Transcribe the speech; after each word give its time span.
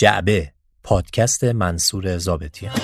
جعبه 0.00 0.52
پادکست 0.84 1.44
منصور 1.44 2.18
زابطیان 2.18 2.74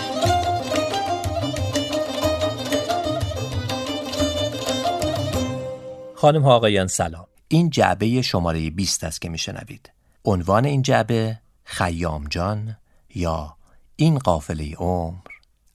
خانم 6.15 6.43
ها 6.43 6.55
آقایان 6.55 6.87
سلام. 6.87 7.27
این 7.49 7.71
جعبه 7.71 8.23
شماره 8.23 8.71
20 8.71 9.05
است 9.05 9.21
که 9.21 9.29
میشنوید. 9.29 9.91
عنوان 10.25 10.65
این 10.65 10.83
جعبه 10.83 11.39
خیام 11.65 12.25
جان 12.25 12.77
یا 13.15 13.57
این 13.97 14.19
قافله 14.19 14.75
عمر 14.75 15.31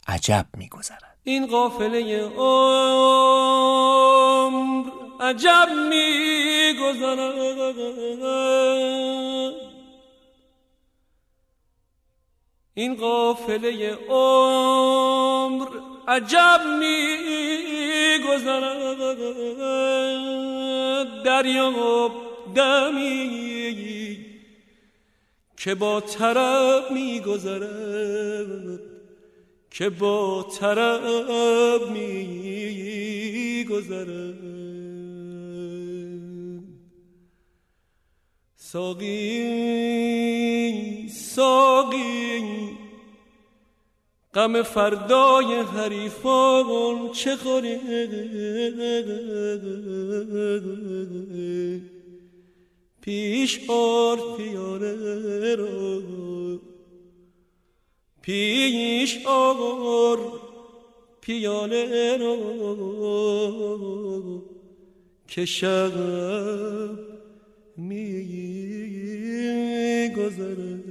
عجب 0.07 0.45
میگذرد. 0.57 1.17
این 1.23 1.47
قافله 1.47 2.29
عمر 2.37 3.61
عجب 5.19 5.67
میگذرد. 5.89 7.31
این 12.81 12.95
قافله 12.95 13.97
عمر 14.09 15.67
عجب 16.07 16.61
میگذرد. 16.79 17.81
دریاب 21.23 22.11
دمی 22.55 24.25
که 25.57 25.75
با 25.75 26.01
طرب 26.01 26.91
میگذرد 26.91 28.79
که 29.71 29.89
با 29.89 30.43
طرب 30.59 31.89
میگذرد. 31.89 32.91
ساقی 38.71 40.61
ساقی 41.07 42.43
غم 44.33 44.63
فردای 44.63 45.55
حریفان 45.55 47.11
چه 47.11 47.35
خوری؟ 47.35 47.77
پیش 53.01 53.59
آر 53.69 54.19
پیاله 54.37 55.55
را 55.55 56.01
پیش 58.21 59.25
آر 59.25 60.19
پیاله 61.21 62.17
را 62.17 62.37
که 65.27 65.45
شب 65.45 65.91
می 67.81 68.89
گذره 70.15 70.81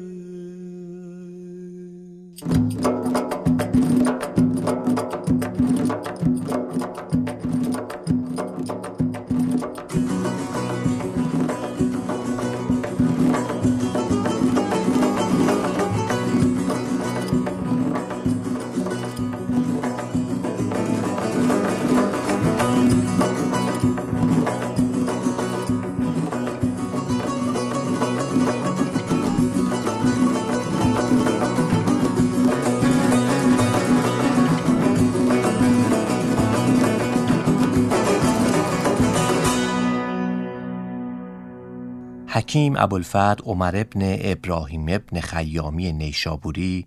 حکیم 42.51 42.77
ابوالفضل 42.77 43.43
عمر 43.45 43.77
ابن 43.77 44.17
ابراهیم 44.21 44.87
ابن 44.89 45.21
خیامی 45.21 45.93
نیشابوری 45.93 46.87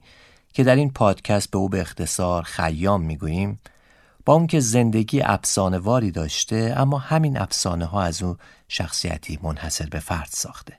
که 0.53 0.63
در 0.63 0.75
این 0.75 0.91
پادکست 0.91 1.51
به 1.51 1.57
او 1.57 1.69
به 1.69 1.81
اختصار 1.81 2.43
خیام 2.43 3.01
می‌گوییم 3.01 3.59
با 4.25 4.33
اون 4.33 4.47
که 4.47 4.59
زندگی 4.59 5.21
افسانه 5.21 6.11
داشته 6.11 6.73
اما 6.77 6.97
همین 6.97 7.37
افسانه 7.37 7.85
ها 7.85 8.01
از 8.01 8.23
او 8.23 8.37
شخصیتی 8.67 9.39
منحصر 9.43 9.85
به 9.85 9.99
فرد 9.99 10.29
ساخته. 10.31 10.73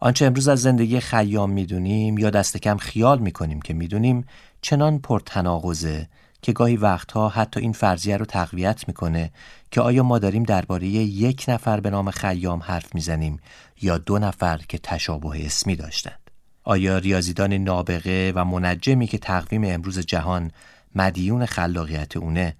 آنچه 0.00 0.26
امروز 0.26 0.48
از 0.48 0.62
زندگی 0.62 1.00
خیام 1.00 1.50
می‌دونیم 1.50 2.18
یا 2.18 2.30
دست 2.30 2.56
کم 2.56 2.76
خیال 2.76 3.18
می‌کنیم 3.18 3.60
که 3.60 3.74
می‌دونیم 3.74 4.26
چنان 4.62 4.98
پرتناقضه 4.98 6.08
که 6.42 6.52
گاهی 6.52 6.76
وقتها 6.76 7.28
حتی 7.28 7.60
این 7.60 7.72
فرضیه 7.72 8.16
رو 8.16 8.24
تقویت 8.24 8.88
می‌کنه 8.88 9.30
که 9.74 9.80
آیا 9.80 10.02
ما 10.02 10.18
داریم 10.18 10.42
درباره 10.42 10.86
یک 10.86 11.44
نفر 11.48 11.80
به 11.80 11.90
نام 11.90 12.10
خیام 12.10 12.62
حرف 12.62 12.94
می‌زنیم 12.94 13.40
یا 13.82 13.98
دو 13.98 14.18
نفر 14.18 14.60
که 14.68 14.78
تشابه 14.78 15.46
اسمی 15.46 15.76
داشتند 15.76 16.30
آیا 16.64 16.98
ریاضیدان 16.98 17.52
نابغه 17.52 18.32
و 18.34 18.44
منجمی 18.44 19.06
که 19.06 19.18
تقویم 19.18 19.64
امروز 19.64 19.98
جهان 19.98 20.50
مدیون 20.94 21.46
خلاقیت 21.46 22.16
اونه 22.16 22.56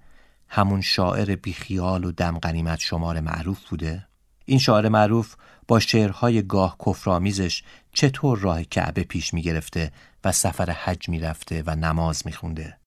همون 0.49 0.81
شاعر 0.81 1.35
بیخیال 1.35 2.03
و 2.03 2.11
دم 2.11 2.39
غنیمت 2.39 2.79
شمار 2.79 3.19
معروف 3.19 3.69
بوده؟ 3.69 4.07
این 4.45 4.59
شاعر 4.59 4.89
معروف 4.89 5.35
با 5.67 5.79
شعرهای 5.79 6.41
گاه 6.41 6.77
کفرآمیزش 6.85 7.63
چطور 7.91 8.39
راه 8.39 8.63
کعبه 8.63 9.03
پیش 9.03 9.33
می 9.33 9.41
گرفته 9.41 9.91
و 10.23 10.31
سفر 10.31 10.71
حج 10.71 11.09
می 11.09 11.19
رفته 11.19 11.63
و 11.65 11.75
نماز 11.75 12.21
می 12.25 12.33
خونده؟ 12.33 12.77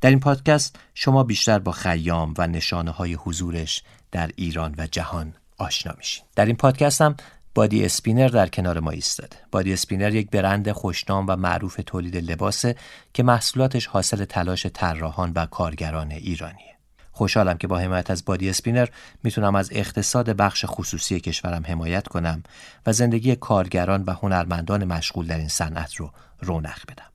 در 0.00 0.10
این 0.10 0.20
پادکست 0.20 0.78
شما 0.94 1.24
بیشتر 1.24 1.58
با 1.58 1.72
خیام 1.72 2.34
و 2.38 2.46
نشانه 2.46 2.90
های 2.90 3.14
حضورش 3.14 3.82
در 4.12 4.30
ایران 4.36 4.74
و 4.78 4.86
جهان 4.86 5.34
آشنا 5.58 5.94
میشین. 5.98 6.24
در 6.36 6.46
این 6.46 6.56
پادکست 6.56 7.00
هم 7.00 7.16
بادی 7.54 7.84
اسپینر 7.84 8.28
در 8.28 8.48
کنار 8.48 8.80
ما 8.80 8.90
ایستاده. 8.90 9.36
بادی 9.50 9.72
اسپینر 9.72 10.14
یک 10.14 10.30
برند 10.30 10.72
خوشنام 10.72 11.26
و 11.28 11.36
معروف 11.36 11.80
تولید 11.86 12.16
لباسه 12.16 12.76
که 13.14 13.22
محصولاتش 13.22 13.86
حاصل 13.86 14.24
تلاش 14.24 14.66
طراحان 14.66 15.32
و 15.34 15.46
کارگران 15.46 16.10
ایرانیه. 16.10 16.78
خوشحالم 17.12 17.58
که 17.58 17.66
با 17.66 17.78
حمایت 17.78 18.10
از 18.10 18.24
بادی 18.24 18.50
اسپینر 18.50 18.88
می‌تونم 19.22 19.54
از 19.54 19.68
اقتصاد 19.72 20.30
بخش 20.30 20.64
خصوصی 20.68 21.20
کشورم 21.20 21.64
حمایت 21.66 22.08
کنم 22.08 22.42
و 22.86 22.92
زندگی 22.92 23.36
کارگران 23.36 24.02
و 24.02 24.12
هنرمندان 24.12 24.84
مشغول 24.84 25.26
در 25.26 25.38
این 25.38 25.48
صنعت 25.48 25.94
رو 25.94 26.10
رونق 26.40 26.78
بدم. 26.88 27.10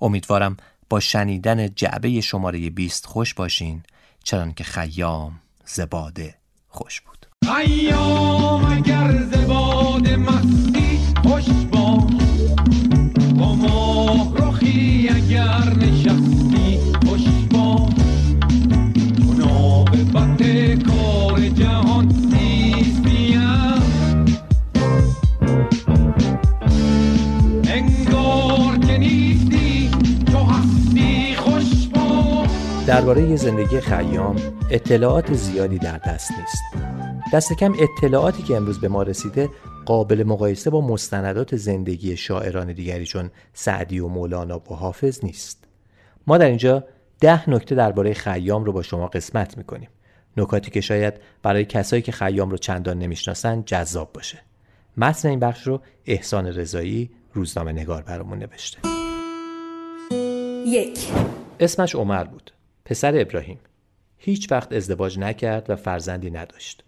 امیدوارم 0.00 0.56
با 0.88 1.00
شنیدن 1.00 1.74
جعبه 1.74 2.20
شماره 2.20 2.70
20 2.70 3.06
خوش 3.06 3.34
باشین 3.34 3.82
چنان 4.24 4.54
که 4.54 4.64
خیام 4.64 5.40
زباده 5.64 6.34
خوش 6.68 7.00
بود. 7.00 7.26
خیام 7.44 8.64
اگر 8.64 9.22
زباده 9.22 10.16
مستی 10.16 10.98
خوش 11.24 11.48
باش 11.48 11.75
درباره 32.86 33.36
زندگی 33.36 33.80
خیام 33.80 34.36
اطلاعات 34.70 35.34
زیادی 35.34 35.78
در 35.78 35.98
دست 35.98 36.30
نیست. 36.30 36.62
دست 37.32 37.52
کم 37.52 37.74
اطلاعاتی 37.78 38.42
که 38.42 38.56
امروز 38.56 38.80
به 38.80 38.88
ما 38.88 39.02
رسیده 39.02 39.48
قابل 39.86 40.24
مقایسه 40.24 40.70
با 40.70 40.80
مستندات 40.80 41.56
زندگی 41.56 42.16
شاعران 42.16 42.72
دیگری 42.72 43.06
چون 43.06 43.30
سعدی 43.54 43.98
و 43.98 44.08
مولانا 44.08 44.58
و 44.58 44.74
حافظ 44.74 45.24
نیست. 45.24 45.64
ما 46.26 46.38
در 46.38 46.46
اینجا 46.46 46.84
ده 47.20 47.50
نکته 47.50 47.74
درباره 47.74 48.14
خیام 48.14 48.64
رو 48.64 48.72
با 48.72 48.82
شما 48.82 49.06
قسمت 49.06 49.58
می‌کنیم. 49.58 49.88
نکاتی 50.36 50.70
که 50.70 50.80
شاید 50.80 51.14
برای 51.42 51.64
کسایی 51.64 52.02
که 52.02 52.12
خیام 52.12 52.50
رو 52.50 52.56
چندان 52.56 52.98
نمی‌شناسن 52.98 53.62
جذاب 53.66 54.12
باشه. 54.12 54.38
متن 54.96 55.28
این 55.28 55.40
بخش 55.40 55.66
رو 55.66 55.80
احسان 56.06 56.46
رضایی 56.46 57.10
روزنامه 57.32 57.72
نگار 57.72 58.02
برامون 58.02 58.38
نوشته. 58.38 58.78
یک 60.66 60.98
اسمش 61.60 61.94
عمر 61.94 62.24
بود. 62.24 62.52
پسر 62.86 63.20
ابراهیم 63.20 63.58
هیچ 64.18 64.52
وقت 64.52 64.72
ازدواج 64.72 65.18
نکرد 65.18 65.70
و 65.70 65.76
فرزندی 65.76 66.30
نداشت. 66.30 66.84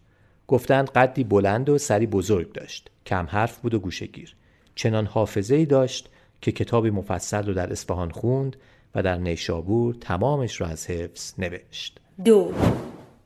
گفتند 0.47 0.91
قدی 0.91 1.25
بلند 1.25 1.69
و 1.69 1.79
سری 1.79 2.07
بزرگ 2.07 2.53
داشت. 2.53 2.91
کم 3.07 3.27
حرف 3.31 3.59
بود 3.59 3.75
و 3.75 3.79
گوشگیر. 3.79 4.35
چنان 4.75 5.07
حافظه 5.07 5.55
ای 5.55 5.67
داشت 5.67 6.09
که 6.41 6.53
کتابی 6.53 6.91
مفصل 6.91 7.47
رو 7.47 7.55
در 7.55 7.73
اصفهان 7.73 8.11
خوند 8.11 8.57
و 8.95 9.03
در 9.03 9.17
نیشابور 9.17 9.95
تمامش 10.01 10.61
رو 10.61 10.67
از 10.67 10.87
حفظ 10.87 11.35
نوشت. 11.39 12.01
دو 12.25 12.53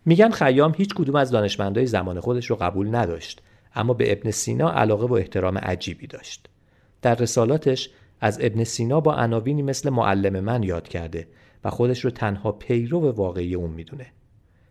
میگن 0.05 0.31
خیام 0.31 0.75
هیچ 0.77 0.95
کدوم 0.95 1.17
از 1.17 1.31
دانشمندای 1.31 1.87
زمان 1.87 2.21
خودش 2.21 2.47
رو 2.51 2.57
قبول 2.57 2.95
نداشت 2.95 3.43
اما 3.75 3.95
به 3.95 4.13
ابن 4.13 4.31
سینا 4.31 4.73
علاقه 4.73 5.07
و 5.07 5.13
احترام 5.13 5.59
عجیبی 5.59 6.07
داشت. 6.07 6.49
در 7.03 7.15
رسالاتش 7.15 7.91
از 8.21 8.39
ابن 8.43 8.65
سینا 8.65 9.01
با 9.01 9.15
عناوینی 9.15 9.63
مثل 9.63 9.91
معلم 9.91 10.41
من 10.41 10.63
یاد 10.63 10.89
کرده 10.89 11.27
و 11.65 11.71
خودش 11.71 12.05
رو 12.05 12.11
تنها 12.11 12.53
پیرو 12.53 13.11
واقعی 13.11 13.55
اون 13.55 13.71
می‌دونه. 13.71 14.07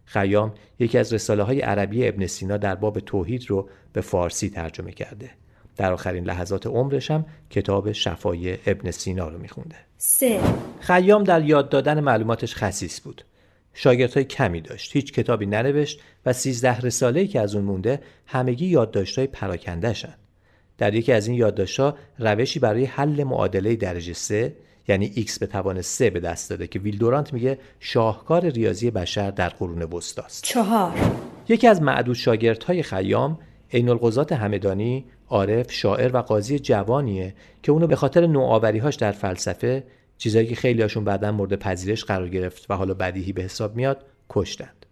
خیام 0.06 0.54
یکی 0.80 0.98
از 0.98 1.14
رساله 1.14 1.44
های 1.44 1.62
عربی 1.62 2.08
ابن 2.08 2.28
سینا 2.28 2.58
در 2.58 2.76
باب 2.76 3.00
توحید 3.00 3.50
رو 3.50 3.70
به 3.94 4.02
فارسی 4.02 4.50
ترجمه 4.50 4.92
کرده. 4.92 5.30
در 5.78 5.94
آخرین 5.94 6.24
لحظات 6.24 6.68
عمرش 6.68 7.12
هم 7.12 7.26
کتاب 7.50 7.92
شفای 7.92 8.58
ابن 8.66 8.92
سینا 8.92 9.30
رو 9.30 9.38
میخونده. 9.38 9.76
سه 9.98 10.40
خیام 10.80 11.24
در 11.24 11.46
یاد 11.46 11.70
دادن 11.70 12.00
معلوماتش 12.00 12.56
خصیص 12.56 13.02
بود. 13.02 13.26
شاگردهای 13.74 14.24
کمی 14.24 14.62
داشت. 14.62 14.96
هیچ 14.96 15.14
کتابی 15.14 15.46
ننوشت 15.46 16.02
و 16.26 16.34
سیزده 16.34 16.80
رساله‌ای 16.80 17.28
که 17.28 17.40
از 17.40 17.56
اون 17.56 17.64
مونده 17.64 18.02
همگی 18.26 18.66
یادداشت‌های 18.66 19.28
پراکندهشن. 19.28 20.14
در 20.78 20.94
یکی 20.94 21.12
از 21.12 21.28
این 21.28 21.38
یادداشت‌ها 21.38 21.98
روشی 22.20 22.60
برای 22.60 22.86
حل 22.86 23.24
معادله 23.24 23.76
درجه 23.76 24.14
سه 24.14 24.56
یعنی 24.88 25.26
x 25.28 25.40
به 25.40 25.48
توان 25.48 25.82
3 25.82 26.10
به 26.10 26.20
دست 26.20 26.50
داده 26.50 26.68
که 26.68 26.80
ویلدورانت 26.80 27.34
میگه 27.34 27.60
شاهکار 27.80 28.50
ریاضی 28.50 28.92
بشر 28.92 29.32
در 29.32 29.50
قرون 29.50 29.82
وسطاست. 29.82 30.44
چهار. 30.44 30.94
یکی 31.48 31.68
از 31.68 31.82
معدود 31.82 32.16
شاگردهای 32.16 32.84
خیام 32.84 33.40
عین 33.74 33.90
القضات 33.90 34.34
همدانی 34.34 35.06
عارف 35.30 35.72
شاعر 35.72 36.16
و 36.16 36.22
قاضی 36.22 36.60
جوانیه 36.60 37.34
که 37.64 37.72
اونو 37.72 37.88
به 37.88 37.96
خاطر 37.96 38.28
نوآوری‌هاش 38.28 38.96
در 38.96 39.12
فلسفه 39.12 39.84
چیزایی 40.18 40.48
که 40.48 40.56
خیلی 40.56 40.82
هاشون 40.82 41.04
بعدا 41.04 41.32
مورد 41.32 41.56
پذیرش 41.56 42.04
قرار 42.04 42.30
گرفت 42.30 42.72
و 42.72 42.74
حالا 42.74 42.94
بدیهی 42.94 43.34
به 43.34 43.42
حساب 43.42 43.76
میاد 43.76 44.06
کشتند. 44.30 44.86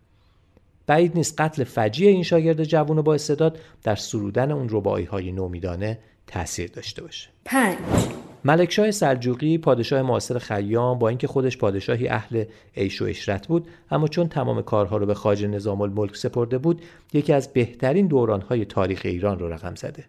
بعید 0.87 1.15
نیست 1.15 1.41
قتل 1.41 1.63
فجیع 1.63 2.09
این 2.09 2.23
شاگرد 2.23 2.63
جوان 2.63 2.97
و 2.97 3.01
با 3.01 3.13
استعداد 3.13 3.59
در 3.83 3.95
سرودن 3.95 4.51
اون 4.51 4.67
ربایی 4.69 5.05
های 5.05 5.31
نومیدانه 5.31 5.99
تاثیر 6.27 6.69
داشته 6.69 7.01
باشه. 7.01 7.29
پنج. 7.45 8.28
ملکشاه 8.43 8.91
سلجوقی 8.91 9.57
پادشاه 9.57 10.01
معاصر 10.01 10.39
خیام 10.39 10.99
با 10.99 11.09
اینکه 11.09 11.27
خودش 11.27 11.57
پادشاهی 11.57 12.07
اهل 12.07 12.43
عیش 12.77 13.01
و 13.01 13.05
عشرت 13.05 13.47
بود 13.47 13.67
اما 13.91 14.07
چون 14.07 14.27
تمام 14.27 14.61
کارها 14.61 14.97
رو 14.97 15.05
به 15.05 15.13
خاج 15.13 15.45
نظام 15.45 15.81
الملک 15.81 16.15
سپرده 16.15 16.57
بود 16.57 16.81
یکی 17.13 17.33
از 17.33 17.53
بهترین 17.53 18.07
دورانهای 18.07 18.65
تاریخ 18.65 19.01
ایران 19.05 19.39
رو 19.39 19.53
رقم 19.53 19.75
زده 19.75 20.03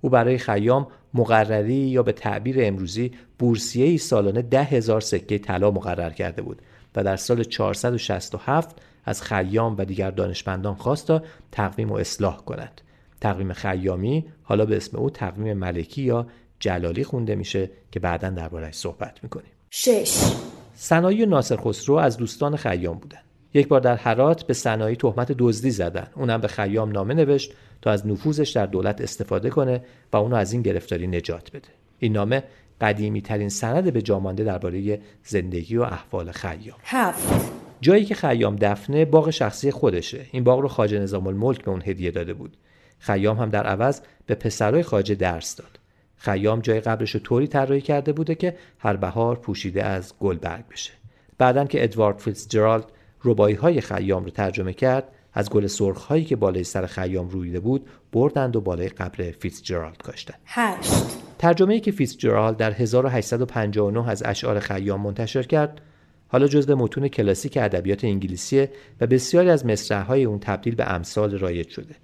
او 0.00 0.10
برای 0.10 0.38
خیام 0.38 0.86
مقرری 1.14 1.74
یا 1.74 2.02
به 2.02 2.12
تعبیر 2.12 2.56
امروزی 2.58 3.12
بورسیه 3.38 3.86
ای 3.86 3.98
سالانه 3.98 4.42
ده 4.42 4.62
هزار 4.62 5.00
سکه 5.00 5.38
طلا 5.38 5.70
مقرر 5.70 6.10
کرده 6.10 6.42
بود 6.42 6.62
و 6.96 7.04
در 7.04 7.16
سال 7.16 7.44
467 7.44 8.76
از 9.04 9.22
خیام 9.22 9.76
و 9.78 9.84
دیگر 9.84 10.10
دانشمندان 10.10 10.74
خواست 10.74 11.06
تا 11.06 11.22
تقویم 11.52 11.90
و 11.90 11.94
اصلاح 11.94 12.36
کند. 12.36 12.80
تقویم 13.20 13.52
خیامی 13.52 14.24
حالا 14.42 14.66
به 14.66 14.76
اسم 14.76 14.96
او 14.98 15.10
تقویم 15.10 15.56
ملکی 15.56 16.02
یا 16.02 16.26
جلالی 16.62 17.04
خونده 17.04 17.34
میشه 17.34 17.70
که 17.90 18.00
بعدا 18.00 18.30
دربارهش 18.30 18.74
صحبت 18.74 19.18
می‌کنیم. 19.22 19.50
شش 19.70 20.32
صنایع 20.74 21.26
ناصر 21.26 21.56
خسرو 21.56 21.94
از 21.94 22.16
دوستان 22.16 22.56
خیام 22.56 22.98
بودند. 22.98 23.24
یک 23.54 23.68
بار 23.68 23.80
در 23.80 23.96
هرات 23.96 24.42
به 24.42 24.54
صنایع 24.54 24.96
تهمت 24.96 25.32
دزدی 25.32 25.70
زدن. 25.70 26.06
اونم 26.14 26.40
به 26.40 26.48
خیام 26.48 26.90
نامه 26.90 27.14
نوشت 27.14 27.52
تا 27.82 27.90
از 27.90 28.06
نفوذش 28.06 28.50
در 28.50 28.66
دولت 28.66 29.00
استفاده 29.00 29.50
کنه 29.50 29.84
و 30.12 30.16
اونو 30.16 30.36
از 30.36 30.52
این 30.52 30.62
گرفتاری 30.62 31.06
نجات 31.06 31.50
بده. 31.50 31.68
این 31.98 32.12
نامه 32.12 32.42
قدیمی 32.80 33.22
ترین 33.22 33.48
سند 33.48 33.92
به 33.92 34.02
جامانده 34.02 34.44
درباره 34.44 35.00
زندگی 35.24 35.76
و 35.76 35.82
احوال 35.82 36.30
خیام. 36.30 36.78
هفت 36.84 37.52
جایی 37.80 38.04
که 38.04 38.14
خیام 38.14 38.56
دفنه 38.56 39.04
باغ 39.04 39.30
شخصی 39.30 39.70
خودشه. 39.70 40.26
این 40.32 40.44
باغ 40.44 40.60
رو 40.60 40.68
خواجه 40.68 40.98
نظام 40.98 41.26
الملک 41.26 41.64
به 41.64 41.70
اون 41.70 41.82
هدیه 41.84 42.10
داده 42.10 42.34
بود. 42.34 42.56
خیام 42.98 43.38
هم 43.38 43.50
در 43.50 43.66
عوض 43.66 44.00
به 44.26 44.34
پسرای 44.34 44.82
خواجه 44.82 45.14
درس 45.14 45.56
داد. 45.56 45.78
خیام 46.22 46.60
جای 46.60 46.80
قبرش 46.80 47.10
رو 47.10 47.20
طوری 47.20 47.46
طراحی 47.46 47.80
کرده 47.80 48.12
بوده 48.12 48.34
که 48.34 48.56
هر 48.78 48.96
بهار 48.96 49.36
پوشیده 49.36 49.84
از 49.84 50.14
گل 50.20 50.36
برگ 50.36 50.68
بشه. 50.68 50.92
بعدم 51.38 51.66
که 51.66 51.84
ادوارد 51.84 52.18
فیتزجرالد 52.18 52.84
ربایی 53.24 53.54
های 53.54 53.80
خیام 53.80 54.24
رو 54.24 54.30
ترجمه 54.30 54.72
کرد 54.72 55.04
از 55.32 55.50
گل 55.50 55.66
سرخ 55.66 56.04
هایی 56.04 56.24
که 56.24 56.36
بالای 56.36 56.64
سر 56.64 56.86
خیام 56.86 57.28
رویده 57.28 57.60
بود 57.60 57.86
بردند 58.12 58.56
و 58.56 58.60
بالای 58.60 58.88
قبر 58.88 59.30
فیتزجرالد 59.30 59.96
کاشتند. 59.96 60.38
هشت 60.46 60.92
ترجمه‌ای 61.38 61.80
که 61.80 61.90
فیتزجرالد 61.90 62.56
در 62.56 62.72
1859 62.72 64.08
از 64.08 64.22
اشعار 64.26 64.60
خیام 64.60 65.00
منتشر 65.00 65.42
کرد 65.42 65.80
حالا 66.28 66.46
جزو 66.46 66.76
متون 66.76 67.08
کلاسیک 67.08 67.58
ادبیات 67.60 68.04
انگلیسی 68.04 68.68
و 69.00 69.06
بسیاری 69.06 69.50
از 69.50 69.66
مصرع‌های 69.66 70.24
اون 70.24 70.38
تبدیل 70.38 70.74
به 70.74 70.92
امثال 70.92 71.38
رایج 71.38 71.68
شده. 71.68 71.94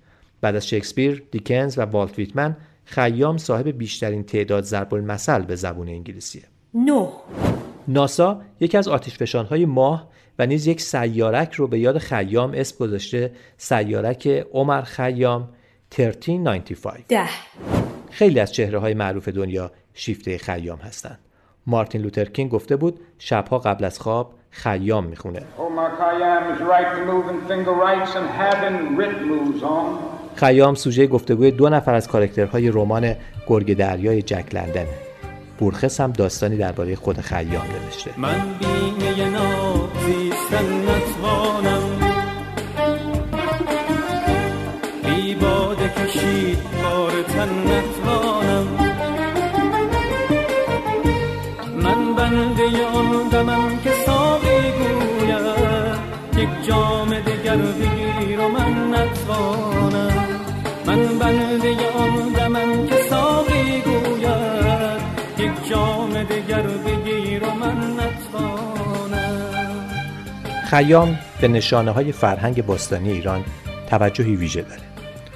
بعد 0.40 0.56
از 0.56 0.68
شکسپیر، 0.68 1.22
دیکنز 1.30 1.78
و 1.78 1.82
والت 1.82 2.18
ویتمن 2.18 2.56
خیام 2.90 3.36
صاحب 3.36 3.68
بیشترین 3.68 4.24
تعداد 4.24 4.64
ضرب 4.64 4.94
المثل 4.94 5.42
به 5.42 5.54
زبون 5.54 5.88
انگلیسیه. 5.88 6.42
نه. 6.74 7.08
ناسا 7.88 8.40
یکی 8.60 8.78
از 8.78 8.88
آتشفشانهای 8.88 9.66
ماه 9.66 10.08
و 10.38 10.46
نیز 10.46 10.66
یک 10.66 10.80
سیارک 10.80 11.52
رو 11.52 11.66
به 11.66 11.78
یاد 11.78 11.98
خیام 11.98 12.52
اسم 12.54 12.76
گذاشته 12.80 13.32
سیارک 13.56 14.26
عمر 14.52 14.82
خیام 14.82 15.48
1395 15.98 17.04
ده. 17.08 17.24
خیلی 18.10 18.40
از 18.40 18.52
چهره 18.52 18.78
های 18.78 18.94
معروف 18.94 19.28
دنیا 19.28 19.70
شیفته 19.94 20.38
خیام 20.38 20.78
هستند. 20.78 21.18
مارتین 21.66 22.02
لوترکینگ 22.02 22.50
گفته 22.50 22.76
بود 22.76 23.00
شبها 23.18 23.58
قبل 23.58 23.84
از 23.84 23.98
خواب 23.98 24.34
خیام 24.50 25.06
می‌خونه. 25.06 25.40
Omar 25.40 25.90
Khayyam 26.00 26.42
is 26.54 26.60
right 26.60 26.90
the 26.96 27.04
moving 27.12 27.38
finger 27.48 27.74
writes 27.86 28.12
and 28.18 28.26
having 28.44 28.96
writ 28.96 29.16
moves 29.26 29.62
on. 29.62 30.18
خیام 30.38 30.74
سوژه 30.74 31.06
گفتگوی 31.06 31.50
دو 31.50 31.68
نفر 31.68 31.94
از 31.94 32.08
کارکترهای 32.08 32.68
رمان 32.68 33.14
گرگ 33.46 33.76
دریای 33.76 34.22
جک 34.22 34.54
لندنه. 34.54 34.88
بورخس 35.58 36.00
هم 36.00 36.12
داستانی 36.12 36.56
درباره 36.56 36.96
خود 36.96 37.20
خیام 37.20 37.66
نوشته. 37.84 38.10
من 38.16 38.34
خیام 70.68 71.18
به 71.40 71.48
نشانه 71.48 71.90
های 71.90 72.12
فرهنگ 72.12 72.66
باستانی 72.66 73.10
ایران 73.10 73.44
توجهی 73.90 74.36
ویژه 74.36 74.62
داره. 74.62 74.82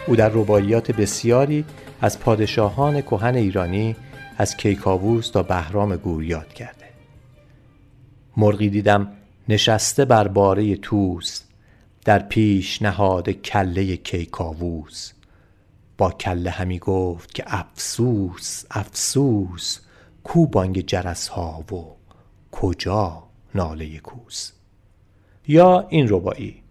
او 0.07 0.17
در 0.17 0.29
رباعیات 0.29 0.91
بسیاری 0.91 1.65
از 2.01 2.21
پادشاهان 2.21 3.01
کهن 3.01 3.35
ایرانی 3.35 3.97
از 4.39 4.57
کیکاووس 4.57 5.31
تا 5.31 5.43
بهرام 5.43 5.97
گور 5.97 6.25
یاد 6.25 6.53
کرده. 6.53 6.85
مرغی 8.37 8.69
دیدم 8.69 9.13
نشسته 9.49 10.05
بر 10.05 10.29
باره 10.29 10.77
توس 10.77 11.41
در 12.05 12.19
پیش 12.19 12.83
نهاد 12.83 13.31
کله 13.31 13.97
کیکاووس. 13.97 15.13
با 15.99 16.11
کله 16.11 16.51
همی 16.51 16.79
گفت 16.79 17.35
که 17.35 17.45
افسوس 17.47 18.65
افسوس 18.71 19.79
کو 20.25 20.47
بانگ 20.47 20.87
جرس 20.87 21.29
ها 21.29 21.65
و 21.73 21.97
کجا 22.51 23.23
ناله 23.55 23.99
کوس؟ 23.99 24.53
یا 25.47 25.87
این 25.89 26.07
ربایی. 26.11 26.63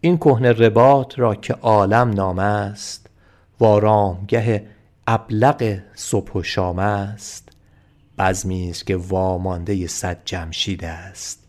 این 0.00 0.16
کهنه 0.16 0.52
رباط 0.52 1.18
را 1.18 1.34
که 1.34 1.54
عالم 1.54 2.10
نام 2.10 2.38
است 2.38 3.06
و 3.60 3.64
آرامگه 3.64 4.66
ابلق 5.06 5.78
صبح 5.94 6.32
و 6.32 6.42
شام 6.42 6.78
است. 6.78 7.48
بزمی 8.18 8.70
است 8.70 8.86
که 8.86 8.96
وامانده 8.96 9.86
صد 9.86 10.18
جمشید 10.24 10.84
است. 10.84 11.46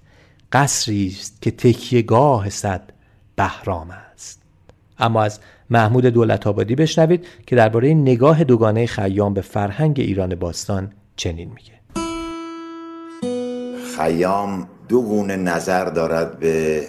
قصری 0.52 1.08
است 1.08 1.42
که 1.42 1.52
تکیهگاه 1.52 2.50
صد 2.50 2.90
بهرام 3.36 3.92
است. 3.92 4.42
اما 5.00 5.24
از 5.24 5.40
محمود 5.70 6.06
دولت 6.06 6.48
آبادی 6.48 6.76
بشنوید 6.76 7.26
که 7.48 7.56
درباره 7.56 7.94
نگاه 7.94 8.44
دوگانه 8.44 8.86
خیام 8.86 9.34
به 9.34 9.42
فرهنگ 9.42 10.00
ایران 10.00 10.36
باستان 10.36 10.92
چنین 11.16 11.52
میگه. 11.56 11.78
خیام 13.98 14.68
دو 14.88 15.02
گونه 15.02 15.36
نظر 15.36 15.86
دارد 15.86 16.40
به 16.40 16.88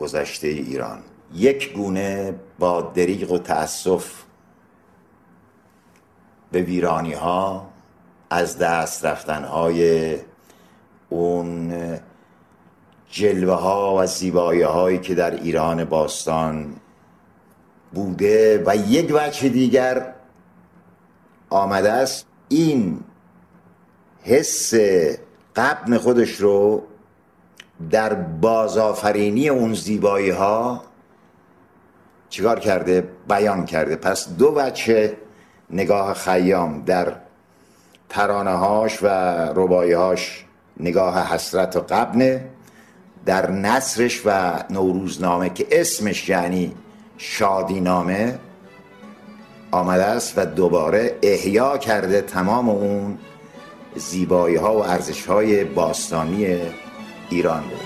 گذشته 0.00 0.48
ایران. 0.48 0.98
یک 1.34 1.72
گونه 1.72 2.34
با 2.58 2.80
دریغ 2.80 3.32
و 3.32 3.38
تأسف 3.38 4.22
به 6.52 6.62
ویرانی 6.62 7.12
ها 7.12 7.68
از 8.30 8.58
دست 8.58 9.04
رفتن 9.04 9.44
های 9.44 10.16
اون 11.08 11.72
جلوه 13.10 13.54
ها 13.54 13.96
و 13.98 14.06
زیبایی 14.06 14.62
هایی 14.62 14.98
که 14.98 15.14
در 15.14 15.34
ایران 15.34 15.84
باستان 15.84 16.76
بوده 17.92 18.62
و 18.66 18.76
یک 18.76 19.12
وجه 19.14 19.48
دیگر 19.48 20.14
آمده 21.50 21.92
است. 21.92 22.26
این 22.48 23.00
حس 24.22 24.74
قبن 25.56 25.98
خودش 25.98 26.30
رو 26.30 26.82
در 27.90 28.14
بازآفرینی 28.14 29.48
اون 29.48 29.74
زیبایی 29.74 30.30
ها 30.30 30.82
چیکار 32.28 32.58
کرده؟ 32.58 33.08
بیان 33.28 33.64
کرده. 33.64 33.96
پس 33.96 34.28
دو 34.28 34.54
وجه 34.56 35.12
نگاه 35.70 36.14
خیام 36.14 36.82
در 36.84 37.12
ترانه 38.08 38.50
هاش 38.50 39.02
و 39.02 39.06
ربایی 39.56 39.92
هاش 39.92 40.44
نگاه 40.80 41.34
حسرت 41.34 41.76
و 41.76 41.80
قبنه 41.80 42.44
در 43.26 43.50
نصرش 43.50 44.22
و 44.24 44.52
نوروزنامه 44.70 45.50
که 45.50 45.66
اسمش 45.70 46.28
یعنی 46.28 46.74
شادینامه 47.18 48.38
آمده 49.70 50.04
است 50.04 50.34
و 50.36 50.46
دوباره 50.46 51.18
احیا 51.22 51.78
کرده 51.78 52.20
تمام 52.20 52.68
اون 52.68 53.18
زیبایی 53.96 54.56
ها 54.56 54.76
و 54.76 54.84
ارزش 54.84 55.26
های 55.26 55.64
باستانی 55.64 56.58
ایران 57.32 57.62
بود. 57.62 57.78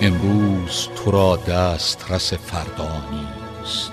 امروز 0.00 0.88
تو 0.96 1.10
را 1.10 1.36
دسترس 1.36 2.32
فردا 2.32 3.02
نیست. 3.10 3.92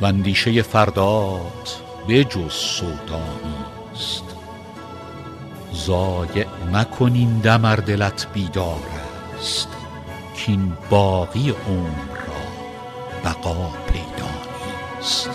و 0.00 0.04
اندیشه 0.04 0.62
فردات 0.62 1.81
به 2.06 2.24
جز 2.24 2.52
سودا 2.52 3.24
نیست 3.44 4.24
ضایع 5.74 6.46
مکن 6.72 7.12
این 7.14 7.38
دم 7.38 7.64
ار 7.64 7.76
دلت 7.76 8.26
بیدار 8.32 8.80
است 9.38 9.68
کاین 10.46 10.72
باقی 10.90 11.50
عمر 11.50 12.16
را 12.26 12.42
بقا 13.24 13.70
پیدا 13.92 14.30
نیست 14.96 15.30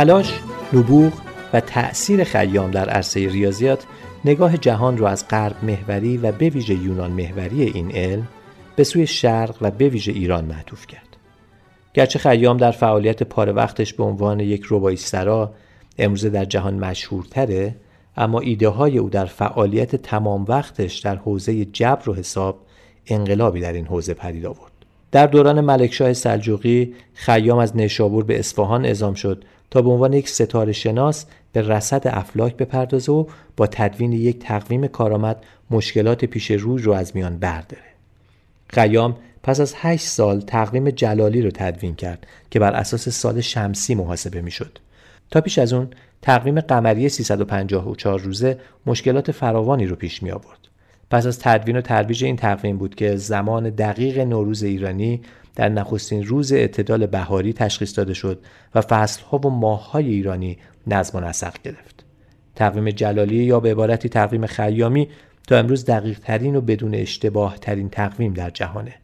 تلاش، 0.00 0.40
نبوغ 0.72 1.12
و 1.52 1.60
تأثیر 1.60 2.24
خیام 2.24 2.70
در 2.70 2.88
عرصه 2.88 3.28
ریاضیات 3.28 3.84
نگاه 4.24 4.56
جهان 4.56 4.98
را 4.98 5.08
از 5.08 5.28
غرب 5.28 5.56
محوری 5.62 6.16
و 6.16 6.32
به 6.32 6.48
ویژه 6.48 6.74
یونان 6.74 7.10
محوری 7.10 7.62
این 7.62 7.90
علم 7.90 8.28
به 8.76 8.84
سوی 8.84 9.06
شرق 9.06 9.56
و 9.60 9.70
به 9.70 9.88
ویژه 9.88 10.12
ایران 10.12 10.44
معطوف 10.44 10.86
کرد. 10.86 11.16
گرچه 11.94 12.18
خیام 12.18 12.56
در 12.56 12.70
فعالیت 12.70 13.22
پاره 13.22 13.52
وقتش 13.52 13.94
به 13.94 14.04
عنوان 14.04 14.40
یک 14.40 14.66
رباییسترا 14.70 15.54
امروزه 15.98 16.30
در 16.30 16.44
جهان 16.44 16.74
مشهورتره 16.74 17.76
اما 18.16 18.40
ایده 18.40 18.68
های 18.68 18.98
او 18.98 19.10
در 19.10 19.26
فعالیت 19.26 19.96
تمام 19.96 20.44
وقتش 20.48 20.98
در 20.98 21.16
حوزه 21.16 21.64
جبر 21.64 22.10
و 22.10 22.14
حساب 22.14 22.66
انقلابی 23.06 23.60
در 23.60 23.72
این 23.72 23.86
حوزه 23.86 24.14
پدید 24.14 24.46
آورد. 24.46 24.69
در 25.12 25.26
دوران 25.26 25.60
ملکشاه 25.60 26.12
سلجوقی 26.12 26.94
خیام 27.14 27.58
از 27.58 27.76
نیشابور 27.76 28.24
به 28.24 28.38
اصفهان 28.38 28.84
اعزام 28.84 29.14
شد 29.14 29.44
تا 29.70 29.82
به 29.82 29.90
عنوان 29.90 30.12
یک 30.12 30.28
ستاره 30.28 30.72
شناس 30.72 31.26
به 31.52 31.62
رصد 31.62 32.02
افلاک 32.06 32.56
بپردازه 32.56 33.12
و 33.12 33.24
با 33.56 33.66
تدوین 33.66 34.12
یک 34.12 34.38
تقویم 34.38 34.86
کارآمد 34.86 35.44
مشکلات 35.70 36.24
پیش 36.24 36.50
روی 36.50 36.82
رو 36.82 36.92
از 36.92 37.16
میان 37.16 37.38
برداره. 37.38 37.82
خیام 38.68 39.16
پس 39.42 39.60
از 39.60 39.74
هشت 39.76 40.06
سال 40.06 40.40
تقویم 40.40 40.90
جلالی 40.90 41.42
رو 41.42 41.50
تدوین 41.50 41.94
کرد 41.94 42.26
که 42.50 42.58
بر 42.58 42.72
اساس 42.72 43.08
سال 43.08 43.40
شمسی 43.40 43.94
محاسبه 43.94 44.40
می‌شد. 44.40 44.78
تا 45.30 45.40
پیش 45.40 45.58
از 45.58 45.72
اون 45.72 45.88
تقویم 46.22 46.60
قمری 46.60 47.08
354 47.08 48.20
روزه 48.20 48.58
مشکلات 48.86 49.32
فراوانی 49.32 49.86
رو 49.86 49.96
پیش 49.96 50.22
می 50.22 50.30
آورد. 50.30 50.59
پس 51.10 51.26
از 51.26 51.38
تدوین 51.38 51.76
و 51.76 51.80
ترویج 51.80 52.24
این 52.24 52.36
تقویم 52.36 52.78
بود 52.78 52.94
که 52.94 53.16
زمان 53.16 53.70
دقیق 53.70 54.18
نوروز 54.18 54.62
ایرانی 54.62 55.20
در 55.56 55.68
نخستین 55.68 56.24
روز 56.24 56.52
اعتدال 56.52 57.06
بهاری 57.06 57.52
تشخیص 57.52 57.98
داده 57.98 58.14
شد 58.14 58.40
و 58.74 58.80
فصلها 58.80 59.38
و 59.38 59.50
ماههای 59.50 60.08
ایرانی 60.08 60.58
نظم 60.86 61.18
و 61.18 61.20
نسق 61.20 61.62
گرفت. 61.62 62.04
تقویم 62.54 62.90
جلالی 62.90 63.36
یا 63.36 63.60
به 63.60 63.70
عبارتی 63.70 64.08
تقویم 64.08 64.46
خیامی 64.46 65.08
تا 65.48 65.56
امروز 65.56 65.84
دقیق 65.84 66.18
ترین 66.18 66.56
و 66.56 66.60
بدون 66.60 66.94
اشتباه 66.94 67.58
ترین 67.58 67.88
تقویم 67.88 68.34
در 68.34 68.50
جهانه. 68.50 68.94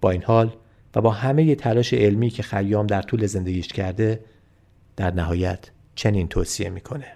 با 0.00 0.10
این 0.10 0.22
حال 0.22 0.52
و 0.94 1.00
با 1.00 1.10
همه 1.10 1.54
تلاش 1.54 1.94
علمی 1.94 2.30
که 2.30 2.42
خیام 2.42 2.86
در 2.86 3.02
طول 3.02 3.26
زندگیش 3.26 3.68
کرده 3.68 4.20
در 4.96 5.14
نهایت 5.14 5.70
چنین 5.94 6.28
توصیه 6.28 6.70
می‌کنه. 6.70 7.06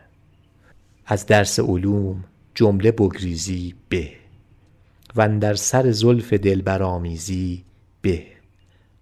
از 1.06 1.26
درس 1.26 1.60
علوم 1.60 2.24
جمله 2.54 2.92
بگریزی 2.92 3.74
به 3.88 4.19
و 5.16 5.38
در 5.38 5.54
سر 5.54 5.90
زلف 5.90 6.32
دلبرآمیزی 6.32 7.64
به. 8.02 8.22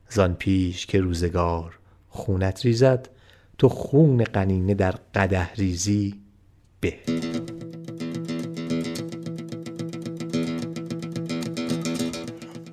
زان 0.09 0.35
پیش 0.35 0.87
که 0.87 1.01
روزگار 1.01 1.79
خونت 2.09 2.67
ریزد 2.67 3.09
تو 3.59 3.69
خون 3.69 4.25
قنینه 4.25 4.75
در 4.75 4.95
قده 5.15 5.55
ریزی 5.55 6.15
به. 6.81 6.95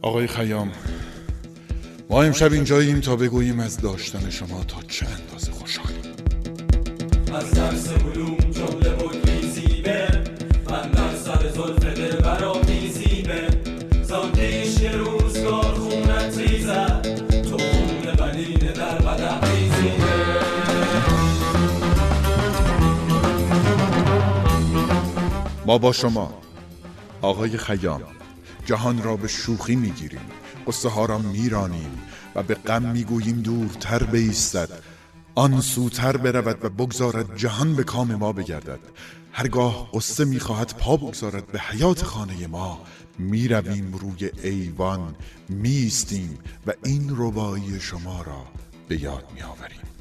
آقای 0.01 0.27
خیام 0.27 0.71
ما 2.09 2.23
امشب 2.23 2.53
اینجاییم 2.53 2.99
تا 2.99 3.15
بگوییم 3.15 3.59
از 3.59 3.77
داشتن 3.77 4.29
شما 4.29 4.63
تا 4.63 4.81
چه 4.87 5.05
اندازه 5.07 5.51
خوشحالیم. 5.51 6.01
از 7.33 7.51
درس 7.51 7.89
علوم 7.89 8.44
ما 25.65 25.77
با 25.77 25.91
شما. 25.91 26.41
آقای 27.21 27.57
خیام 27.57 28.01
جهان 28.65 29.03
را 29.03 29.15
به 29.15 29.27
شوخی 29.27 29.75
می‌گیریم 29.75 30.21
قصه 30.67 30.89
ها 30.89 31.05
را 31.05 31.17
میرانیم 31.17 32.01
و 32.35 32.43
به 32.43 32.55
غم 32.55 32.81
می‌گوییم 32.91 33.41
دورتر 33.41 34.03
بیستد. 34.03 34.69
آن 35.35 35.61
سوتر 35.61 36.17
برود 36.17 36.65
و 36.65 36.69
بگذارد 36.69 37.37
جهان 37.37 37.75
به 37.75 37.83
کام 37.83 38.15
ما 38.15 38.31
بگردد. 38.31 38.79
هرگاه 39.31 39.89
قصه 39.93 40.25
می‌خواهد 40.25 40.75
پا 40.77 40.97
بگذارد 40.97 41.47
به 41.47 41.59
حیات 41.59 42.03
خانه 42.03 42.47
ما. 42.47 42.81
می‌رویم 43.19 43.93
روی 43.93 44.31
ایوان 44.43 45.15
میستیم 45.49 46.37
و 46.67 46.73
این 46.85 47.13
ربایی 47.17 47.79
شما 47.79 48.21
را 48.21 48.45
به 48.87 49.01
یاد 49.01 49.23
میآوریم. 49.35 49.94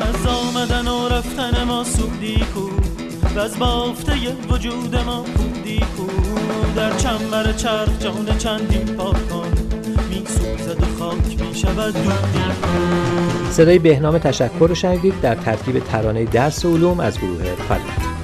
از 0.00 0.26
آمدن 0.26 0.88
و 0.88 1.08
رفتن 1.08 1.64
ما 1.64 1.84
سودی 1.84 2.44
کو 2.54 2.68
و 3.36 3.38
از 3.38 3.58
بافته 3.58 4.12
وجود 4.50 4.96
ما 4.96 5.24
بودی 5.36 5.78
کو 5.78 6.06
در 6.76 6.96
چنبر 6.96 7.52
چرخ 7.52 7.98
جان 8.00 8.38
چندین 8.38 8.96
پاک 8.96 9.28
کن. 9.28 9.48
می 10.10 10.24
سوزد 10.26 10.82
و 10.82 10.86
خاک 10.98 11.40
می 11.40 11.54
شود 11.54 11.94
دودی 11.94 13.50
صدای 13.50 13.78
بهنام 13.78 14.18
تشکر 14.18 14.66
رو 14.68 14.74
شنیدید 14.74 15.20
در 15.20 15.34
ترکیب 15.34 15.78
ترانه 15.78 16.24
درس 16.24 16.64
علوم 16.66 17.00
از 17.00 17.18
گروه 17.18 17.44
فلوت 17.44 18.14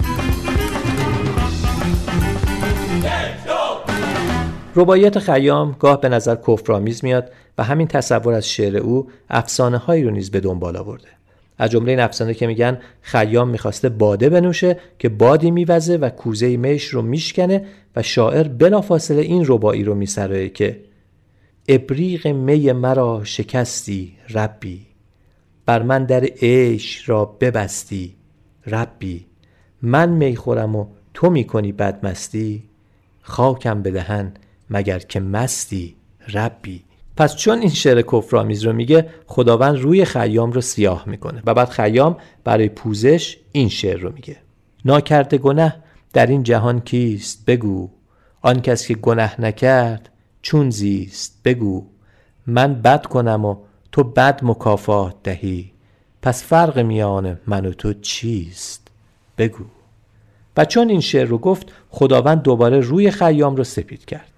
رباعیات 4.76 5.18
خیام 5.18 5.76
گاه 5.78 6.00
به 6.00 6.08
نظر 6.08 6.36
کفرآمیز 6.46 7.04
میاد 7.04 7.32
و 7.58 7.62
همین 7.64 7.86
تصور 7.86 8.34
از 8.34 8.48
شعر 8.48 8.76
او 8.76 9.10
افسانه 9.30 9.78
هایی 9.78 10.02
رو 10.02 10.10
نیز 10.10 10.30
به 10.30 10.40
دنبال 10.40 10.76
آورده. 10.76 11.19
از 11.60 11.70
جمله 11.70 11.90
این 11.90 12.00
افسانه 12.00 12.34
که 12.34 12.46
میگن 12.46 12.78
خیام 13.00 13.48
می‌خواسته 13.48 13.88
باده 13.88 14.28
بنوشه 14.28 14.78
که 14.98 15.08
بادی 15.08 15.50
میوزه 15.50 15.96
و 15.96 16.08
کوزه 16.08 16.56
میش 16.56 16.84
رو 16.84 17.02
میشکنه 17.02 17.64
و 17.96 18.02
شاعر 18.02 18.48
بلافاصله 18.48 19.22
این 19.22 19.44
ربایی 19.46 19.84
رو 19.84 19.94
میسرایه 19.94 20.48
که 20.48 20.80
ابریق 21.68 22.26
می 22.26 22.72
مرا 22.72 23.20
شکستی 23.24 24.12
ربی 24.30 24.86
بر 25.66 25.82
من 25.82 26.04
در 26.04 26.24
عیش 26.24 27.08
را 27.08 27.24
ببستی 27.24 28.14
ربی. 28.66 29.26
من 29.82 30.08
می 30.08 30.36
خورم 30.36 30.76
و 30.76 30.86
تو 31.14 31.30
می‌کنی 31.30 31.72
بدمستی 31.72 32.62
خاکم 33.22 33.82
بدهن 33.82 34.32
مگر 34.70 34.98
که 34.98 35.20
مستی 35.20 35.96
ربی. 36.34 36.82
پس 37.20 37.36
چون 37.36 37.58
این 37.58 37.70
شعر 37.70 38.02
کفرآمیز 38.02 38.64
رو 38.64 38.72
میگه 38.72 39.08
خداوند 39.26 39.76
روی 39.78 40.04
خیام 40.04 40.52
رو 40.52 40.60
سیاه 40.60 41.04
می‌کنه 41.06 41.42
و 41.46 41.54
بعد 41.54 41.68
خیام 41.68 42.16
برای 42.44 42.68
پوزش 42.68 43.36
این 43.52 43.68
شعر 43.68 43.98
رو 44.00 44.12
میگه. 44.12 44.36
ناکرده 44.84 45.38
گنه 45.38 45.76
در 46.12 46.26
این 46.26 46.42
جهان 46.42 46.80
کیست 46.80 47.44
بگو؟ 47.46 47.90
آن 48.42 48.60
کس 48.60 48.86
که 48.86 48.94
گنه 48.94 49.40
نکرد 49.40 50.08
چون 50.42 50.70
زیست 50.70 51.40
بگو؟ 51.44 51.86
من 52.46 52.74
بد 52.74 53.06
کنم 53.06 53.44
و 53.44 53.56
تو 53.92 54.04
بد 54.04 54.40
مکافات 54.42 55.14
دهی 55.22 55.72
پس 56.22 56.44
فرق 56.44 56.78
میان 56.78 57.40
من 57.46 57.66
و 57.66 57.72
تو 57.72 57.92
چیست 57.92 58.88
بگو؟ 59.38 59.64
و 60.56 60.64
چون 60.64 60.88
این 60.88 61.00
شعر 61.00 61.26
رو 61.26 61.38
گفت 61.38 61.72
خداوند 61.90 62.42
دوباره 62.42 62.80
روی 62.80 63.10
خیام 63.10 63.56
رو 63.56 63.64
سپید 63.64 64.04
کرد. 64.04 64.29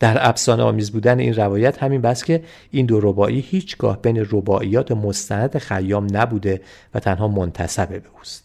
در 0.00 0.28
افسانه 0.28 0.62
آمیز 0.62 0.92
بودن 0.92 1.18
این 1.18 1.34
روایت 1.34 1.82
همین 1.82 2.00
بس 2.00 2.24
که 2.24 2.42
این 2.70 2.86
دو 2.86 3.00
ربایی 3.00 3.40
هیچگاه 3.40 4.02
بین 4.02 4.26
رباعیات 4.30 4.92
مستند 4.92 5.58
خیام 5.58 6.06
نبوده 6.12 6.60
و 6.94 7.00
تنها 7.00 7.28
منتصب 7.28 7.88
به 7.88 8.02
اوست. 8.18 8.44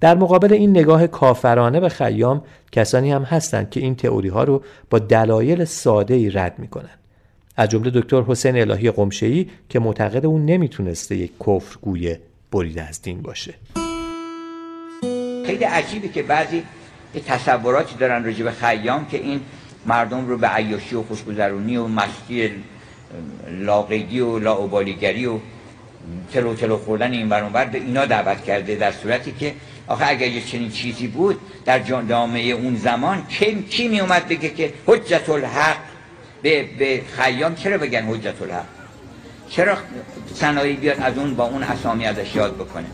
در 0.00 0.14
مقابل 0.14 0.52
این 0.52 0.70
نگاه 0.70 1.06
کافرانه 1.06 1.80
به 1.80 1.88
خیام 1.88 2.42
کسانی 2.72 3.12
هم 3.12 3.22
هستند 3.22 3.70
که 3.70 3.80
این 3.80 3.94
تئوری 3.94 4.28
ها 4.28 4.44
رو 4.44 4.62
با 4.90 4.98
دلایل 4.98 5.64
ساده 5.64 6.14
ای 6.14 6.30
رد 6.30 6.58
می‌کنن 6.58 6.98
از 7.56 7.68
جمله 7.68 7.90
دکتر 7.90 8.22
حسین 8.22 8.56
الهی 8.56 8.90
قمشه‌ای 8.90 9.46
که 9.68 9.78
معتقد 9.78 10.26
اون 10.26 10.44
نمی‌تونسته 10.44 11.16
یک 11.16 11.32
کفر 11.40 11.76
گویه 11.82 12.20
بریده 12.52 12.82
از 12.82 13.02
دین 13.02 13.22
باشه. 13.22 13.54
خیلی 15.46 15.64
عجیبه 15.64 16.08
که 16.08 16.22
بعضی 16.22 16.62
تصوراتی 17.26 17.96
دارن 17.96 18.24
راجع 18.24 18.44
به 18.44 18.50
خیام 18.50 19.06
که 19.06 19.16
این 19.16 19.40
مردم 19.88 20.26
رو 20.26 20.38
به 20.38 20.48
عیاشی 20.48 20.94
و 20.94 21.02
خوشگذرونی 21.02 21.76
و 21.76 21.86
مستی 21.86 22.50
لاقیدی 23.50 24.20
و 24.20 24.38
لاعبالیگری 24.38 25.26
و 25.26 25.38
تلو 26.32 26.54
تلو 26.54 26.76
خوردن 26.76 27.12
این 27.12 27.28
برانور 27.28 27.64
به 27.64 27.78
اینا 27.78 28.04
دعوت 28.04 28.44
کرده 28.44 28.74
در 28.74 28.92
صورتی 28.92 29.32
که 29.32 29.54
آخه 29.86 30.08
اگر 30.08 30.26
یه 30.26 30.42
چنین 30.42 30.70
چیزی 30.70 31.06
بود 31.06 31.40
در 31.64 31.78
جامعه 31.78 32.52
اون 32.52 32.76
زمان 32.76 33.26
کی, 33.26 33.62
کی 33.62 33.88
می 33.88 34.00
اومد 34.00 34.28
بگه 34.28 34.48
که 34.48 34.72
حجت 34.86 35.28
الحق 35.28 35.76
به, 36.42 36.64
به 36.78 37.02
خیام؟ 37.16 37.54
چرا 37.54 37.78
بگن 37.78 38.02
حجت 38.02 38.42
الحق 38.42 38.64
چرا 39.50 39.76
صنایع 40.34 40.76
بیاد 40.76 41.00
از 41.00 41.18
اون 41.18 41.34
با 41.34 41.44
اون 41.44 41.62
اسامی 41.62 42.06
ازش 42.06 42.34
یاد 42.34 42.54
بکنه؟ 42.54 42.86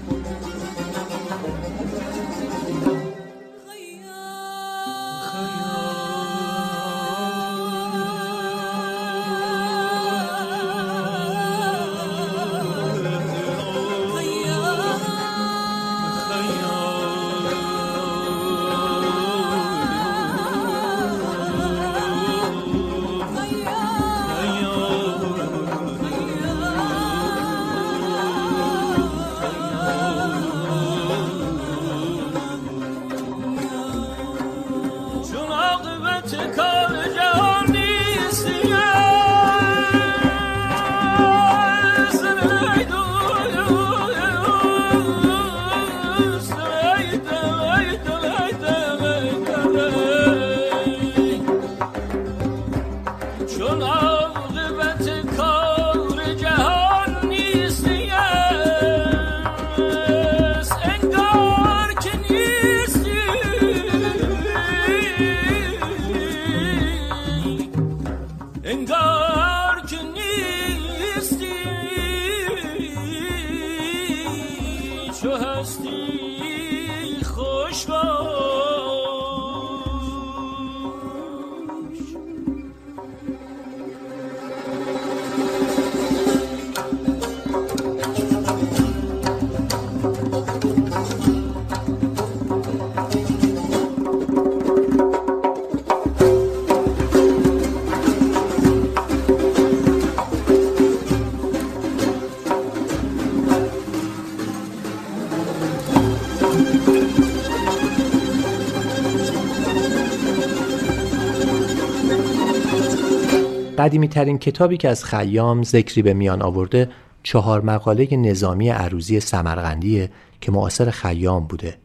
قدیمی 113.94 114.08
ترین 114.08 114.38
کتابی 114.38 114.76
که 114.76 114.88
از 114.88 115.04
خیام 115.04 115.62
ذکری 115.62 116.02
به 116.02 116.14
میان 116.14 116.42
آورده 116.42 116.88
چهار 117.22 117.60
مقاله 117.60 118.16
نظامی 118.16 118.68
عروزی 118.68 119.20
سمرقندیه 119.20 120.10
که 120.40 120.52
معاصر 120.52 120.90
خیام 120.90 121.46
بوده. 121.46 121.78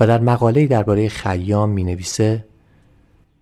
و 0.00 0.06
در 0.06 0.20
مقاله 0.20 0.66
درباره 0.66 1.08
خیام 1.08 1.70
می 1.70 1.84
نویسه 1.84 2.44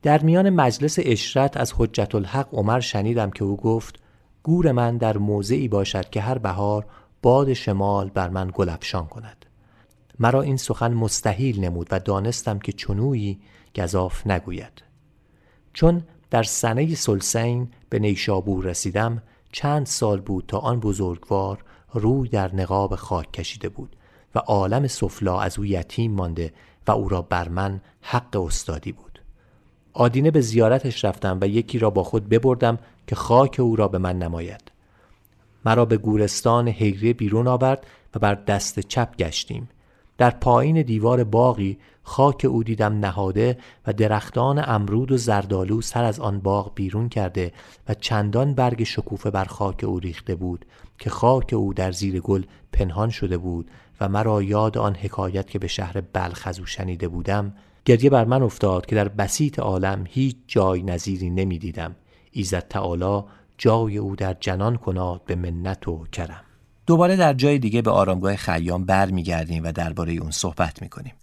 در 0.03 0.23
میان 0.23 0.51
مجلس 0.51 0.99
اشرت 1.03 1.57
از 1.57 1.73
حجت 1.77 2.15
الحق 2.15 2.49
عمر 2.53 2.81
شنیدم 2.81 3.31
که 3.31 3.45
او 3.45 3.57
گفت 3.57 3.99
گور 4.43 4.73
من 4.73 4.97
در 4.97 5.19
موضعی 5.19 5.69
باشد 5.69 6.11
که 6.11 6.21
هر 6.21 6.39
بهار 6.39 6.87
باد 7.23 7.53
شمال 7.53 8.11
بر 8.11 8.29
من 8.29 8.51
گل 8.55 8.69
افشان 8.69 9.07
کند. 9.07 9.47
مرا 10.19 10.43
این 10.43 10.57
سخن 10.57 10.95
مستحیل 10.95 11.65
نمود 11.65 11.89
و 11.91 11.99
دانستم 11.99 12.59
که 12.59 12.73
چنویی 12.73 13.41
گذاف 13.77 14.27
نگوید. 14.27 14.83
چون 15.73 16.03
در 16.35 16.43
سنه 16.43 16.95
سلسین 16.95 17.69
به 17.89 17.99
نیشابور 17.99 18.65
رسیدم 18.65 19.23
چند 19.53 19.87
سال 19.87 20.21
بود 20.21 20.45
تا 20.49 20.59
آن 20.59 20.81
بزرگوار 20.81 21.65
روی 21.93 22.29
در 22.29 22.55
نقاب 22.55 22.97
خاک 22.97 23.33
کشیده 23.33 23.69
بود 23.69 23.97
و 24.35 24.39
عالم 24.39 24.87
سفلا 24.87 25.41
از 25.41 25.59
او 25.59 25.65
یتیم 25.65 26.13
مانده 26.13 26.53
و 26.87 26.93
او 26.93 27.09
را 27.09 27.23
بر 27.23 27.49
من 27.49 27.81
حق 28.01 28.37
استادی 28.37 28.93
بود. 28.93 29.23
آدینه 29.93 30.31
به 30.31 30.41
زیارتش 30.41 31.05
رفتم 31.05 31.39
و 31.41 31.49
یکی 31.49 31.79
را 31.79 31.91
با 31.91 32.03
خود 32.03 32.29
ببردم 32.29 32.79
که 33.07 33.15
خاک 33.15 33.61
او 33.61 33.77
را 33.77 33.89
به 33.89 33.99
من 33.99 34.19
نماید. 34.19 34.73
مرا 35.65 35.85
به 35.85 35.97
گورستان 35.97 36.69
هیره 36.69 37.13
بیرون 37.13 37.47
آورد 37.47 37.87
و 38.15 38.19
بر 38.19 38.35
دست 38.35 38.81
چپ 38.81 39.17
گشتیم. 39.17 39.69
در 40.19 40.31
پایین 40.31 40.83
دیوار 40.83 41.25
باقی 41.25 41.79
خاک 42.05 42.47
او 42.49 42.63
دیدم 42.63 42.99
نهاده 42.99 43.59
و 43.87 43.93
درختان 43.93 44.63
امرود 44.67 45.13
و 45.13 45.17
زردالو 45.17 45.81
سر 45.81 46.05
از 46.05 46.21
آن 46.21 46.41
باغ 46.41 46.75
بیرون 46.75 47.09
کرده 47.09 47.53
و 47.89 47.95
چندان 47.95 48.55
برگ 48.55 48.85
شکوفه 48.85 49.31
بر 49.31 49.45
خاک 49.45 49.85
او 49.85 49.99
ریخته 49.99 50.35
بود 50.35 50.65
که 50.99 51.11
خاک 51.11 51.53
او 51.53 51.75
در 51.75 51.93
زیر 51.93 52.21
گل 52.21 52.43
پنهان 52.73 53.11
شده 53.11 53.39
بود 53.39 53.71
و 54.01 54.09
مرا 54.09 54.43
یاد 54.43 54.79
آن 54.79 54.95
حکایت 54.95 55.51
که 55.51 55.59
به 55.59 55.67
شهر 55.67 56.01
بلخ 56.01 56.43
از 56.47 56.59
او 56.59 56.67
شنیده 56.67 57.09
بودم 57.09 57.55
گریه 57.85 58.11
بر 58.11 58.25
من 58.25 58.43
افتاد 58.43 58.87
که 58.87 58.97
در 58.97 59.09
بسیط 59.09 59.59
عالم 59.59 60.05
هیچ 60.09 60.37
جای 60.47 60.83
نظیری 60.83 61.31
نمی 61.31 61.59
دیدم 61.59 61.97
ایزد 62.33 62.69
تعالی 62.69 63.25
جای 63.59 63.99
او 63.99 64.17
در 64.17 64.37
جنان 64.41 64.77
کناد 64.77 65.25
به 65.25 65.35
منت 65.35 65.89
و 65.89 66.07
کرم. 66.13 66.45
دوباره 66.87 67.17
در 67.17 67.35
جای 67.35 67.59
دیگه 67.59 67.83
به 67.83 67.91
آرامگاه 67.91 68.37
خیام 68.37 68.85
برمیگردیم 68.85 69.65
و 69.65 69.73
درباره 69.73 70.13
اون 70.13 70.31
صحبت 70.31 70.83
می‌کنیم. 70.83 71.15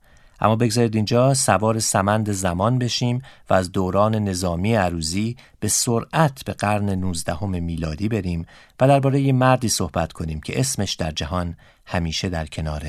اما 0.42 0.56
بگذارید 0.56 0.96
اینجا 0.96 1.34
سوار 1.34 1.80
سمند 1.80 2.32
زمان 2.32 2.80
بشیم 2.80 3.22
و 3.50 3.54
از 3.54 3.72
دوران 3.72 4.16
نظامی 4.16 4.76
عروزی 4.76 5.38
به 5.60 5.68
سرعت 5.68 6.46
به 6.46 6.54
قرن 6.54 6.90
19 6.90 7.46
میلادی 7.46 8.10
بریم 8.10 8.46
و 8.80 8.88
درباره 8.88 9.22
یه 9.22 9.34
مردی 9.34 9.70
صحبت 9.70 10.14
کنیم 10.14 10.42
که 10.42 10.60
اسمش 10.60 10.94
در 10.94 11.12
جهان 11.12 11.58
همیشه 11.86 12.30
در 12.30 12.46
کنار 12.46 12.84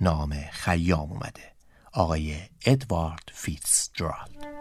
نام 0.00 0.34
خیام 0.52 1.12
اومده 1.12 1.54
آقای 1.92 2.36
ادوارد 2.66 3.32
فیتزجرالد. 3.32 4.53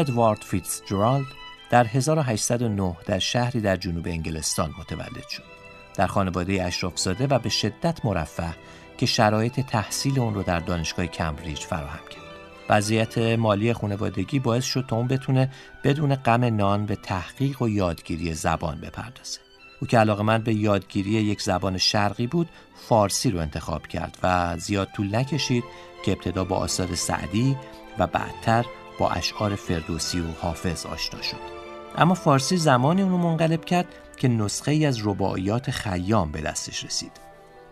ادوارد 0.00 0.42
فیتزجرالد 0.42 1.26
در 1.70 1.86
1809 1.86 2.96
در 3.06 3.18
شهری 3.18 3.60
در 3.60 3.76
جنوب 3.76 4.06
انگلستان 4.06 4.74
متولد 4.78 5.28
شد. 5.28 5.42
در 5.94 6.06
خانواده 6.06 6.64
اشرافزاده 6.64 7.26
و 7.26 7.38
به 7.38 7.48
شدت 7.48 8.04
مرفه 8.04 8.54
که 8.98 9.06
شرایط 9.06 9.60
تحصیل 9.60 10.20
اون 10.20 10.34
رو 10.34 10.42
در 10.42 10.60
دانشگاه 10.60 11.06
کمبریج 11.06 11.58
فراهم 11.58 12.08
کرد. 12.10 12.22
وضعیت 12.68 13.18
مالی 13.18 13.72
خانوادگی 13.72 14.38
باعث 14.38 14.64
شد 14.64 14.84
تا 14.88 14.96
اون 14.96 15.06
بتونه 15.06 15.50
بدون 15.84 16.14
غم 16.14 16.44
نان 16.44 16.86
به 16.86 16.96
تحقیق 16.96 17.62
و 17.62 17.68
یادگیری 17.68 18.34
زبان 18.34 18.80
بپردازه. 18.80 19.40
او 19.80 19.86
که 19.86 19.98
علاقه 19.98 20.22
من 20.22 20.38
به 20.38 20.54
یادگیری 20.54 21.10
یک 21.10 21.42
زبان 21.42 21.78
شرقی 21.78 22.26
بود 22.26 22.48
فارسی 22.88 23.30
رو 23.30 23.40
انتخاب 23.40 23.86
کرد 23.86 24.18
و 24.22 24.56
زیاد 24.58 24.88
طول 24.96 25.16
نکشید 25.16 25.64
که 26.04 26.12
ابتدا 26.12 26.44
با 26.44 26.56
آثار 26.56 26.94
سعدی 26.94 27.56
و 27.98 28.06
بعدتر 28.06 28.64
با 29.00 29.10
اشعار 29.10 29.54
فردوسی 29.54 30.20
و 30.20 30.24
حافظ 30.40 30.86
آشنا 30.86 31.22
شد. 31.22 31.36
اما 31.96 32.14
فارسی 32.14 32.56
زمانی 32.56 33.02
اونو 33.02 33.18
منقلب 33.18 33.64
کرد 33.64 33.86
که 34.16 34.28
نسخه 34.28 34.70
ای 34.70 34.86
از 34.86 35.06
رباعیات 35.06 35.70
خیام 35.70 36.32
به 36.32 36.40
دستش 36.40 36.84
رسید. 36.84 37.12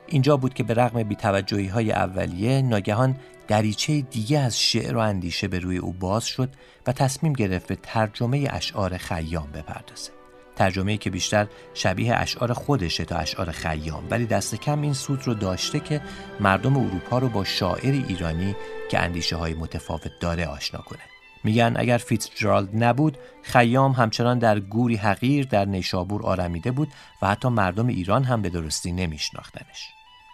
اینجا 0.07 0.37
بود 0.37 0.55
که 0.55 0.63
به 0.63 0.75
رغم 0.75 1.03
بیتوجهی 1.03 1.67
های 1.67 1.93
اولیه 1.93 2.63
ناگهان 2.63 3.17
دریچه 3.49 4.01
دیگه 4.01 4.39
از 4.39 4.61
شعر 4.61 4.97
و 4.97 5.01
اندیشه 5.01 5.49
به 5.49 5.59
روی 5.59 5.79
او 5.79 5.93
باز 5.93 6.25
شد 6.25 6.49
و 6.87 6.93
تصمیم 6.93 7.33
گرفت 7.33 7.67
به 7.67 7.77
ترجمه 7.83 8.49
اشعار 8.51 8.97
خیام 8.97 9.49
بپردازه. 9.55 10.11
ترجمه 10.57 10.97
که 10.97 11.11
بیشتر 11.11 11.47
شبیه 11.75 12.15
اشعار 12.15 12.53
خودشه 12.53 13.05
تا 13.05 13.17
اشعار 13.17 13.51
خیام 13.51 14.05
ولی 14.11 14.27
دست 14.27 14.55
کم 14.55 14.81
این 14.81 14.95
سود 14.95 15.27
رو 15.27 15.35
داشته 15.35 15.81
که 15.81 16.01
مردم 16.41 16.77
اروپا 16.77 17.19
رو 17.19 17.29
با 17.29 17.45
شاعر 17.45 17.93
ایرانی 18.09 18.57
که 18.91 18.99
اندیشه 18.99 19.37
های 19.37 19.55
متفاوت 19.55 20.13
داره 20.21 20.47
آشنا 20.47 20.81
کنه. 20.81 21.18
میگن 21.45 21.73
اگر 21.77 21.99
فیتزجرالد 21.99 22.85
نبود 22.85 23.19
خیام 23.43 23.93
همچنان 23.93 24.39
در 24.39 24.61
گوری 24.61 24.97
حقیر 24.97 25.47
در 25.47 25.65
نیشابور 25.65 26.23
آرمیده 26.23 26.71
بود 26.71 26.89
و 27.23 27.27
حتی 27.29 27.49
مردم 27.49 27.87
ایران 27.87 28.25
هم 28.25 28.43
به 28.43 28.49
درستی 28.49 28.93
نمیشناختنش. 28.93 29.89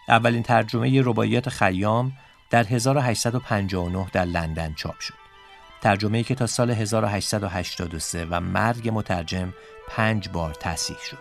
اولین 0.09 0.43
ترجمه 0.43 1.03
رباعیات 1.05 1.49
خیام 1.49 2.13
در 2.51 2.65
1859 2.65 4.07
در 4.13 4.25
لندن 4.25 4.75
چاپ 4.75 5.01
شد. 5.01 5.15
ترجمه 5.83 6.23
که 6.23 6.35
تا 6.35 6.47
سال 6.47 6.71
1883 6.71 8.27
و 8.31 8.41
مرگ 8.41 8.91
مترجم 8.93 9.55
پنج 9.89 10.29
بار 10.29 10.55
تصحیح 10.61 10.99
شد. 10.99 11.19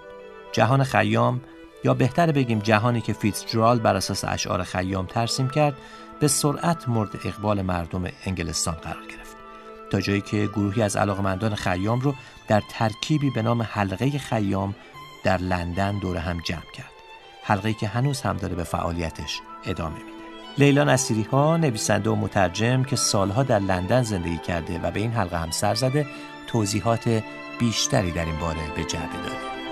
جهان 0.52 0.84
خیام 0.84 1.42
یا 1.84 1.94
بهتر 1.94 2.32
بگیم 2.32 2.60
جهانی 2.60 3.02
که 3.02 3.14
فیتزجرالد 3.14 3.82
بر 3.82 3.96
اساس 3.96 4.26
اشعار 4.26 4.64
خیام 4.64 5.06
ترسیم 5.06 5.50
کرد 5.50 5.78
به 6.20 6.28
سرعت 6.28 6.90
مورد 6.90 7.16
اقبال 7.26 7.62
مردم 7.62 8.04
انگلستان 8.26 8.76
قرار 8.76 9.08
گرفت. 9.08 9.23
تا 9.94 10.02
جایی 10.02 10.22
که 10.22 10.48
گروهی 10.48 10.82
از 10.82 10.96
علاقمندان 10.96 11.56
خیام 11.56 12.00
رو 12.00 12.16
در 12.48 12.64
ترکیبی 12.70 13.30
به 13.30 13.42
نام 13.42 13.62
حلقه 13.62 14.20
خیام 14.20 14.76
در 15.24 15.38
لندن 15.38 16.00
دور 16.00 16.18
هم 16.18 16.40
جمع 16.46 16.72
کرد. 16.74 16.92
حلقه 17.44 17.74
که 17.74 17.88
هنوز 17.88 18.22
هم 18.22 18.38
داره 18.38 18.56
به 18.56 18.64
فعالیتش 18.64 19.42
ادامه 19.66 19.96
میده. 19.96 20.08
لیلا 20.58 20.84
نصیری 20.84 21.24
ها 21.24 21.58
نویسنده 21.58 22.10
و 22.10 22.16
مترجم 22.16 22.84
که 22.84 22.96
سالها 22.96 23.44
در 23.44 23.60
لندن 23.60 24.04
زندگی 24.04 24.38
کرده 24.38 24.80
و 24.80 24.92
به 24.92 25.00
این 25.00 25.12
حلقه 25.12 25.38
هم 25.38 25.52
سر 25.52 25.76
زده 25.76 26.06
توضیحات 26.48 27.24
بیشتری 27.60 28.12
در 28.12 28.26
این 28.26 28.40
باره 28.40 28.76
به 28.76 28.84
جعبه 28.84 29.18
داده. 29.18 29.63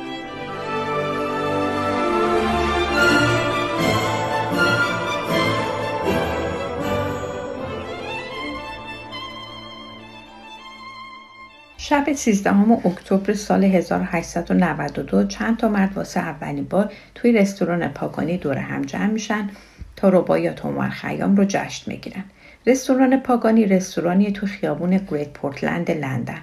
شب 11.91 12.13
13 12.13 12.71
اکتبر 12.85 13.33
سال 13.33 13.63
1892 13.63 15.23
چند 15.23 15.57
تا 15.57 15.69
مرد 15.69 15.97
واسه 15.97 16.19
اولین 16.19 16.63
بار 16.63 16.91
توی 17.15 17.31
رستوران 17.31 17.87
پاکانی 17.87 18.37
دور 18.37 18.57
هم 18.57 18.81
جمع 18.81 19.05
میشن 19.05 19.49
تا 19.95 20.09
رباعیات 20.09 20.65
عمر 20.65 20.89
خیام 20.89 21.35
رو 21.35 21.45
جشن 21.47 21.91
می‌گیرن. 21.91 22.23
رستوران 22.67 23.19
پاگانی 23.19 23.65
رستورانی 23.65 24.31
تو 24.31 24.45
خیابون 24.45 25.01
گریت 25.11 25.29
پورتلند 25.29 25.91
لندن. 25.91 26.41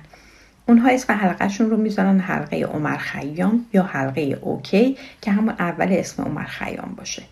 اونها 0.66 0.88
اسم 0.88 1.12
حلقهشون 1.12 1.70
رو 1.70 1.76
می‌ذارن 1.76 2.20
حلقه 2.20 2.56
عمر 2.56 2.96
خیام 2.96 3.66
یا 3.72 3.82
حلقه 3.82 4.38
OK 4.40 4.96
که 5.22 5.30
همون 5.30 5.54
اول 5.58 5.88
اسم 5.90 6.22
عمر 6.22 6.44
خیام 6.44 6.94
باشه. 6.96 7.22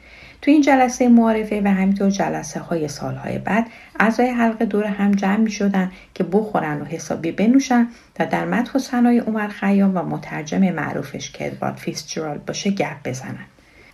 تو 0.46 0.52
این 0.52 0.62
جلسه 0.62 1.08
معارفه 1.08 1.62
و 1.64 1.68
همینطور 1.68 2.10
جلسه 2.10 2.60
های 2.60 2.88
سالهای 2.88 3.38
بعد 3.38 3.66
اعضای 4.00 4.28
حلقه 4.28 4.64
دور 4.64 4.84
هم 4.84 5.12
جمع 5.12 5.36
می 5.36 5.50
شدن 5.50 5.92
که 6.14 6.24
بخورن 6.24 6.80
و 6.80 6.84
حسابی 6.84 7.32
بنوشن 7.32 7.88
و 8.18 8.26
در 8.26 8.44
مدح 8.44 8.72
و 8.74 8.78
ثنای 8.78 9.18
عمر 9.18 9.48
خیام 9.48 9.96
و 9.96 10.02
مترجم 10.02 10.70
معروفش 10.70 11.30
که 11.30 11.46
ادوارد 11.46 11.76
فیتزجرالد 11.76 12.38
باشه 12.38 12.70
گپ 12.70 12.96
بزنن. 13.04 13.46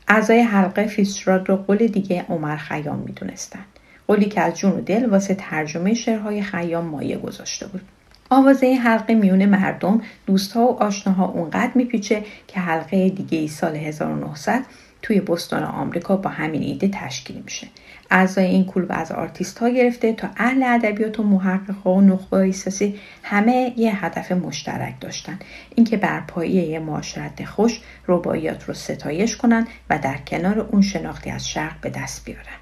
اعضای 0.08 0.40
حلقه 0.40 0.86
فیتزجرالد 0.86 1.44
رو 1.44 1.56
قل 1.56 1.86
دیگه 1.86 2.24
عمر 2.28 2.56
خیام 2.56 2.98
می‌دونستن. 2.98 3.64
قلی 4.06 4.24
که 4.24 4.40
از 4.40 4.58
جون 4.58 4.72
و 4.72 4.80
دل 4.80 5.06
واسه 5.06 5.34
ترجمه 5.34 5.94
شعرهای 5.94 6.42
خیام 6.42 6.84
مایه 6.84 7.18
گذاشته 7.18 7.66
بود. 7.66 7.82
آوازه 8.30 8.74
حلقه 8.74 9.14
میون 9.14 9.46
مردم 9.46 10.02
دوستها 10.26 10.66
و 10.66 10.82
آشناها 10.82 11.24
اونقدر 11.24 11.70
میپیچه 11.74 12.24
که 12.46 12.60
حلقه 12.60 13.08
دیگه 13.08 13.38
ای 13.38 13.48
سال 13.48 13.76
1900 13.76 14.64
توی 15.02 15.20
بوستون 15.20 15.62
آمریکا 15.62 16.16
با 16.16 16.30
همین 16.30 16.62
ایده 16.62 16.88
تشکیل 16.92 17.42
میشه. 17.44 17.66
اعضای 18.10 18.44
این 18.44 18.64
کلوب 18.64 18.88
از 18.90 19.12
آرتیست 19.12 19.58
ها 19.58 19.68
گرفته 19.68 20.12
تا 20.12 20.28
اهل 20.36 20.62
ادبیات 20.62 21.20
و 21.20 21.22
محقق 21.22 21.86
و 21.86 22.00
نخبه 22.00 22.36
سیاسی 22.36 23.00
همه 23.22 23.72
یه 23.76 24.04
هدف 24.04 24.32
مشترک 24.32 25.00
داشتن. 25.00 25.38
اینکه 25.74 25.96
بر 25.96 26.20
پایه 26.20 26.64
یه 26.64 26.78
معاشرت 26.78 27.44
خوش 27.44 27.80
رباعیات 28.08 28.64
رو 28.64 28.74
ستایش 28.74 29.36
کنن 29.36 29.66
و 29.90 29.98
در 29.98 30.16
کنار 30.26 30.60
اون 30.60 30.82
شناختی 30.82 31.30
از 31.30 31.48
شرق 31.48 31.80
به 31.80 31.90
دست 31.90 32.24
بیارن. 32.24 32.61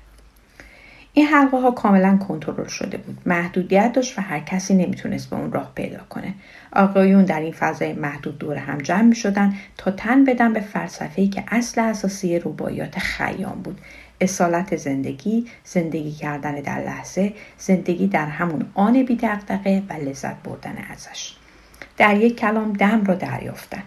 این 1.13 1.27
حلقه 1.27 1.61
ها 1.61 1.71
کاملا 1.71 2.17
کنترل 2.17 2.69
شده 2.69 2.97
بود. 2.99 3.19
محدودیت 3.27 3.93
داشت 3.93 4.19
و 4.19 4.23
هر 4.23 4.41
کسی 4.41 4.75
نمی‌تونست 4.75 5.31
به 5.31 5.37
اون 5.37 5.53
راه 5.53 5.73
پیدا 5.75 6.01
کنه. 6.09 6.35
آقایون 6.73 7.25
در 7.25 7.41
این 7.41 7.53
فضای 7.53 7.93
محدود 7.93 8.39
دور 8.39 8.57
هم 8.57 8.79
جمع 8.79 9.03
می 9.03 9.15
شدن 9.15 9.55
تا 9.77 9.91
تن 9.91 10.25
بدن 10.25 10.53
به 10.53 10.61
فلسفه‌ای 10.61 11.29
که 11.29 11.45
اصل 11.49 11.81
اساسی 11.81 12.39
رباعیات 12.39 12.99
خیام 12.99 13.63
بود. 13.63 13.81
اصالت 14.21 14.77
زندگی 14.77 15.47
زندگی 15.65 16.13
کردن 16.13 16.55
در 16.55 16.85
لحظه 16.85 17.33
زندگی 17.59 18.07
در 18.07 18.27
همون 18.27 18.67
آن 18.75 19.03
بی 19.03 19.19
و 19.89 19.93
لذت 19.93 20.43
بردن 20.43 20.77
ازش. 20.93 21.35
در 21.97 22.17
یک 22.17 22.37
کلام 22.37 22.73
دم 22.73 23.05
را 23.05 23.15
دریافتن. 23.15 23.83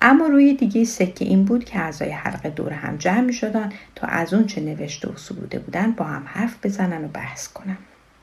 اما 0.00 0.26
روی 0.26 0.54
دیگه 0.54 0.84
سکه 0.84 1.24
این 1.24 1.44
بود 1.44 1.64
که 1.64 1.78
اعضای 1.78 2.10
حلقه 2.10 2.50
دور 2.50 2.72
هم 2.72 2.96
جمع 2.96 3.20
می 3.20 3.32
شدن 3.32 3.72
تا 3.94 4.06
از 4.06 4.34
اون 4.34 4.46
چه 4.46 4.60
نوشته 4.60 5.08
و 5.08 5.16
سروده 5.16 5.58
بودن 5.58 5.92
با 5.92 6.04
هم 6.04 6.22
حرف 6.26 6.56
بزنن 6.62 7.04
و 7.04 7.08
بحث 7.08 7.48
کنن. 7.48 7.76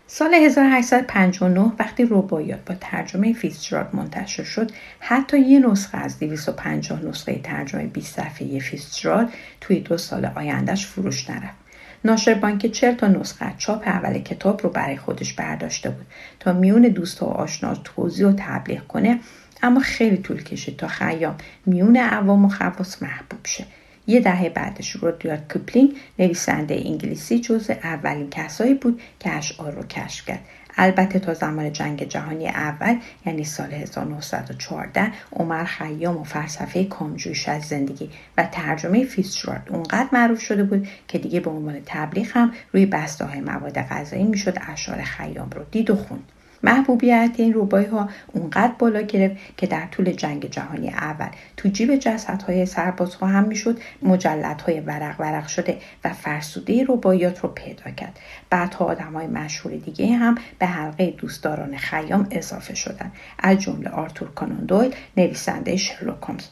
سال 0.07 0.33
1859 0.33 1.71
وقتی 1.79 2.05
رباعیات 2.05 2.59
با 2.65 2.75
ترجمه 2.81 3.33
فیتزجرالد 3.33 3.95
منتشر 3.95 4.43
شد 4.43 4.71
حتی 4.99 5.39
یه 5.39 5.59
نسخه 5.59 5.97
از 5.97 6.19
250 6.19 7.05
نسخه 7.05 7.39
ترجمه 7.43 7.83
20 7.87 8.15
صفحه 8.15 8.59
فیتزجرالد 8.59 9.29
توی 9.61 9.79
دو 9.79 9.97
سال 9.97 10.25
آیندهش 10.25 10.85
فروش 10.85 11.29
نرفت 11.29 11.63
ناشر 12.05 12.33
بانک 12.33 12.65
40 12.65 12.95
تا 12.95 13.07
نسخه 13.07 13.53
چاپ 13.57 13.87
اول 13.87 14.19
کتاب 14.19 14.63
رو 14.63 14.69
برای 14.69 14.97
خودش 14.97 15.33
برداشته 15.33 15.89
بود 15.89 16.05
تا 16.39 16.53
میون 16.53 16.81
دوست 16.81 17.23
و 17.23 17.25
آشنا 17.25 17.75
توزیع 17.75 18.27
و 18.27 18.33
تبلیغ 18.37 18.87
کنه 18.87 19.19
اما 19.63 19.79
خیلی 19.79 20.17
طول 20.17 20.43
کشید 20.43 20.77
تا 20.77 20.87
خیام 20.87 21.35
میون 21.65 21.97
عوام 21.97 22.45
و 22.45 22.49
خواص 22.49 23.03
محبوب 23.03 23.45
شه. 23.45 23.65
یه 24.07 24.19
دهه 24.19 24.49
بعدش 24.49 24.91
رودیارد 24.91 25.53
کیپلینگ 25.53 25.95
نویسنده 26.19 26.81
انگلیسی 26.85 27.39
جزء 27.39 27.73
اولین 27.73 28.29
کسایی 28.29 28.73
بود 28.73 29.01
که 29.19 29.31
اشعار 29.31 29.71
رو 29.71 29.83
کشف 29.83 30.25
کرد. 30.25 30.39
البته 30.77 31.19
تا 31.19 31.33
زمان 31.33 31.71
جنگ 31.71 32.03
جهانی 32.03 32.47
اول 32.47 32.95
یعنی 33.25 33.43
سال 33.43 33.73
1914 33.73 35.11
عمر 35.33 35.63
خیام 35.63 36.17
و 36.17 36.23
فلسفه 36.23 36.83
کامجویش 36.83 37.49
از 37.49 37.63
زندگی 37.63 38.09
و 38.37 38.49
ترجمه 38.51 39.05
فیتزجرالد 39.05 39.67
اونقدر 39.69 40.07
معروف 40.11 40.41
شده 40.41 40.63
بود 40.63 40.87
که 41.07 41.17
دیگه 41.17 41.39
به 41.39 41.49
عنوان 41.49 41.81
تبلیغ 41.85 42.27
هم 42.33 42.51
روی 42.73 42.85
بسته 42.85 43.25
های 43.25 43.41
مواد 43.41 43.77
غذایی 43.77 44.23
می‌شد 44.23 44.57
اشعار 44.67 45.01
خیام 45.01 45.49
رو 45.49 45.63
دید 45.71 45.89
و 45.89 45.95
خوند. 45.95 46.23
محبوبیت 46.63 47.31
این 47.37 47.53
روبایی 47.53 47.85
ها 47.85 48.09
اونقدر 48.33 48.73
بالا 48.79 49.01
گرفت 49.01 49.35
که 49.57 49.67
در 49.67 49.87
طول 49.91 50.11
جنگ 50.11 50.49
جهانی 50.49 50.89
اول 50.89 51.29
تو 51.57 51.69
جیب 51.69 51.95
جسد 51.95 52.41
های 52.41 52.65
سرباز 52.65 52.93
سربازها 53.09 53.27
هم 53.27 53.43
می‌شد 53.43 53.79
مجلدهای 54.01 54.79
ورق 54.79 55.19
ورق 55.19 55.47
شده 55.47 55.77
و 56.03 56.13
فرسوده 56.13 56.83
روبایات 56.83 57.39
رو 57.39 57.49
پیدا 57.49 57.91
کرد 57.91 58.19
بعدها 58.49 58.85
آدمهای 58.85 59.27
مشهور 59.27 59.75
دیگه 59.75 60.15
هم 60.15 60.35
به 60.59 60.65
حلقه 60.65 61.11
دوستداران 61.11 61.77
خیام 61.77 62.27
اضافه 62.31 62.75
شدن 62.75 63.11
از 63.39 63.59
جمله 63.59 63.89
آرتور 63.89 64.29
کانون 64.31 64.65
دویل 64.65 64.95
نویسنده 65.17 65.75
شرلوکومز. 65.75 66.47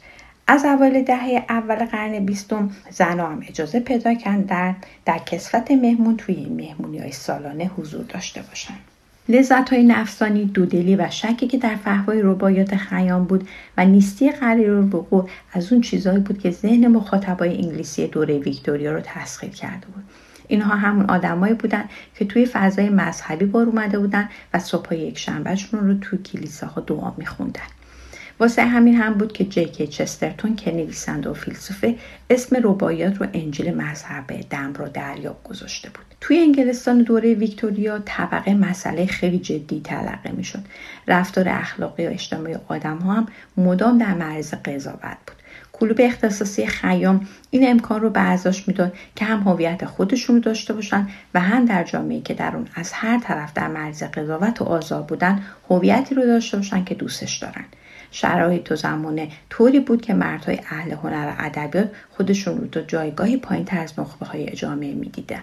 از 0.48 0.66
اول 0.66 1.02
دهه 1.02 1.46
اول 1.50 1.86
قرن 1.86 2.26
بیستم 2.26 2.72
زن 2.90 3.20
هم 3.20 3.44
اجازه 3.48 3.80
پیدا 3.80 4.14
کردن 4.14 4.42
در, 4.42 4.76
در 5.06 5.18
کسفت 5.18 5.72
مهمون 5.72 6.18
توی 6.18 6.46
مهمونی 6.46 7.00
های 7.00 7.12
سالانه 7.12 7.72
حضور 7.78 8.04
داشته 8.04 8.42
باشند. 8.42 8.91
لذت 9.32 9.70
های 9.70 9.84
نفسانی 9.84 10.46
دودلی 10.46 10.96
و 10.96 11.10
شکی 11.10 11.48
که 11.48 11.58
در 11.58 11.76
فهوای 11.76 12.22
ربایات 12.22 12.76
خیام 12.76 13.24
بود 13.24 13.48
و 13.78 13.86
نیستی 13.86 14.32
قلیل 14.32 14.70
الوقوع 14.70 15.30
از 15.54 15.72
اون 15.74 15.82
چیزهایی 15.82 16.20
بود 16.20 16.40
که 16.40 16.52
ذهن 16.52 16.88
مخاطبای 16.88 17.58
انگلیسی 17.58 18.08
دوره 18.08 18.38
ویکتوریا 18.38 18.92
رو 18.92 19.02
تسخیر 19.04 19.50
کرده 19.50 19.88
بود. 19.88 20.04
اینها 20.48 20.76
همون 20.76 21.10
آدمایی 21.10 21.54
بودن 21.54 21.84
که 22.16 22.26
توی 22.26 22.46
فضای 22.46 22.90
مذهبی 22.90 23.46
بار 23.46 23.66
اومده 23.66 24.00
بودن 24.00 24.30
و 24.54 24.60
صبح 24.60 24.96
یک 24.96 25.18
شنبهشون 25.18 25.80
رو 25.80 25.94
توی 25.94 26.20
کلیساها 26.20 26.82
دعا 26.82 27.14
میخوندن. 27.18 27.62
واسه 28.40 28.66
همین 28.66 28.96
هم 28.96 29.14
بود 29.14 29.34
که 29.34 29.46
جیکی 29.46 29.88
چسترتون 29.88 30.56
که 30.56 30.72
نویسنده 30.72 31.30
و 31.30 31.34
فیلسوفه 31.34 31.96
اسم 32.30 32.56
رباعیات 32.64 33.18
رو 33.18 33.28
انجیل 33.34 33.74
مذهب 33.76 34.46
دم 34.50 34.74
رو 34.74 34.88
دریاب 34.88 35.44
گذاشته 35.44 35.90
بود. 35.90 36.11
توی 36.22 36.40
انگلستان 36.40 37.04
دوره 37.04 37.34
ویکتوریا 37.34 38.00
طبقه 38.06 38.54
مسئله 38.54 39.06
خیلی 39.06 39.40
جدی 39.40 39.82
تلقه 39.84 40.32
می‌شد. 40.32 40.60
رفتار 41.08 41.50
اخلاقی 41.50 42.08
و 42.08 42.10
اجتماعی 42.10 42.56
آدم 42.68 42.98
ها 42.98 43.14
هم 43.14 43.28
مدام 43.58 43.98
در 43.98 44.14
معرض 44.14 44.54
قضاوت 44.54 45.18
بود. 45.28 45.36
کلوب 45.74 45.98
اختصاصی 46.00 46.66
خیام 46.66 47.28
این 47.50 47.72
امکان 47.72 48.02
رو 48.02 48.10
به 48.10 48.14
برزاش 48.14 48.68
می‌داد 48.68 48.94
که 49.16 49.26
هم 49.26 49.40
هویت 49.40 49.86
خودشون 49.86 50.36
رو 50.36 50.42
داشته 50.42 50.74
باشن 50.74 51.08
و 51.34 51.40
هم 51.40 51.66
در 51.66 51.84
جامعه 51.84 52.22
که 52.22 52.34
در 52.34 52.56
اون 52.56 52.68
از 52.76 52.92
هر 52.94 53.20
طرف 53.20 53.54
در 53.54 53.68
مرز 53.68 54.04
قضاوت 54.04 54.62
و 54.62 54.66
آزار 54.66 55.02
بودن 55.02 55.44
هویتی 55.70 56.16
رو 56.16 56.26
داشته 56.26 56.58
باشن 56.58 56.84
که 56.84 56.96
دوستش 56.96 57.38
دارن. 57.38 57.66
شرایط 58.12 58.64
تو 58.64 58.76
زمانه 58.76 59.28
طوری 59.50 59.80
بود 59.80 60.02
که 60.02 60.14
مردهای 60.14 60.60
اهل 60.70 60.92
هنر 60.92 61.28
و 61.28 61.46
ادبیات 61.46 61.90
خودشون 62.10 62.58
رو 62.58 62.68
تو 62.68 62.82
جایگاهی 62.82 63.38
پایین 63.38 63.66
تر 63.66 63.80
از 63.80 64.00
نخبه 64.00 64.26
های 64.26 64.52
جامعه 64.52 64.94
می‌دیدن. 64.94 65.42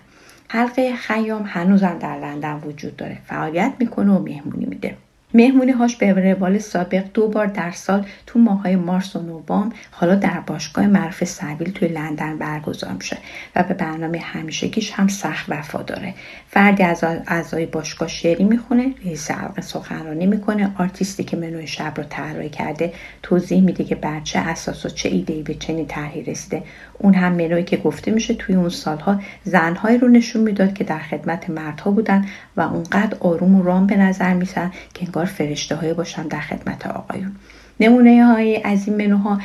حلقه 0.48 0.96
خیام 0.96 1.44
هنوزم 1.46 1.98
در 1.98 2.18
لندن 2.18 2.60
وجود 2.64 2.96
داره. 2.96 3.18
فعالیت 3.26 3.72
می‌کنه 3.78 4.12
و 4.12 4.22
مهمونی 4.22 4.66
میده. 4.66 4.96
مهمونی 5.34 5.72
هاش 5.72 5.96
به 5.96 6.12
روال 6.12 6.58
سابق 6.58 7.04
دو 7.14 7.28
بار 7.28 7.46
در 7.46 7.70
سال 7.70 8.06
تو 8.26 8.38
ماهای 8.38 8.76
مارس 8.76 9.16
و 9.16 9.22
نوامبر 9.22 9.76
حالا 9.90 10.14
در 10.14 10.40
باشگاه 10.40 10.86
معروف 10.86 11.24
سویل 11.24 11.72
توی 11.72 11.88
لندن 11.88 12.38
برگزار 12.38 12.92
میشه 12.92 13.18
و 13.56 13.62
به 13.62 13.74
برنامه 13.74 14.18
همیشگیش 14.18 14.90
هم 14.90 15.08
سخت 15.08 15.46
وفاداره 15.48 16.14
فردی 16.48 16.82
از 16.82 17.04
اعضای 17.04 17.66
باشگاه 17.66 18.08
شعری 18.08 18.44
می‌خونه 18.44 18.94
رئیس 19.04 19.30
حلقه 19.30 19.62
سخنرانی 19.62 20.26
می‌کنه 20.26 20.74
آرتیستی 20.78 21.24
که 21.24 21.36
منوی 21.36 21.66
شب 21.66 21.92
رو 21.96 22.04
طراحی 22.10 22.48
کرده 22.48 22.92
توضیح 23.22 23.62
میده 23.62 23.84
که 23.84 23.94
بر 23.94 24.20
چه 24.20 24.38
اساس 24.38 24.86
و 24.86 24.88
چه 24.88 25.08
ایدهای 25.08 25.42
به 25.42 25.54
چنین 25.54 25.86
طرحی 25.86 26.22
رسیده. 26.22 26.62
اون 26.98 27.14
هم 27.14 27.32
منوی 27.32 27.62
که 27.62 27.76
گفته 27.76 28.10
میشه 28.10 28.34
توی 28.34 28.54
اون 28.54 28.68
سالها 28.68 29.20
زنهایی 29.44 29.98
رو 29.98 30.08
نشون 30.08 30.42
می‌داد 30.42 30.74
که 30.74 30.84
در 30.84 30.98
خدمت 30.98 31.50
مردها 31.50 31.90
بودن 31.90 32.24
و 32.56 32.60
اونقدر 32.60 33.16
آروم 33.20 33.54
و 33.54 33.62
رام 33.62 33.86
به 33.86 33.96
نظر 33.96 34.34
میسن 34.34 34.72
که 34.94 35.06
انگار 35.06 35.24
فرشته 35.24 35.76
های 35.76 35.94
باشن 35.94 36.28
در 36.28 36.40
خدمت 36.40 36.86
آقایون 36.86 37.36
نمونه 37.80 38.26
های 38.26 38.62
از 38.62 38.88
این 38.88 38.96
منوها 38.96 39.38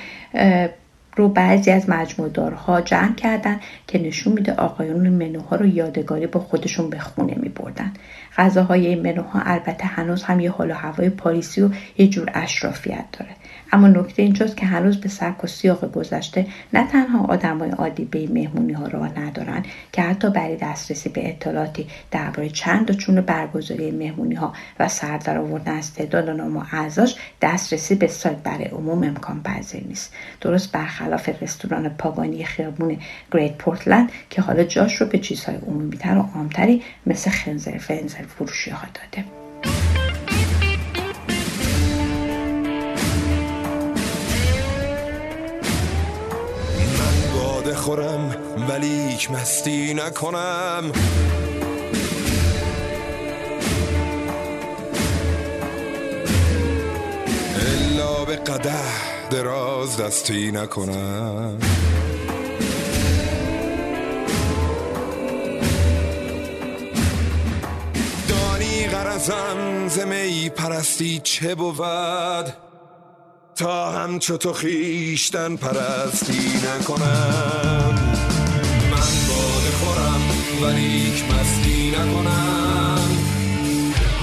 رو 1.16 1.30
بعضی 1.30 1.72
از 1.72 1.90
مجموعدارها 1.90 2.82
جمع 2.82 3.16
کردن 3.16 3.60
که 3.88 4.00
نشون 4.00 4.34
میده 4.34 4.54
آقایون 4.54 5.10
منوها 5.10 5.56
رو 5.56 5.66
یادگاری 5.66 6.28
با 6.28 6.40
خودشون 6.40 6.90
به 6.90 7.00
خونه 7.00 7.36
می 7.36 7.50
بردن. 7.50 7.92
غذاهای 8.38 8.88
این 8.88 9.02
منوها 9.02 9.42
البته 9.46 9.86
هنوز 9.86 10.24
هم 10.24 10.40
یه 10.40 10.52
حال 10.52 10.72
و 10.72 10.74
هوای 10.74 11.10
پاریسی 11.10 11.62
و 11.62 11.70
یه 11.98 12.08
جور 12.08 12.32
اشرافیت 12.34 13.06
داره. 13.20 13.32
اما 13.74 13.88
نکته 13.88 14.22
اینجاست 14.22 14.58
که 14.58 14.66
هنوز 14.66 14.98
به 14.98 15.10
سبک 15.10 15.44
و 15.44 15.48
سیاق 15.48 15.92
گذشته 15.92 16.48
نه 16.74 16.88
تنها 16.88 17.26
آدمای 17.26 17.70
عادی 17.70 18.06
به 18.06 18.28
مهمونی 18.28 18.74
ها 18.74 18.88
را 18.88 19.08
ندارن 19.08 19.64
که 19.92 20.02
حتی 20.02 20.30
برای 20.30 20.56
دسترسی 20.56 21.10
به 21.10 21.30
اطلاعاتی 21.30 21.88
درباره 22.12 22.50
چند 22.50 22.92
و 22.92 22.94
چون 22.94 23.22
برگزاری 23.22 23.92
مهمونی 23.92 24.36
ها 24.36 24.54
و 24.80 24.88
سردر 24.88 25.38
آوردن 25.38 25.72
استعداد 25.72 26.40
و 26.40 26.64
اعضاش 26.72 27.16
دسترسی 27.42 27.96
به 27.96 28.08
سایت 28.08 28.38
برای 28.38 28.66
عموم 28.66 29.04
امکان 29.04 29.44
پذیر 29.44 29.84
نیست. 29.88 30.14
درست 30.42 30.72
برخلاف 30.72 31.30
رستوران 31.42 31.90
پاگانی 31.90 32.44
خیابون 32.44 32.98
گریت 33.32 33.58
پورتلند 33.58 34.12
که 34.30 34.42
حالا 34.42 34.64
جاش 34.64 34.96
رو 34.96 35.08
به 35.08 35.18
چیزهای 35.18 35.56
عمومیتر 35.56 36.18
و 36.18 36.30
عامتری 36.36 36.82
مثل 37.06 37.32
خنزر 37.32 37.78
فنزر 37.78 38.24
فروشی 38.24 38.72
ها 38.72 38.88
داده. 38.94 39.43
نخورم 47.84 48.36
یک 49.12 49.32
مستی 49.32 49.94
نکنم. 49.94 50.92
الا 57.60 58.26
به 58.26 58.36
قده 58.36 58.74
دراز 59.30 59.98
دستی 59.98 60.52
نکنم. 60.52 61.58
دانی 68.30 68.88
غرزم 68.88 69.88
زمی 69.88 70.50
پرستی 70.50 71.22
چه 71.24 71.56
بود؟ 71.56 72.63
تا 73.56 73.92
همچو 73.92 74.38
تو 74.38 74.54
خیشتن 74.54 75.56
پرستی 75.56 76.54
نکنم. 76.58 77.96
من 78.92 79.14
باده 79.28 79.72
خورم 79.80 80.22
نیک 80.76 81.24
مستی 81.24 81.92
نکنم. 81.92 83.18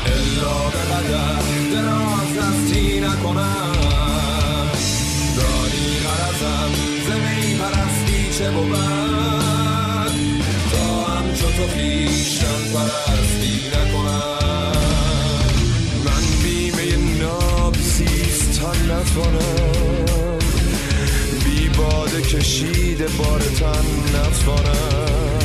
الا 0.07 0.71
به 0.71 0.79
قدر 0.79 1.43
دراز 1.73 2.31
دستی 2.39 3.01
نکنم. 3.01 4.69
داری 5.37 6.01
غرزم 6.05 6.73
زمین 7.09 7.59
پرستی 7.59 8.39
چه 8.39 8.51
بود؟ 8.51 8.77
تا 10.73 11.13
همچو 11.13 11.47
تو 11.47 11.69
خیشتن 11.77 12.73
پرستی 12.75 13.61
نکنم. 13.69 14.50
نتوانم 19.01 20.39
بی 21.45 21.69
باد 21.69 22.21
کشیده 22.21 23.09
بار 23.09 23.41
تن 23.41 23.87
نتوانم. 24.15 25.41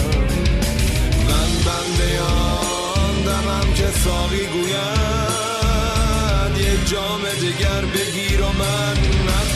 من 1.28 1.50
بنده 1.66 2.22
آن 2.22 3.16
دمم 3.26 3.74
که 3.74 3.88
ساقی 4.04 4.46
گوید. 4.46 4.76
یه 6.58 6.86
جام 6.86 7.22
دیگر 7.40 7.82
بگیر 7.86 8.42
و 8.42 8.46
من 8.46 8.98
نتوانم. 9.24 9.55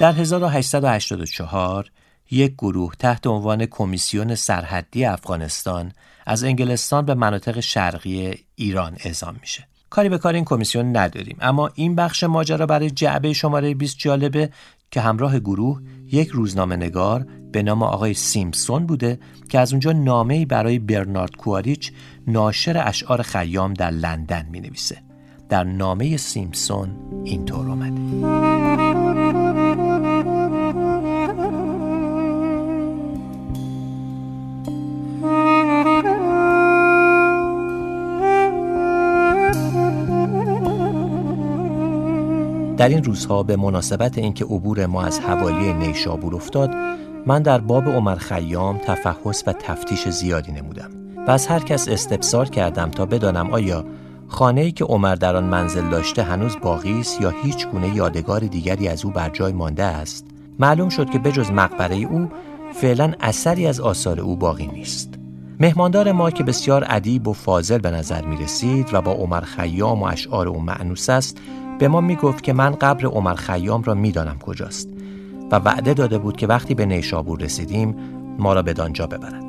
در 0.00 0.12
1884 0.12 1.90
یک 2.30 2.52
گروه 2.52 2.94
تحت 2.98 3.26
عنوان 3.26 3.66
کمیسیون 3.66 4.34
سرحدی 4.34 5.04
افغانستان 5.04 5.92
از 6.26 6.44
انگلستان 6.44 7.04
به 7.06 7.14
مناطق 7.14 7.60
شرقی 7.60 8.34
ایران 8.54 8.96
اعزام 9.04 9.36
میشه. 9.40 9.68
کاری 9.90 10.08
به 10.08 10.18
کار 10.18 10.34
این 10.34 10.44
کمیسیون 10.44 10.96
نداریم 10.96 11.36
اما 11.40 11.70
این 11.74 11.94
بخش 11.94 12.24
ماجرا 12.24 12.66
برای 12.66 12.90
جعبه 12.90 13.32
شماره 13.32 13.74
20 13.74 13.98
جالبه 13.98 14.50
که 14.90 15.00
همراه 15.00 15.38
گروه 15.38 15.80
یک 16.12 16.28
روزنامه 16.28 16.76
نگار 16.76 17.26
به 17.52 17.62
نام 17.62 17.82
آقای 17.82 18.14
سیمپسون 18.14 18.86
بوده 18.86 19.18
که 19.48 19.58
از 19.58 19.72
اونجا 19.72 19.92
نامه‌ای 19.92 20.44
برای 20.44 20.78
برنارد 20.78 21.36
کواریچ 21.36 21.92
ناشر 22.26 22.82
اشعار 22.86 23.22
خیام 23.22 23.74
در 23.74 23.90
لندن 23.90 24.46
می 24.50 24.60
نویسه. 24.60 25.02
در 25.48 25.64
نامه 25.64 26.16
سیمپسون 26.16 26.90
اینطور 27.24 27.70
آمده 27.70 29.39
در 42.80 42.88
این 42.88 43.04
روزها 43.04 43.42
به 43.42 43.56
مناسبت 43.56 44.18
اینکه 44.18 44.44
عبور 44.44 44.86
ما 44.86 45.02
از 45.02 45.20
حوالی 45.20 45.72
نیشابور 45.72 46.34
افتاد 46.34 46.70
من 47.26 47.42
در 47.42 47.58
باب 47.58 47.88
عمر 47.88 48.16
خیام 48.16 48.78
تفحص 48.78 49.44
و 49.46 49.52
تفتیش 49.52 50.08
زیادی 50.08 50.52
نمودم 50.52 50.90
و 51.26 51.30
از 51.30 51.46
هر 51.46 51.58
کس 51.58 51.88
استفسار 51.88 52.48
کردم 52.48 52.90
تا 52.90 53.06
بدانم 53.06 53.50
آیا 53.50 53.84
خانه‌ای 54.28 54.72
که 54.72 54.84
عمر 54.84 55.14
در 55.14 55.36
آن 55.36 55.44
منزل 55.44 55.90
داشته 55.90 56.22
هنوز 56.22 56.56
باقی 56.62 57.00
است 57.00 57.20
یا 57.20 57.30
هیچ 57.42 57.68
گونه 57.68 57.96
یادگار 57.96 58.40
دیگری 58.40 58.88
از 58.88 59.04
او 59.04 59.10
بر 59.10 59.28
جای 59.28 59.52
مانده 59.52 59.84
است. 59.84 60.26
معلوم 60.58 60.88
شد 60.88 61.10
که 61.10 61.18
بجز 61.18 61.50
مقبره 61.50 61.96
او 61.96 62.28
فعلا 62.74 63.12
اثری 63.20 63.66
از 63.66 63.80
آثار 63.80 64.20
او 64.20 64.36
باقی 64.36 64.66
نیست. 64.66 65.14
مهماندار 65.60 66.12
ما 66.12 66.30
که 66.30 66.44
بسیار 66.44 66.84
ادیب 66.88 67.28
و 67.28 67.32
فاضل 67.32 67.78
به 67.78 67.90
نظر 67.90 68.24
می 68.24 68.36
رسید 68.36 68.86
و 68.92 69.02
با 69.02 69.12
عمر 69.12 69.40
خیام 69.40 70.02
و 70.02 70.04
اشعار 70.04 70.48
او 70.48 70.60
معنوس 70.60 71.10
است 71.10 71.38
به 71.80 71.88
ما 71.88 72.00
می 72.00 72.16
گفت 72.16 72.42
که 72.42 72.52
من 72.52 72.70
قبر 72.70 73.06
عمر 73.06 73.34
خیام 73.34 73.82
را 73.82 73.94
می‌دانم 73.94 74.38
کجاست 74.38 74.88
و 75.50 75.56
وعده 75.56 75.94
داده 75.94 76.18
بود 76.18 76.36
که 76.36 76.46
وقتی 76.46 76.74
به 76.74 76.86
نیشابور 76.86 77.40
رسیدیم 77.40 77.96
ما 78.38 78.52
را 78.54 78.62
به 78.62 78.72
دانجا 78.72 79.06
ببرد. 79.06 79.44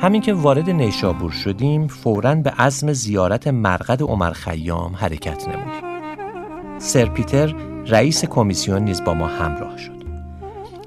همین 0.00 0.20
که 0.20 0.32
وارد 0.32 0.70
نیشابور 0.70 1.30
شدیم 1.30 1.86
فوراً 1.86 2.34
به 2.34 2.50
عزم 2.50 2.92
زیارت 2.92 3.48
مرقد 3.48 4.02
عمر 4.02 4.30
خیام 4.30 4.94
حرکت 4.96 5.48
نمودیم 5.48 6.78
سر 6.78 7.04
پیتر 7.04 7.54
رئیس 7.86 8.24
کمیسیون 8.24 8.82
نیز 8.82 9.04
با 9.04 9.14
ما 9.14 9.26
همراه 9.26 9.78
شد. 9.78 9.98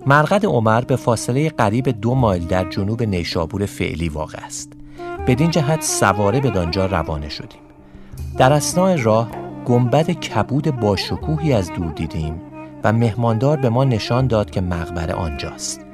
مرقد 0.06 0.46
عمر 0.46 0.82
به 0.82 0.96
فاصله 0.96 1.50
قریب 1.50 1.90
دو 1.90 2.16
مایل 2.16 2.48
در 2.48 2.70
جنوب 2.70 3.04
نیشابور 3.04 3.66
فعلی 3.66 4.10
واقع 4.10 4.46
است. 4.46 4.74
بدین 5.28 5.50
جهت 5.52 5.84
سواره 5.84 6.40
به 6.40 6.50
دانجا 6.50 6.86
روانه 6.86 7.30
شدیم. 7.30 7.62
در 8.38 8.54
اسناع 8.54 8.96
راه 8.96 9.28
گنبد 9.72 10.12
کبود 10.12 10.80
با 10.80 10.96
شکوهی 10.96 11.54
از 11.54 11.74
دور 11.74 11.92
دیدیم 11.92 12.42
و 12.84 12.94
مهماندار 12.94 13.58
به 13.58 13.70
ما 13.70 13.84
نشان 13.84 14.28
داد 14.28 14.50
که 14.50 14.62
مقبره 14.62 15.14
آنجاست 15.14 15.86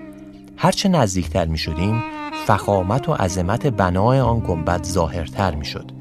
هرچه 0.58 0.90
نزدیکتر 0.90 1.46
می 1.46 1.58
شدیم 1.58 2.04
فخامت 2.48 3.10
و 3.10 3.14
عظمت 3.14 3.68
بنای 3.68 4.20
آن 4.20 4.40
گنبد 4.40 4.84
ظاهرتر 4.84 5.56
می 5.56 5.66
شد 5.66 5.92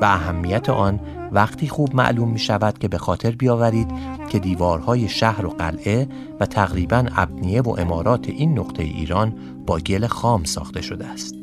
و 0.00 0.04
اهمیت 0.04 0.70
آن 0.70 1.00
وقتی 1.32 1.68
خوب 1.68 1.96
معلوم 1.96 2.28
می 2.28 2.38
شود 2.38 2.78
که 2.78 2.88
به 2.88 2.98
خاطر 2.98 3.30
بیاورید 3.30 3.88
که 4.28 4.38
دیوارهای 4.38 5.08
شهر 5.08 5.46
و 5.46 5.48
قلعه 5.48 6.08
و 6.40 6.46
تقریبا 6.46 7.04
ابنیه 7.16 7.60
و 7.60 7.70
امارات 7.78 8.28
این 8.28 8.58
نقطه 8.58 8.82
ایران 8.82 9.34
با 9.66 9.78
گل 9.78 10.06
خام 10.06 10.44
ساخته 10.44 10.82
شده 10.82 11.06
است. 11.06 11.34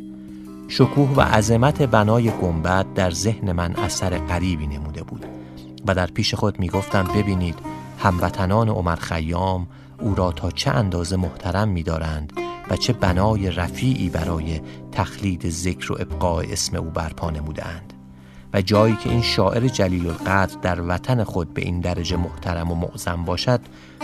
شکوه 0.67 1.09
و 1.15 1.21
عظمت 1.21 1.81
بنای 1.81 2.31
گنبد 2.41 2.85
در 2.95 3.11
ذهن 3.11 3.51
من 3.51 3.75
اثر 3.75 4.17
غریبی 4.17 4.67
نموده 4.67 5.03
بود 5.03 5.32
و 5.87 5.95
در 5.95 6.07
پیش 6.07 6.35
خود 6.35 6.59
می 6.59 6.69
گفتم 6.69 7.03
ببینید 7.03 7.59
هموطنان 7.99 8.69
عمر 8.69 8.95
خیام 8.95 9.67
او 9.99 10.15
را 10.15 10.31
تا 10.31 10.51
چه 10.51 10.71
اندازه 10.71 11.15
محترم 11.15 11.69
می 11.69 11.83
دارند 11.83 12.33
و 12.69 12.75
چه 12.75 12.93
بنای 12.93 13.51
رفیعی 13.51 14.09
برای 14.09 14.61
تخلید 14.91 15.49
ذکر 15.49 15.91
و 15.91 15.95
ابقاء 15.99 16.43
اسم 16.49 16.77
او 16.77 16.89
برپا 16.89 17.29
نمودند 17.29 17.93
و 18.53 18.61
جایی 18.61 18.95
که 18.95 19.09
این 19.09 19.21
شاعر 19.21 19.67
جلیل 19.67 20.07
القدر 20.07 20.59
در 20.61 20.81
وطن 20.81 21.23
خود 21.23 21.53
به 21.53 21.61
این 21.61 21.79
درجه 21.79 22.17
محترم 22.17 22.71
و 22.71 22.75
معظم 22.75 23.25
باشد 23.25 23.61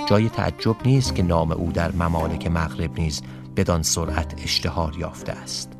جای 0.09 0.29
تعجب 0.29 0.75
نیست 0.85 1.15
که 1.15 1.23
نام 1.23 1.51
او 1.51 1.71
در 1.71 1.91
ممالک 1.91 2.47
مغرب 2.47 2.99
نیز 2.99 3.21
بدان 3.55 3.83
سرعت 3.83 4.43
اشتهار 4.43 4.95
یافته 4.97 5.31
است. 5.31 5.71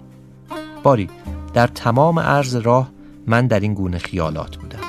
باری 0.83 1.09
در 1.53 1.67
تمام 1.67 2.19
عرض 2.19 2.55
راه 2.55 2.91
من 3.27 3.47
در 3.47 3.59
این 3.59 3.73
گونه 3.73 3.97
خیالات 3.97 4.57
بودم. 4.57 4.88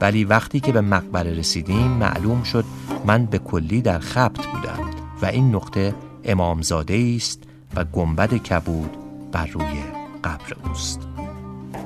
ولی 0.00 0.24
وقتی 0.24 0.60
که 0.60 0.72
به 0.72 0.80
مقبره 0.80 1.34
رسیدیم 1.34 1.90
معلوم 1.90 2.42
شد 2.42 2.64
من 3.06 3.26
به 3.26 3.38
کلی 3.38 3.82
در 3.82 3.98
خبت 3.98 4.46
بودم 4.46 4.90
و 5.22 5.26
این 5.26 5.54
نقطه 5.54 5.94
امامزاده 6.24 7.14
است 7.16 7.42
و 7.76 7.84
گنبد 7.84 8.34
کبود 8.34 8.90
بر 9.32 9.46
روی 9.46 9.82
قبر 10.24 10.56
اوست. 10.68 11.00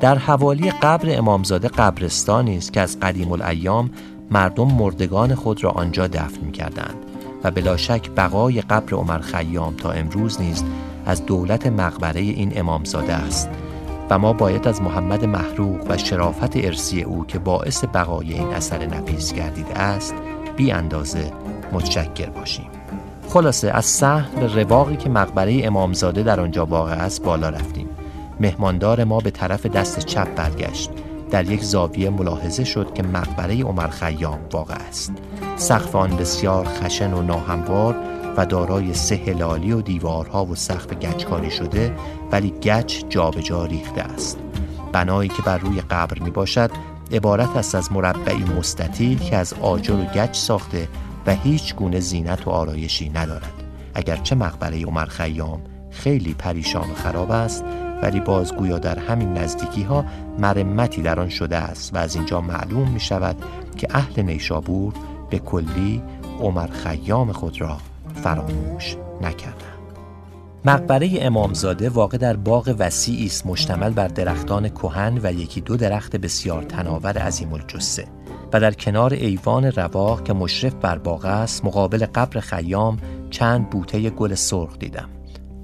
در 0.00 0.18
حوالی 0.18 0.70
قبر 0.70 1.18
امامزاده 1.18 1.68
قبرستانی 1.68 2.56
است 2.56 2.72
که 2.72 2.80
از 2.80 3.00
قدیم 3.00 3.32
الایام 3.32 3.90
مردم 4.30 4.72
مردگان 4.72 5.34
خود 5.34 5.64
را 5.64 5.70
آنجا 5.70 6.06
دفن 6.06 6.44
می 6.44 6.52
کردند 6.52 6.96
و 7.44 7.50
بلا 7.50 7.76
شک 7.76 8.10
بقای 8.10 8.60
قبر 8.60 8.94
عمر 8.94 9.18
خیام 9.18 9.74
تا 9.74 9.90
امروز 9.90 10.40
نیز 10.40 10.64
از 11.06 11.26
دولت 11.26 11.66
مقبره 11.66 12.20
این 12.20 12.58
امامزاده 12.58 13.12
است. 13.12 13.48
و 14.10 14.18
ما 14.18 14.32
باید 14.32 14.68
از 14.68 14.82
محمد 14.82 15.24
محروق 15.24 15.86
و 15.88 15.96
شرافت 15.96 16.56
ارسی 16.56 17.02
او 17.02 17.26
که 17.26 17.38
باعث 17.38 17.84
بقای 17.94 18.32
این 18.32 18.48
اثر 18.48 18.86
نفیس 18.86 19.34
گردیده 19.34 19.78
است 19.78 20.14
بی 20.56 20.72
اندازه 20.72 21.32
متشکر 21.72 22.30
باشیم. 22.30 22.66
خلاصه 23.28 23.70
از 23.70 23.84
سهل 23.84 24.40
به 24.40 24.62
رواقی 24.62 24.96
که 24.96 25.08
مقبره 25.08 25.60
امامزاده 25.64 26.22
در 26.22 26.40
آنجا 26.40 26.66
واقع 26.66 26.92
است 26.92 27.22
بالا 27.22 27.48
رفتیم. 27.48 27.88
مهماندار 28.40 29.04
ما 29.04 29.18
به 29.18 29.30
طرف 29.30 29.66
دست 29.66 29.98
چپ 29.98 30.34
برگشت. 30.34 30.90
در 31.30 31.50
یک 31.50 31.62
زاویه 31.62 32.10
ملاحظه 32.10 32.64
شد 32.64 32.94
که 32.94 33.02
مقبره 33.02 33.62
عمر 33.62 33.88
خیام 33.88 34.38
واقع 34.52 34.74
است. 34.88 35.12
سقف 35.56 35.96
آن 35.96 36.16
بسیار 36.16 36.64
خشن 36.64 37.12
و 37.12 37.22
ناهموار 37.22 37.96
و 38.36 38.46
دارای 38.46 38.94
سه 38.94 39.16
هلالی 39.26 39.72
و 39.72 39.80
دیوارها 39.80 40.44
و 40.44 40.54
سقف 40.54 40.92
گچکاری 40.92 41.50
شده 41.50 41.92
ولی 42.34 42.50
گچ 42.50 43.04
جابجا 43.08 43.64
ریخته 43.64 44.00
است 44.00 44.38
بنایی 44.92 45.28
که 45.28 45.42
بر 45.42 45.58
روی 45.58 45.80
قبر 45.80 46.18
می 46.18 46.30
باشد 46.30 46.70
عبارت 47.12 47.56
است 47.56 47.74
از 47.74 47.92
مربعی 47.92 48.44
مستطیل 48.44 49.18
که 49.18 49.36
از 49.36 49.54
آجر 49.54 49.94
و 49.94 50.04
گچ 50.04 50.36
ساخته 50.36 50.88
و 51.26 51.34
هیچ 51.34 51.74
گونه 51.74 52.00
زینت 52.00 52.46
و 52.46 52.50
آرایشی 52.50 53.08
ندارد 53.08 53.52
اگرچه 53.94 54.34
مقبره 54.34 54.84
عمر 54.84 55.06
خیام 55.06 55.62
خیلی 55.90 56.34
پریشان 56.34 56.90
و 56.90 56.94
خراب 56.94 57.30
است 57.30 57.64
ولی 58.02 58.20
بازگویا 58.20 58.78
در 58.78 58.98
همین 58.98 59.32
نزدیکی 59.32 59.82
ها 59.82 60.04
مرمتی 60.38 61.02
در 61.02 61.20
آن 61.20 61.28
شده 61.28 61.56
است 61.56 61.94
و 61.94 61.98
از 61.98 62.14
اینجا 62.14 62.40
معلوم 62.40 62.88
می 62.88 63.00
شود 63.00 63.36
که 63.76 63.88
اهل 63.90 64.22
نیشابور 64.22 64.92
به 65.30 65.38
کلی 65.38 66.02
عمر 66.40 66.66
خیام 66.66 67.32
خود 67.32 67.60
را 67.60 67.78
فراموش 68.22 68.96
نکردند. 69.22 69.73
مقبره 70.66 71.18
امامزاده 71.20 71.88
واقع 71.88 72.18
در 72.18 72.36
باغ 72.36 72.74
وسیعی 72.78 73.26
است 73.26 73.46
مشتمل 73.46 73.90
بر 73.90 74.08
درختان 74.08 74.68
کهن 74.68 75.20
و 75.22 75.32
یکی 75.32 75.60
دو 75.60 75.76
درخت 75.76 76.16
بسیار 76.16 76.62
تناور 76.62 77.18
عظیم 77.18 77.52
الجثه 77.52 78.04
و 78.52 78.60
در 78.60 78.72
کنار 78.72 79.12
ایوان 79.12 79.64
رواق 79.64 80.24
که 80.24 80.32
مشرف 80.32 80.74
بر 80.74 80.98
باغ 80.98 81.24
است 81.24 81.64
مقابل 81.64 82.06
قبر 82.06 82.40
خیام 82.40 82.96
چند 83.30 83.70
بوته 83.70 84.10
گل 84.10 84.34
سرخ 84.34 84.78
دیدم. 84.78 85.08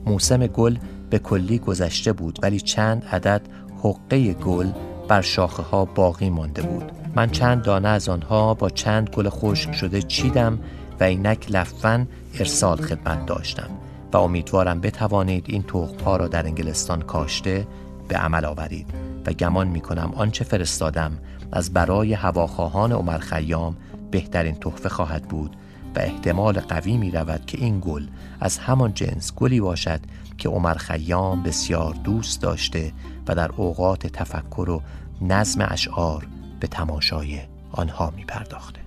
موسم 0.07 0.47
گل 0.47 0.77
به 1.11 1.19
کلی 1.19 1.59
گذشته 1.59 2.13
بود 2.13 2.39
ولی 2.43 2.61
چند 2.61 3.05
عدد 3.05 3.43
حقه 3.83 4.33
گل 4.33 4.67
بر 5.09 5.21
شاخه 5.21 5.63
ها 5.63 5.85
باقی 5.85 6.31
مانده 6.31 6.63
بود. 6.63 6.93
من 7.15 7.31
چند 7.31 7.63
دانه 7.63 7.89
از 7.89 8.09
آنها 8.09 8.55
با 8.55 8.71
چند 8.71 9.11
گل 9.11 9.29
خشک 9.29 9.73
شده 9.73 10.03
چیدم 10.03 10.59
و 11.01 11.05
اینک 11.05 11.47
لفن 11.51 12.09
ارسال 12.39 12.77
خدمت 12.77 13.27
داشتم. 13.27 13.80
و 14.13 14.17
امیدوارم 14.17 14.81
بتوانید 14.81 15.45
این 15.49 15.63
تخم 15.63 16.05
را 16.05 16.29
در 16.29 16.47
انگلستان 16.47 17.03
کاشته 17.03 17.67
به 18.09 18.17
عمل 18.17 18.45
آورید 18.45 18.87
و 19.27 19.33
گمان 19.33 19.69
می 19.69 19.81
کنم 19.81 20.13
آنچه 20.17 20.45
فرستادم 20.45 21.19
از 21.53 21.73
برای 21.73 22.13
هواخواهان 22.13 22.93
عمر 22.93 23.19
خیام 23.19 23.77
بهترین 24.11 24.55
تحفه 24.55 24.89
خواهد 24.89 25.29
بود 25.29 25.57
و 25.97 25.99
احتمال 25.99 26.61
قوی 26.61 26.97
می 26.97 27.11
رود 27.11 27.47
که 27.47 27.59
این 27.59 27.81
گل 27.81 28.07
از 28.41 28.59
همان 28.59 28.95
جنس 28.95 29.33
گلی 29.37 29.61
باشد 29.61 30.01
که 30.39 30.49
عمر 30.49 30.75
خیام 30.75 31.43
بسیار 31.43 31.95
دوست 31.95 32.43
داشته 32.43 32.93
و 33.29 33.35
در 33.35 33.51
اوقات 33.57 34.07
تفکر 34.07 34.71
و 34.71 34.83
نظم 35.21 35.67
اشعار 35.69 36.27
به 36.61 36.67
تماشای 36.67 37.41
آنها 37.73 38.13
می 38.17 38.25
پرداخته. 38.25 38.81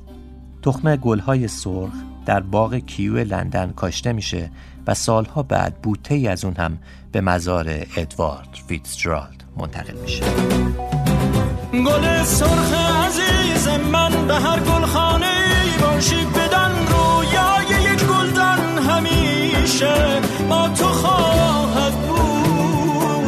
تخم 0.61 0.95
گلهای 0.95 1.47
سرخ 1.47 1.93
در 2.25 2.39
باغ 2.39 2.75
کیو 2.75 3.17
لندن 3.17 3.71
کاشته 3.71 4.13
میشه 4.13 4.51
و 4.87 4.93
سالها 4.93 5.43
بعد 5.43 5.75
بوته 5.81 6.15
ای 6.15 6.27
از 6.27 6.45
اون 6.45 6.55
هم 6.55 6.77
به 7.11 7.21
مزار 7.21 7.65
ادوارد 7.97 8.49
فیتزجرالد 8.67 9.43
منتقل 9.57 9.93
میشه. 9.93 10.23
گل 11.73 12.23
سرخ 12.23 12.73
عزیز 12.73 13.67
من 13.67 14.27
به 14.27 14.33
هر 14.33 14.59
گلخانه 14.59 15.33
باشی 15.81 16.25
بدن 16.25 16.71
رویای 16.87 17.93
یک 17.93 18.05
گلدان 18.05 18.59
همیشه 18.59 20.21
با 20.49 20.69
تو 20.69 20.85
خواهد 20.85 21.93
بود. 21.93 23.23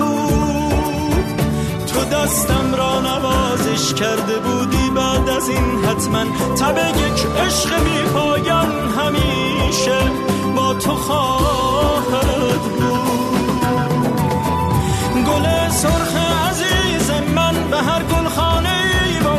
تو 1.87 2.05
دستم 2.05 2.75
را 2.75 3.01
نوازش 3.01 3.93
کرده 3.93 4.39
بودی 4.39 4.89
بعد 4.95 5.29
از 5.29 5.49
این 5.49 5.85
حتما 5.85 6.23
تب 6.55 6.77
یک 6.77 7.25
عشق 7.45 7.83
بی 7.83 8.09
پایان 8.13 8.71
همیشه 8.89 9.99
با 10.55 10.73
تو 10.73 10.95
خواهد 10.95 11.44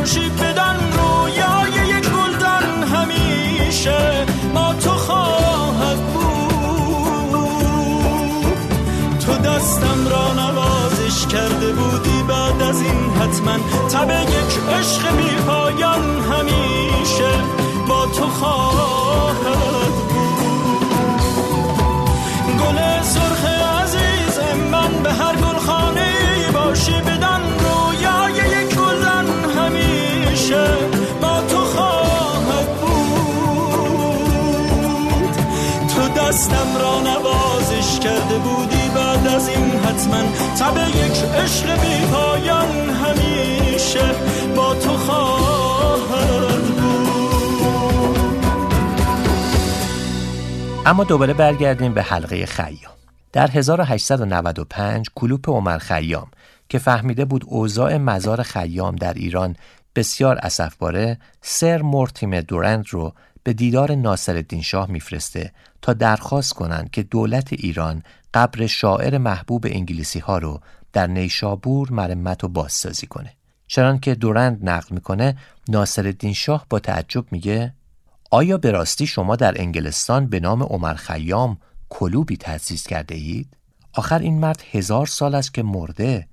باشی 0.07 0.29
رو 0.29 0.31
رویای 0.97 1.71
یک 1.87 2.09
گلدان 2.09 2.83
همیشه 2.83 4.25
ما 4.53 4.73
تو 4.73 4.89
خواهد 4.89 5.97
بود. 5.97 7.37
تو 9.19 9.37
دستم 9.37 10.07
را 10.09 10.33
نوازش 10.33 11.27
کرده 11.27 11.73
بودی 11.73 12.23
بعد 12.27 12.61
از 12.61 12.81
این 12.81 13.09
حتما 13.19 13.57
تب 13.89 14.09
یک 14.09 14.59
عشق 14.79 15.15
بی 15.17 15.35
پایان 15.47 16.21
همیشه 16.21 17.31
با 17.87 18.05
تو 18.05 18.27
خواهد 18.27 20.06
دستم 36.27 36.77
را 36.79 37.01
نوازش 37.01 37.99
کرده 37.99 38.37
بودی 38.37 38.89
بعد 38.95 39.27
از 39.27 39.49
این 39.49 39.71
حتما. 39.71 40.23
تب 40.59 40.77
یک 40.87 41.23
عشق 41.43 41.81
بی 41.81 42.05
پایان 42.11 42.89
همیشه 42.89 44.13
با 44.55 44.75
تو 44.75 44.89
خواهد 44.89 46.61
اما 50.85 51.03
دوباره 51.03 51.33
برگردیم 51.33 51.93
به 51.93 52.03
حلقه 52.03 52.45
خیام. 52.45 52.93
در 53.33 53.51
1895 53.51 55.05
کلوپ 55.15 55.49
عمر 55.49 55.77
خیام 55.77 56.27
که 56.69 56.79
فهمیده 56.79 57.25
بود 57.25 57.43
اوضاع 57.47 57.97
مزار 57.97 58.43
خیام 58.43 58.95
در 58.95 59.13
ایران 59.13 59.55
بسیار 59.95 60.37
اسفباره 60.37 61.17
سر 61.41 61.81
مورتیم 61.81 62.41
دورند 62.41 62.85
رو 62.89 63.13
به 63.43 63.53
دیدار 63.53 63.95
ناصرالدین 63.95 64.61
شاه 64.61 64.91
میفرسته 64.91 65.51
تا 65.81 65.93
درخواست 65.93 66.53
کنند 66.53 66.91
که 66.91 67.03
دولت 67.03 67.53
ایران 67.53 68.03
قبر 68.33 68.67
شاعر 68.67 69.17
محبوب 69.17 69.65
انگلیسی 69.69 70.19
ها 70.19 70.37
رو 70.37 70.61
در 70.93 71.07
نیشابور 71.07 71.91
مرمت 71.91 72.43
و 72.43 72.47
بازسازی 72.47 73.07
کنه. 73.07 73.33
چنان 73.67 73.99
که 73.99 74.15
دورند 74.15 74.69
نقل 74.69 74.95
می‌کنه 74.95 75.37
ناصرالدین 75.69 76.33
شاه 76.33 76.65
با 76.69 76.79
تعجب 76.79 77.25
میگه 77.31 77.73
آیا 78.31 78.57
به 78.57 78.71
راستی 78.71 79.07
شما 79.07 79.35
در 79.35 79.61
انگلستان 79.61 80.27
به 80.27 80.39
نام 80.39 80.63
عمر 80.63 80.93
خیام 80.93 81.57
کلوبی 81.89 82.37
تأسیس 82.37 82.87
کرده 82.87 83.15
اید؟ 83.15 83.57
آخر 83.93 84.19
این 84.19 84.39
مرد 84.39 84.63
هزار 84.71 85.05
سال 85.05 85.35
است 85.35 85.53
که 85.53 85.63
مرده 85.63 86.27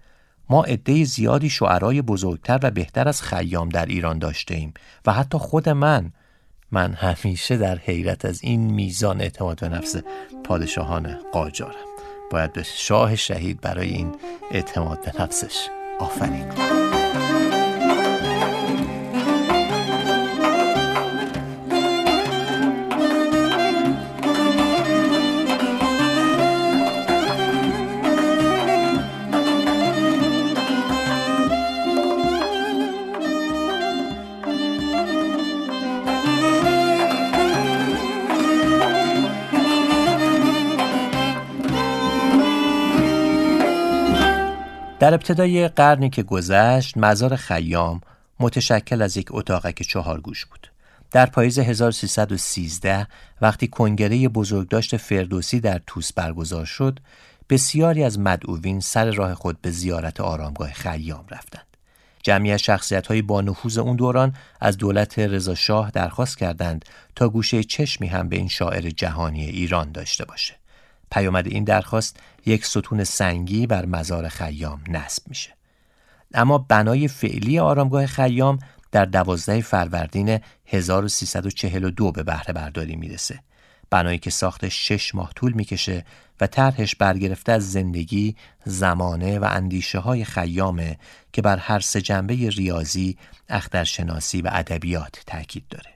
ما 0.50 0.64
عده 0.64 1.04
زیادی 1.04 1.50
شعرای 1.50 2.02
بزرگتر 2.02 2.60
و 2.62 2.70
بهتر 2.70 3.08
از 3.08 3.22
خیام 3.22 3.68
در 3.68 3.86
ایران 3.86 4.18
داشته 4.18 4.54
ایم 4.54 4.74
و 5.06 5.12
حتی 5.12 5.38
خود 5.38 5.68
من 5.68 6.12
من 6.74 6.92
همیشه 6.92 7.56
در 7.56 7.78
حیرت 7.78 8.24
از 8.24 8.40
این 8.42 8.60
میزان 8.60 9.20
اعتماد 9.20 9.60
به 9.60 9.68
نفس 9.68 9.96
پادشاهان 10.44 11.18
قاجارم. 11.32 11.74
باید 12.30 12.52
به 12.52 12.62
شاه 12.62 13.16
شهید 13.16 13.60
برای 13.60 13.88
این 13.88 14.14
اعتماد 14.50 15.04
به 15.04 15.22
نفسش 15.22 15.68
آفرین. 16.00 16.48
کنم 16.48 16.93
در 45.04 45.14
ابتدای 45.14 45.68
قرنی 45.68 46.10
که 46.10 46.22
گذشت 46.22 46.96
مزار 46.96 47.36
خیام 47.36 48.00
متشکل 48.40 49.02
از 49.02 49.16
یک 49.16 49.26
اتاقک 49.30 49.82
چهار 49.82 50.20
گوش 50.20 50.44
بود. 50.44 50.70
در 51.10 51.26
پاییز 51.26 51.58
1313 51.58 53.06
وقتی 53.40 53.68
کنگره 53.68 54.28
بزرگداشت 54.28 54.96
فردوسی 54.96 55.60
در 55.60 55.80
توس 55.86 56.12
برگزار 56.12 56.64
شد 56.64 56.98
بسیاری 57.48 58.04
از 58.04 58.18
مدعوین 58.18 58.80
سر 58.80 59.10
راه 59.10 59.34
خود 59.34 59.60
به 59.62 59.70
زیارت 59.70 60.20
آرامگاه 60.20 60.72
خیام 60.72 61.24
رفتند. 61.30 61.76
جمعی 62.22 62.52
از 62.52 62.62
شخصیت 62.62 63.06
های 63.06 63.22
با 63.22 63.40
نفوذ 63.40 63.78
اون 63.78 63.96
دوران 63.96 64.34
از 64.60 64.76
دولت 64.76 65.18
رضا 65.18 65.54
شاه 65.54 65.90
درخواست 65.90 66.38
کردند 66.38 66.84
تا 67.16 67.28
گوشه 67.28 67.64
چشمی 67.64 68.06
هم 68.06 68.28
به 68.28 68.36
این 68.36 68.48
شاعر 68.48 68.90
جهانی 68.90 69.44
ایران 69.44 69.92
داشته 69.92 70.24
باشه. 70.24 70.63
پیامد 71.14 71.46
این 71.46 71.64
درخواست 71.64 72.20
یک 72.46 72.66
ستون 72.66 73.04
سنگی 73.04 73.66
بر 73.66 73.86
مزار 73.86 74.28
خیام 74.28 74.84
نصب 74.88 75.22
میشه. 75.28 75.50
اما 76.34 76.58
بنای 76.58 77.08
فعلی 77.08 77.58
آرامگاه 77.58 78.06
خیام 78.06 78.58
در 78.92 79.04
دوازده 79.04 79.60
فروردین 79.60 80.40
1342 80.66 82.12
به 82.12 82.22
بهره 82.22 82.52
برداری 82.52 82.96
می‌رسه. 82.96 83.38
بنایی 83.90 84.18
که 84.18 84.30
ساخت 84.30 84.68
شش 84.68 85.14
ماه 85.14 85.32
طول 85.36 85.52
می‌کشه 85.52 86.04
و 86.40 86.46
طرحش 86.46 86.96
برگرفته 86.96 87.52
از 87.52 87.72
زندگی، 87.72 88.36
زمانه 88.64 89.38
و 89.38 89.48
اندیشه 89.50 89.98
های 89.98 90.24
خیامه 90.24 90.98
که 91.32 91.42
بر 91.42 91.56
هر 91.56 91.80
سه 91.80 92.00
جنبه 92.00 92.34
ریاضی، 92.34 93.18
اخترشناسی 93.48 94.42
و 94.42 94.50
ادبیات 94.52 95.22
تاکید 95.26 95.64
داره. 95.70 95.90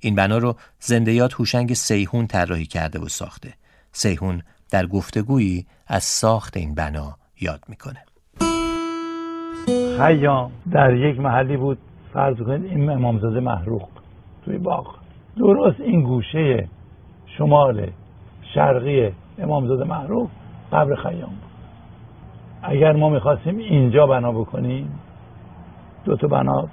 این 0.00 0.14
بنا 0.14 0.38
رو 0.38 0.56
زندیات 0.80 1.34
هوشنگ 1.34 1.74
سیهون 1.74 2.26
طراحی 2.26 2.66
کرده 2.66 2.98
و 2.98 3.08
ساخته. 3.08 3.54
سیهون 3.96 4.42
در 4.70 4.86
گفتگویی 4.86 5.66
از 5.86 6.02
ساخت 6.02 6.56
این 6.56 6.74
بنا 6.74 7.16
یاد 7.40 7.60
می‌کنه. 7.68 8.04
خیام 9.98 10.52
در 10.72 10.94
یک 10.94 11.20
محلی 11.20 11.56
بود 11.56 11.78
فرض 12.12 12.36
کنید 12.36 12.64
این 12.64 12.90
امامزاده 12.90 13.40
محروق 13.40 13.88
توی 14.44 14.58
باغ. 14.58 14.96
درست 15.36 15.80
این 15.80 16.02
گوشه 16.02 16.68
شمال 17.38 17.90
شرقی 18.54 19.12
امامزاده 19.38 19.84
محروق 19.84 20.30
قبر 20.72 20.94
خیام 20.94 21.30
بود. 21.30 21.50
اگر 22.62 22.92
ما 22.92 23.08
می‌خواستیم 23.08 23.58
اینجا 23.58 24.06
بنا 24.06 24.32
بکنیم 24.32 24.98
دو 26.04 26.16
تا 26.16 26.28
بنا 26.28 26.68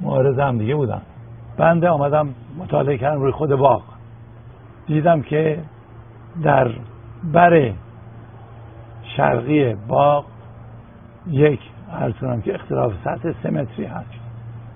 معارض 0.00 0.38
هم 0.38 0.58
دیگه 0.58 0.74
بودن. 0.74 1.02
بنده 1.56 1.88
آمدم 1.88 2.34
مطالعه 2.58 2.98
کردم 2.98 3.20
روی 3.20 3.32
خود 3.32 3.50
باغ. 3.50 3.82
دیدم 4.86 5.22
که 5.22 5.62
در 6.42 6.70
بر 7.32 7.72
شرقی 9.16 9.74
باغ 9.74 10.24
یک 11.26 11.60
عرض 11.92 12.42
که 12.44 12.54
اختلاف 12.54 12.92
سطح 13.04 13.32
سمتری 13.42 13.84
هست. 13.84 14.10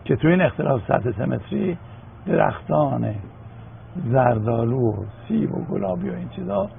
که 0.05 0.17
تو 0.17 0.29
این 0.29 0.41
اختلاف 0.41 0.83
سطح 0.89 1.11
سمتری 1.11 1.79
درختان 2.27 3.15
زردالو 4.07 4.93
و 4.93 5.05
سیب 5.29 5.55
و 5.55 5.65
گلابی 5.65 6.11
و 6.11 6.15
این 6.15 6.29
چیزا 6.29 6.71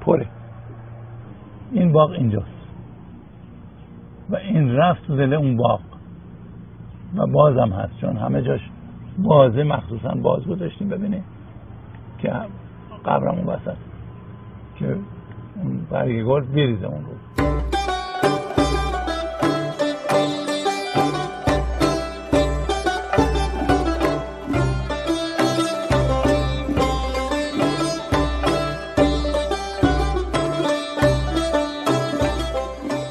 پره. 0.00 0.26
این 1.72 1.92
باغ 1.92 2.10
اینجاست. 2.10 2.56
و 4.30 4.36
این 4.36 4.72
رفت 4.72 5.06
تو 5.06 5.16
دل 5.16 5.34
اون 5.34 5.56
باغ. 5.56 5.80
و 7.16 7.26
بازم 7.26 7.68
هست 7.68 8.00
چون 8.00 8.16
همه 8.16 8.42
جاش 8.42 8.60
بازه 9.18 9.62
مخصوصا 9.62 10.14
باز 10.22 10.46
گذاشتیم 10.46 10.88
ببینید 10.88 11.24
که 12.18 12.32
قبرمون 13.04 13.44
وسط. 13.44 13.76
که 14.78 14.96
اون 15.56 15.86
برگ 15.90 16.24
گل 16.24 16.40
بریزه 16.40 16.86
اون 16.86 17.04
رو. 17.04 17.16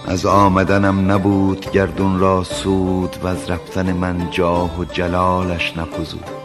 از 0.07 0.25
آمدنم 0.25 1.11
نبود 1.11 1.71
گردون 1.71 2.19
را 2.19 2.43
سود 2.43 3.17
و 3.23 3.27
از 3.27 3.49
رفتن 3.49 3.93
من 3.93 4.29
جاه 4.31 4.79
و 4.79 4.85
جلالش 4.85 5.77
نفزود. 5.77 6.44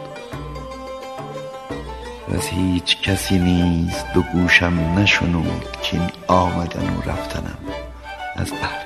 از 2.31 2.47
هیچ 2.47 3.01
کسی 3.01 3.39
نیست 3.39 4.05
دو 4.13 4.21
گوشم 4.21 4.79
نشنود 4.97 5.77
که 5.83 5.97
این 5.97 6.09
آمدن 6.27 6.93
و 6.93 7.09
رفتنم 7.09 7.57
از 8.35 8.51
بهر 8.51 8.80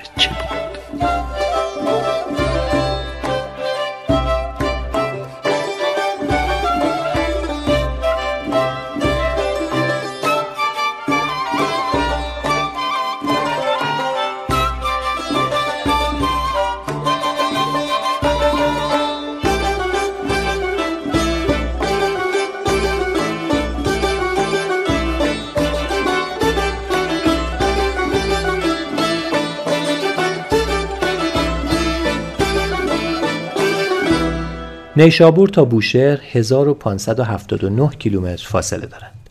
نیشابور 34.97 35.49
تا 35.49 35.65
بوشهر 35.65 36.19
1579 36.31 37.89
کیلومتر 37.89 38.47
فاصله 38.47 38.85
دارند. 38.85 39.29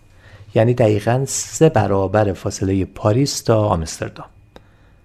یعنی 0.54 0.74
دقیقا 0.74 1.24
سه 1.26 1.68
برابر 1.68 2.32
فاصله 2.32 2.84
پاریس 2.84 3.40
تا 3.40 3.64
آمستردام. 3.64 4.26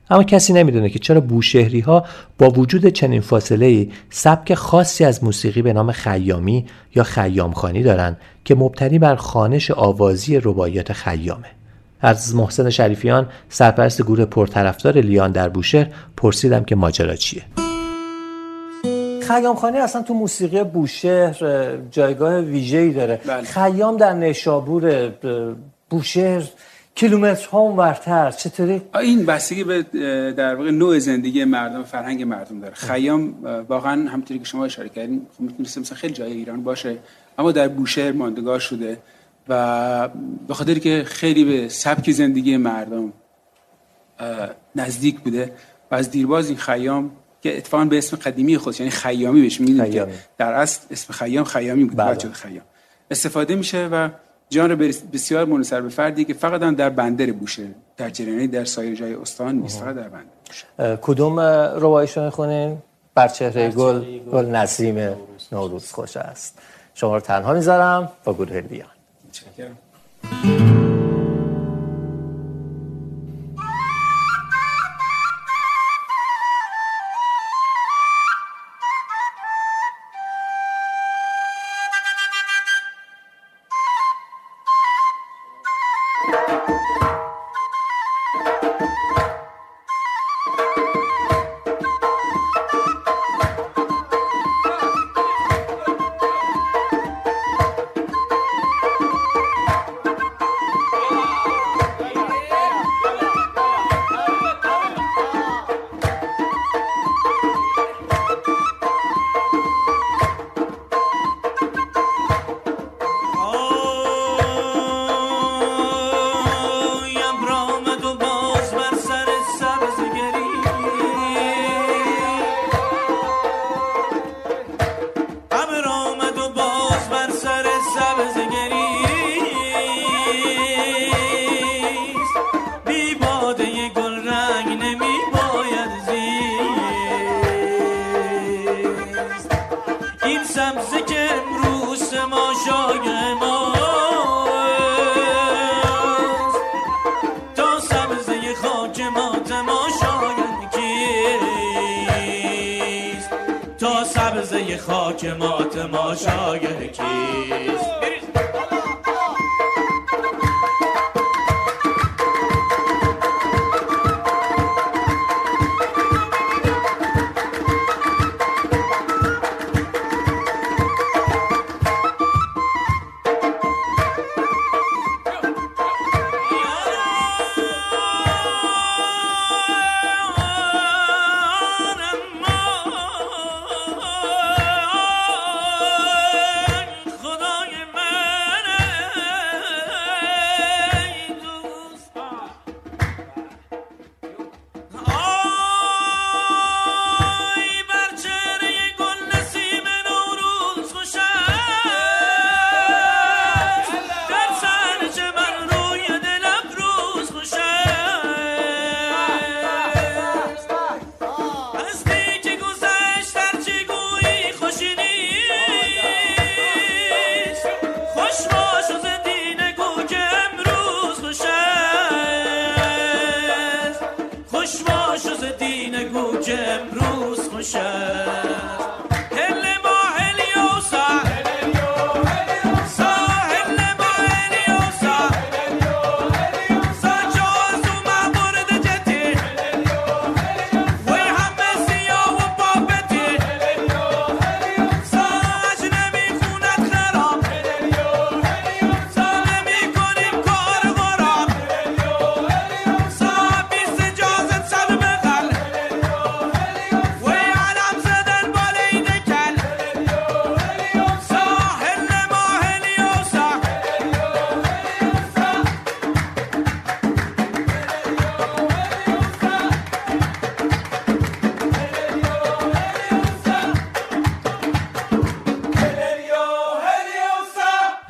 اما 0.09 0.23
کسی 0.23 0.53
نمی‌دونه 0.53 0.89
که 0.89 0.99
چرا 0.99 1.21
بوشهری 1.21 1.79
ها 1.79 2.05
با 2.37 2.49
وجود 2.49 2.87
چنین 2.87 3.21
فاصله 3.21 3.87
سبک 4.09 4.53
خاصی 4.53 5.05
از 5.05 5.23
موسیقی 5.23 5.61
به 5.61 5.73
نام 5.73 5.91
خیامی 5.91 6.65
یا 6.95 7.03
خیامخانی 7.03 7.83
دارند 7.83 8.17
که 8.45 8.55
مبتنی 8.55 8.99
بر 8.99 9.15
خانش 9.15 9.71
آوازی 9.71 10.39
رباعیات 10.39 10.93
خیامه. 10.93 11.47
از 12.01 12.35
محسن 12.35 12.69
شریفیان 12.69 13.29
سرپرست 13.49 14.01
گروه 14.01 14.25
پرطرفدار 14.25 14.97
لیان 14.97 15.31
در 15.31 15.49
بوشهر 15.49 15.87
پرسیدم 16.17 16.63
که 16.63 16.75
ماجرا 16.75 17.15
چیه. 17.15 17.43
خیام 19.29 19.55
خانی 19.55 19.77
اصلا 19.77 20.01
تو 20.01 20.13
موسیقی 20.13 20.63
بوشهر 20.63 21.37
جایگاه 21.91 22.39
ویژه‌ای 22.39 22.93
داره. 22.93 23.21
بله. 23.25 23.41
خیام 23.41 23.97
در 23.97 24.13
نیشابور 24.13 25.11
بوشهر 25.89 26.43
کیلومترها 26.95 27.63
ورتر. 27.63 28.31
چطوری؟ 28.31 28.81
این 28.99 29.25
بستگی 29.25 29.63
به 29.63 29.83
در 30.31 30.55
واقع 30.55 30.71
نوع 30.71 30.99
زندگی 30.99 31.43
مردم 31.43 31.83
فرهنگ 31.83 32.23
مردم 32.23 32.59
داره. 32.59 32.73
خیام 32.73 33.33
واقعا 33.69 34.09
همونطوری 34.09 34.39
که 34.39 34.45
شما 34.45 34.65
اشاره 34.65 34.89
کردین 34.89 35.27
خب 35.37 35.41
می‌تونست 35.41 35.77
مثلا 35.77 35.97
خیلی 35.97 36.13
جای 36.13 36.31
ایران 36.31 36.63
باشه 36.63 36.97
اما 37.37 37.51
در 37.51 37.67
بوشهر 37.67 38.11
ماندگار 38.11 38.59
شده 38.59 38.97
و 39.49 40.09
به 40.47 40.53
خاطر 40.53 40.73
که 40.73 41.03
خیلی 41.07 41.43
به 41.43 41.69
سبک 41.69 42.11
زندگی 42.11 42.57
مردم 42.57 43.13
نزدیک 44.75 45.19
بوده 45.19 45.51
و 45.91 45.95
از 45.95 46.11
دیرباز 46.11 46.47
این 46.47 46.57
خیام 46.57 47.11
که 47.41 47.57
اتفاقا 47.57 47.85
به 47.85 47.97
اسم 47.97 48.17
قدیمی 48.17 48.57
خودش 48.57 48.79
یعنی 48.79 48.91
خیامی 48.91 49.41
بهش 49.41 49.61
می‌دونید 49.61 49.91
که 49.91 50.07
در 50.37 50.53
اصل 50.53 50.81
اسم 50.91 51.13
خیام 51.13 51.43
خیامی 51.43 51.85
بود 51.85 51.97
بله. 51.97 52.15
خیام. 52.15 52.63
استفاده 53.11 53.55
میشه 53.55 53.87
و 53.91 54.09
جان 54.49 54.75
بسیار 55.13 55.45
منصر 55.45 55.81
به 55.81 55.89
فردی 55.89 56.25
که 56.25 56.33
فقط 56.33 56.61
هم 56.61 56.75
در 56.75 56.89
بندر 56.89 57.31
بوشه 57.31 57.67
در 57.97 58.09
جریانی 58.09 58.47
در 58.47 58.65
سایر 58.65 58.95
جای 58.95 59.13
استان 59.13 59.55
نیست 59.55 59.79
فقط 59.79 59.95
در 59.95 60.09
بندر. 60.09 60.95
کدوم 60.95 61.39
روایشون 61.79 62.29
خونین؟ 62.29 62.77
بر 63.15 63.27
چهره 63.27 63.69
گل 63.69 64.19
گل. 64.31 64.45
نسیم 64.45 65.15
نوروز. 65.51 65.91
خوش 65.91 66.17
است. 66.17 66.59
شما 66.93 67.15
رو 67.15 67.21
تنها 67.21 67.53
می‌ذارم 67.53 68.11
با 68.23 68.33
گروه 68.33 68.57
لیان 68.57 68.89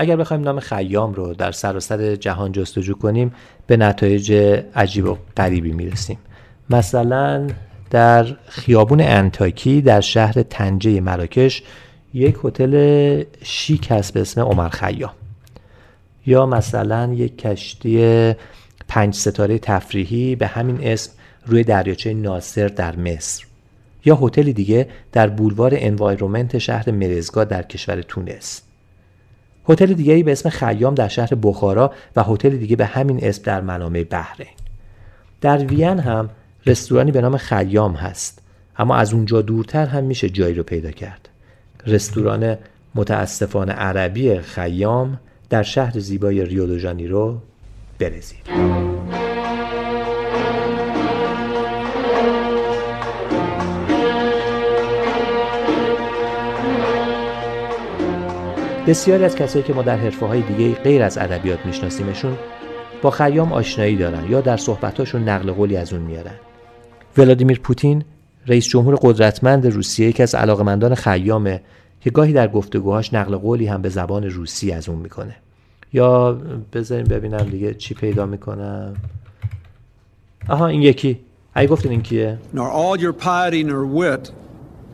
اگر 0.01 0.15
بخوایم 0.15 0.43
نام 0.43 0.59
خیام 0.59 1.13
رو 1.13 1.33
در 1.33 1.51
سراسر 1.51 2.15
جهان 2.15 2.51
جستجو 2.51 2.93
کنیم 2.93 3.31
به 3.67 3.77
نتایج 3.77 4.31
عجیب 4.75 5.05
و 5.05 5.17
غریبی 5.37 5.71
می‌رسیم. 5.71 6.17
مثلا 6.69 7.47
در 7.89 8.23
خیابون 8.47 9.01
انتاکی 9.01 9.81
در 9.81 10.01
شهر 10.01 10.41
تنجه 10.41 11.01
مراکش 11.01 11.63
یک 12.13 12.37
هتل 12.43 13.23
شیک 13.43 13.87
هست 13.91 14.13
به 14.13 14.21
اسم 14.21 14.41
عمر 14.41 14.69
خیام. 14.69 15.11
یا 16.25 16.45
مثلا 16.45 17.13
یک 17.13 17.37
کشتی 17.37 18.33
پنج 18.87 19.15
ستاره 19.15 19.59
تفریحی 19.59 20.35
به 20.35 20.47
همین 20.47 20.79
اسم 20.83 21.11
روی 21.45 21.63
دریاچه 21.63 22.13
ناصر 22.13 22.67
در 22.67 22.95
مصر. 22.95 23.45
یا 24.05 24.15
هتل 24.21 24.51
دیگه 24.51 24.89
در 25.11 25.27
بولوار 25.27 25.71
انوایرومنت 25.75 26.57
شهر 26.57 26.91
مرزگا 26.91 27.43
در 27.43 27.63
کشور 27.63 28.01
تونس. 28.01 28.61
هتل 29.67 29.93
دیگری 29.93 30.23
به 30.23 30.31
اسم 30.31 30.49
خیام 30.49 30.95
در 30.95 31.07
شهر 31.07 31.29
بخارا 31.43 31.93
و 32.15 32.23
هتل 32.23 32.49
دیگه 32.49 32.75
به 32.75 32.85
همین 32.85 33.19
اسم 33.23 33.43
در 33.43 33.61
منامه 33.61 34.03
بحرین 34.03 34.47
در 35.41 35.57
وین 35.57 35.99
هم 35.99 36.29
رستورانی 36.65 37.11
به 37.11 37.21
نام 37.21 37.37
خیام 37.37 37.93
هست 37.93 38.41
اما 38.77 38.95
از 38.95 39.13
اونجا 39.13 39.41
دورتر 39.41 39.85
هم 39.85 40.03
میشه 40.03 40.29
جایی 40.29 40.55
رو 40.55 40.63
پیدا 40.63 40.91
کرد. 40.91 41.29
رستوران 41.87 42.57
متاسفانه 42.95 43.71
عربی 43.73 44.39
خیام 44.39 45.19
در 45.49 45.63
شهر 45.63 45.99
زیبای 45.99 46.45
ریو 46.45 46.65
دو 46.65 46.77
ژانیرو 46.77 47.37
برزیل. 47.99 48.98
بسیاری 58.89 59.23
از 59.23 59.35
کسایی 59.35 59.65
که 59.65 59.73
ما 59.73 59.81
در 59.81 59.97
حرفه 59.97 60.25
های 60.25 60.41
دیگه 60.41 60.75
غیر 60.75 61.03
از 61.03 61.17
ادبیات 61.17 61.65
میشناسیمشون 61.65 62.37
با 63.01 63.11
خیام 63.11 63.53
آشنایی 63.53 63.95
دارن 63.95 64.31
یا 64.31 64.41
در 64.41 64.57
صحبتاشون 64.57 65.29
نقل 65.29 65.51
قولی 65.51 65.77
از 65.77 65.93
اون 65.93 66.01
میارن. 66.01 66.33
ولادیمیر 67.17 67.59
پوتین 67.59 68.03
رئیس 68.47 68.67
جمهور 68.67 68.99
قدرتمند 69.01 69.67
روسیه 69.67 70.09
یکی 70.09 70.23
از 70.23 70.35
علاقمندان 70.35 70.95
خیامه 70.95 71.61
که 72.01 72.09
گاهی 72.09 72.33
در 72.33 72.47
گفتگوهاش 72.47 73.13
نقل 73.13 73.35
قولی 73.35 73.65
هم 73.65 73.81
به 73.81 73.89
زبان 73.89 74.23
روسی 74.23 74.71
از 74.71 74.89
اون 74.89 74.99
می‌کنه. 74.99 75.35
یا 75.93 76.41
بذاریم 76.73 77.05
ببینم 77.05 77.43
دیگه 77.43 77.73
چی 77.73 77.93
پیدا 77.93 78.25
می‌کنم. 78.25 78.95
آها 80.49 80.67
این 80.67 80.81
یکی. 80.81 81.19
ای 81.55 81.67
گفتین 81.67 81.91
این 81.91 82.01
کیه؟ 82.01 82.37
Nor 82.55 82.57
all 82.57 83.01
your 83.01 83.13
piety 83.13 83.63
nor 83.63 83.85
wit 83.85 84.31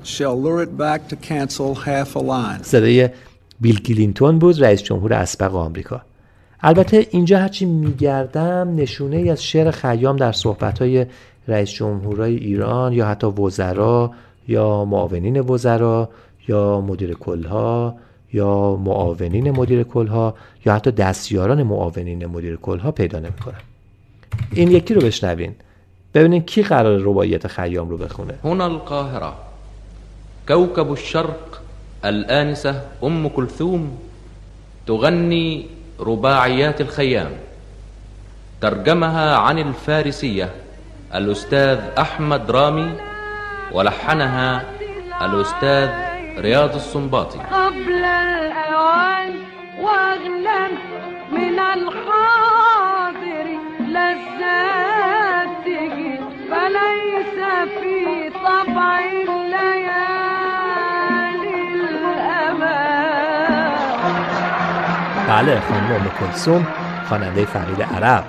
shall 0.04 0.42
lure 0.44 0.62
it 0.64 0.78
back 0.78 1.08
to 1.10 1.16
cancel 1.16 1.76
half 1.76 2.16
a 2.16 2.20
line. 2.20 2.64
صدای 2.64 3.10
بیل 3.60 3.82
کلینتون 3.82 4.40
بود 4.40 4.64
رئیس 4.64 4.84
جمهور 4.84 5.14
اسبق 5.14 5.56
آمریکا. 5.56 6.02
البته 6.62 7.08
اینجا 7.12 7.40
هرچی 7.40 7.66
میگردم 7.66 8.76
نشونه 8.76 9.18
ای 9.18 9.30
از 9.30 9.44
شعر 9.44 9.72
خیام 9.72 10.16
در 10.16 10.32
صحبتهای 10.32 11.06
رئیس 11.48 11.70
جمهورای 11.70 12.36
ایران 12.36 12.94
یا 12.94 13.06
حتی 13.06 13.28
وزرا 13.28 14.12
یا 14.48 14.86
معاونین 14.86 15.40
وزرا 15.40 16.10
یا 16.48 16.82
مدیر 16.82 17.14
کلها 17.14 17.96
یا 18.34 18.76
معاونین 18.76 19.52
مدیر 19.52 19.84
کلها 19.84 20.36
یا 20.66 20.74
حتی 20.74 20.92
دستیاران 20.92 21.64
معاونین 21.64 22.26
مدیر 22.26 22.56
کلها 22.56 22.92
پیدا 22.92 23.20
نمی‌کنم. 23.20 23.62
این 24.52 24.72
یکی 24.72 24.94
رو 24.94 25.02
بشنوین. 25.02 25.56
ببینین 26.14 26.42
کی 26.42 26.64
قرار 26.64 27.00
رباعیت 27.00 27.48
خیام 27.48 27.90
رو 27.90 27.98
بخونه. 27.98 28.34
هنا 28.44 28.66
القاهرة 28.66 29.34
كوكب 30.48 30.92
الشرق. 30.92 31.55
الآنسة 32.06 32.82
أم 33.04 33.28
كلثوم 33.28 33.98
تغني 34.88 35.66
رباعيات 36.00 36.82
الخيام. 36.82 37.32
ترجمها 38.62 39.36
عن 39.36 39.60
الفارسية 39.60 40.50
الأستاذ 41.16 41.80
أحمد 42.00 42.52
رامي 42.52 42.94
ولحنها 43.72 44.64
الأستاذ 45.22 45.90
رياض 46.40 46.76
السنباطي 46.76 47.40
قبل 47.40 48.04
الأوان 48.04 49.34
وأغلى 49.82 50.68
من 51.32 51.60
الحاضر 51.60 53.48
لذات 53.80 55.50
تجي 55.66 56.20
فليس 56.50 57.38
في 57.80 58.30
طبع 58.46 59.00
بله 65.28 65.60
خانم 65.60 65.92
ام 65.92 66.10
کلثوم 66.20 66.68
خواننده 67.08 67.46
فرید 67.46 67.82
عرب 67.82 68.26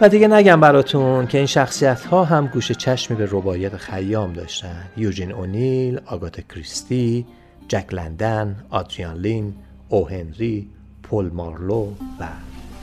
و 0.00 0.08
دیگه 0.08 0.28
نگم 0.28 0.60
براتون 0.60 1.26
که 1.26 1.38
این 1.38 1.46
شخصیت 1.46 2.04
ها 2.04 2.24
هم 2.24 2.46
گوش 2.46 2.72
چشمی 2.72 3.16
به 3.16 3.28
رباعیت 3.30 3.76
خیام 3.76 4.32
داشتن 4.32 4.84
یوجین 4.96 5.32
اونیل، 5.32 6.00
آگات 6.06 6.48
کریستی، 6.48 7.26
جک 7.68 7.86
لندن، 7.92 8.64
آدریان 8.70 9.16
لین، 9.16 9.54
او 9.88 10.08
هنری، 10.08 10.68
پول 11.02 11.30
مارلو 11.30 11.92
و 12.20 12.28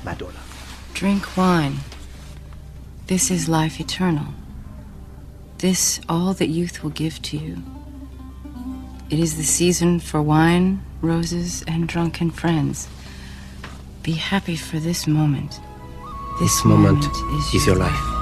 مدونا 0.05 0.39
Drink 0.93 1.23
wine. 1.38 1.77
This 3.07 3.32
is 3.32 3.49
life 3.49 3.79
eternal. 3.79 4.29
This 5.57 5.99
all 6.09 6.34
that 6.34 6.49
youth 6.49 6.84
will 6.84 6.95
give 7.03 7.21
to 7.29 7.38
you. 7.38 7.55
It 9.09 9.19
is 9.19 9.32
the 9.38 9.43
season 9.43 9.99
for 9.99 10.21
wine, 10.21 10.67
roses, 11.01 11.63
and 11.67 11.88
drunken 11.88 12.29
friends. 12.41 12.88
Be 14.03 14.13
happy 14.13 14.55
for 14.55 14.79
this 14.79 15.05
moment. 15.05 15.59
This 16.39 16.65
moment 16.65 17.05
is 17.53 17.67
your 17.67 17.75
life. 17.75 17.91
There's 17.93 18.20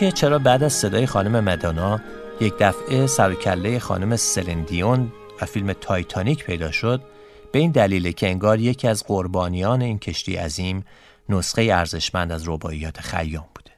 اینکه 0.00 0.12
چرا 0.12 0.38
بعد 0.38 0.62
از 0.62 0.72
صدای 0.72 1.06
خانم 1.06 1.44
مدانا 1.44 2.00
یک 2.40 2.54
دفعه 2.60 3.06
سر 3.06 3.34
کله 3.34 3.78
خانم 3.78 4.16
سلندیون 4.16 5.12
و 5.40 5.46
فیلم 5.46 5.72
تایتانیک 5.72 6.44
پیدا 6.44 6.70
شد 6.70 7.02
به 7.52 7.58
این 7.58 7.70
دلیله 7.70 8.12
که 8.12 8.28
انگار 8.28 8.60
یکی 8.60 8.88
از 8.88 9.04
قربانیان 9.04 9.82
این 9.82 9.98
کشتی 9.98 10.36
عظیم 10.36 10.84
نسخه 11.28 11.62
ارزشمند 11.62 12.32
از 12.32 12.48
رباعیات 12.48 13.00
خیام 13.00 13.46
بوده. 13.54 13.70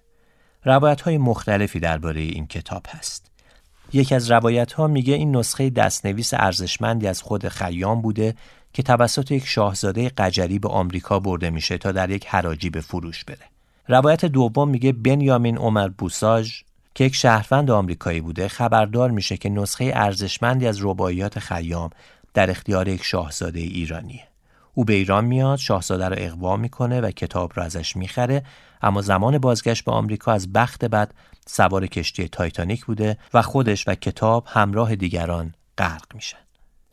روایت 0.64 1.00
های 1.00 1.18
مختلفی 1.18 1.80
درباره 1.80 2.20
این 2.20 2.46
کتاب 2.46 2.82
هست. 2.88 3.30
یکی 3.92 4.14
از 4.14 4.30
روایت 4.30 4.72
ها 4.72 4.86
میگه 4.86 5.14
این 5.14 5.36
نسخه 5.36 5.70
دستنویس 5.70 6.34
ارزشمندی 6.34 7.06
از 7.06 7.22
خود 7.22 7.48
خیام 7.48 8.02
بوده 8.02 8.34
که 8.72 8.82
توسط 8.82 9.30
یک 9.30 9.46
شاهزاده 9.46 10.08
قجری 10.08 10.58
به 10.58 10.68
آمریکا 10.68 11.20
برده 11.20 11.50
میشه 11.50 11.78
تا 11.78 11.92
در 11.92 12.10
یک 12.10 12.26
حراجی 12.26 12.70
به 12.70 12.80
فروش 12.80 13.24
بره. 13.24 13.57
روایت 13.88 14.24
دوم 14.24 14.68
میگه 14.68 14.92
بنیامین 14.92 15.58
عمر 15.58 15.88
بوساژ 15.88 16.62
که 16.94 17.04
یک 17.04 17.14
شهروند 17.14 17.70
آمریکایی 17.70 18.20
بوده 18.20 18.48
خبردار 18.48 19.10
میشه 19.10 19.36
که 19.36 19.48
نسخه 19.48 19.92
ارزشمندی 19.94 20.66
از 20.66 20.78
رباعیات 20.82 21.38
خیام 21.38 21.90
در 22.34 22.50
اختیار 22.50 22.88
یک 22.88 23.04
شاهزاده 23.04 23.60
ایرانیه. 23.60 24.28
او 24.74 24.84
به 24.84 24.92
ایران 24.92 25.24
میاد 25.24 25.58
شاهزاده 25.58 26.08
رو 26.08 26.14
اغوا 26.18 26.56
می‌کنه 26.56 27.00
و 27.00 27.10
کتاب 27.10 27.52
رو 27.54 27.62
ازش 27.62 27.96
می‌خره 27.96 28.42
اما 28.82 29.02
زمان 29.02 29.38
بازگشت 29.38 29.84
به 29.84 29.92
آمریکا 29.92 30.32
از 30.32 30.52
بخت 30.52 30.84
بد 30.84 31.14
سوار 31.46 31.86
کشتی 31.86 32.28
تایتانیک 32.28 32.84
بوده 32.84 33.18
و 33.34 33.42
خودش 33.42 33.88
و 33.88 33.94
کتاب 33.94 34.44
همراه 34.46 34.96
دیگران 34.96 35.54
غرق 35.78 36.14
میشن. 36.14 36.38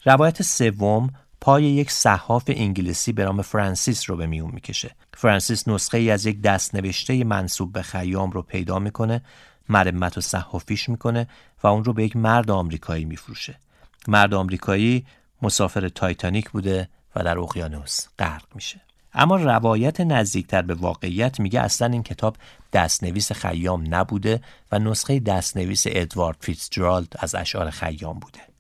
روایت 0.06 0.42
سوم 0.42 1.10
پای 1.46 1.64
یک 1.64 1.92
صحاف 1.92 2.44
انگلیسی 2.48 3.14
به 3.14 3.24
نام 3.26 3.42
فرانسیس 3.42 4.10
رو 4.10 4.16
به 4.16 4.28
میون 4.28 4.52
می‌کشه. 4.54 4.96
فرانسیس 5.14 5.68
نسخه 5.68 5.98
ای 5.98 6.12
از 6.12 6.26
یک 6.26 6.42
دستنوشته 6.42 7.24
منسوب 7.24 7.74
به 7.74 7.82
خیام 7.82 8.32
رو 8.32 8.42
پیدا 8.42 8.80
می‌کنه 8.80 9.22
مرمت 9.70 10.18
و 10.18 10.22
صحافیش 10.22 10.90
می‌کنه 10.90 11.28
و 11.64 11.68
اون 11.68 11.84
رو 11.84 11.94
به 11.94 12.04
یک 12.04 12.16
مرد 12.16 12.52
آمریکایی 12.52 13.06
میفروشه. 13.06 13.60
مرد 14.08 14.34
آمریکایی 14.34 15.06
مسافر 15.42 15.90
تایتانیک 15.90 16.50
بوده 16.50 16.90
و 17.16 17.24
در 17.24 17.40
اقیانوس 17.40 18.00
غرق 18.20 18.46
میشه. 18.56 18.82
اما 19.14 19.36
روایت 19.36 20.02
نزدیکتر 20.02 20.62
به 20.62 20.74
واقعیت 20.74 21.40
میگه 21.40 21.62
اصلا 21.62 21.88
این 21.88 22.04
کتاب 22.04 22.38
دستنویس 22.74 23.32
خیام 23.32 23.84
نبوده 23.96 24.42
و 24.72 24.80
نسخه 24.80 25.20
دستنویس 25.20 25.84
ادوارد 25.88 26.38
فیتزجرالد 26.40 27.14
از 27.20 27.36
اشعار 27.36 27.70
خیام 27.70 28.20
بوده. 28.20 28.55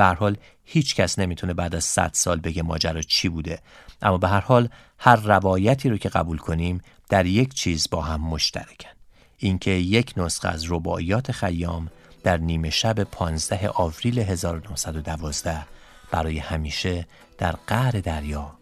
به 0.00 0.06
هر 0.06 0.14
حال 0.14 0.36
هیچ 0.64 0.94
کس 0.94 1.18
نمی‌تونه 1.18 1.54
بعد 1.54 1.74
از 1.74 1.84
100 1.84 2.10
سال 2.12 2.40
بگه 2.40 2.62
ماجرا 2.62 3.02
چی 3.02 3.28
بوده. 3.28 3.58
اما 4.02 4.18
به 4.18 4.28
هر 4.28 4.40
حال 4.40 4.68
هر 4.98 5.16
روایتی 5.16 5.88
رو 5.88 5.96
که 5.96 6.08
قبول 6.08 6.38
کنیم 6.38 6.80
در 7.08 7.26
یک 7.26 7.54
چیز 7.54 7.88
با 7.90 8.02
هم 8.02 8.20
مشترکن. 8.20 8.90
اینکه 9.38 9.70
یک 9.70 10.12
نسخه 10.16 10.48
از 10.48 10.72
رباعیات 10.72 11.32
خیام 11.32 11.90
در 12.22 12.36
نیمه 12.36 12.70
شب 12.70 13.02
15 13.02 13.68
آوریل 13.68 14.18
1912 14.18 15.66
برای 16.10 16.38
همیشه 16.38 17.06
در 17.38 17.54
قعر 17.66 17.90
دریا 17.90 18.52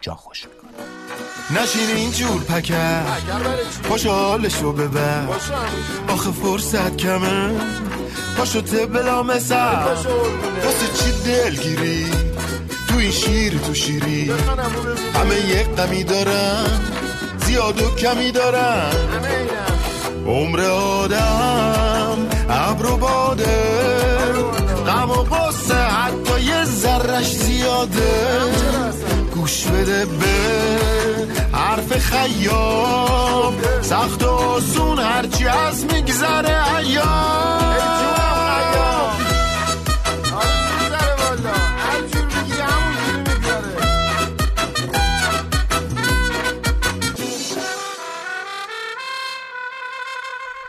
جا 0.00 0.14
خوش 0.14 0.44
می‌کنه. 0.44 1.62
نشین 1.62 1.96
اینجور 1.96 2.44
پکر 2.44 3.04
پاشو 3.88 4.10
حالشو 4.10 4.72
ببر. 4.72 5.28
آخه 6.08 6.30
فرصت 6.30 6.96
کمه. 6.96 7.60
پاشو 8.36 8.60
بلا 8.86 9.22
مثل 9.22 9.54
واسه 10.64 10.86
چی 10.94 11.12
دلگیری؟ 11.12 12.06
تو 12.88 12.96
این 12.98 13.10
شیر 13.10 13.58
تو 13.66 13.74
شیری. 13.74 14.32
همه 15.14 15.36
یک 15.36 15.66
قمی 15.76 16.04
دارن 16.04 16.66
زیاد 17.46 17.82
و 17.82 17.94
کمی 17.94 18.32
دارن. 18.32 18.92
عمر 20.26 20.60
آدم 20.60 22.18
ابر 22.50 22.86
و 22.86 22.96
باده. 22.96 23.86
غم 24.86 25.10
و 25.10 25.24
حتی 25.72 26.40
یه 26.40 26.64
ذرش 26.64 27.32
زیاده. 27.36 28.06
گوش 29.46 29.66
بده 29.66 30.04
به 30.04 30.26
حرف 31.52 31.98
خیام 31.98 33.54
سخت 33.82 34.22
و 34.22 34.28
آسون 34.28 34.98
هرچی 34.98 35.46
از 35.46 35.84
میگذره 35.84 36.76
ایام 36.76 37.66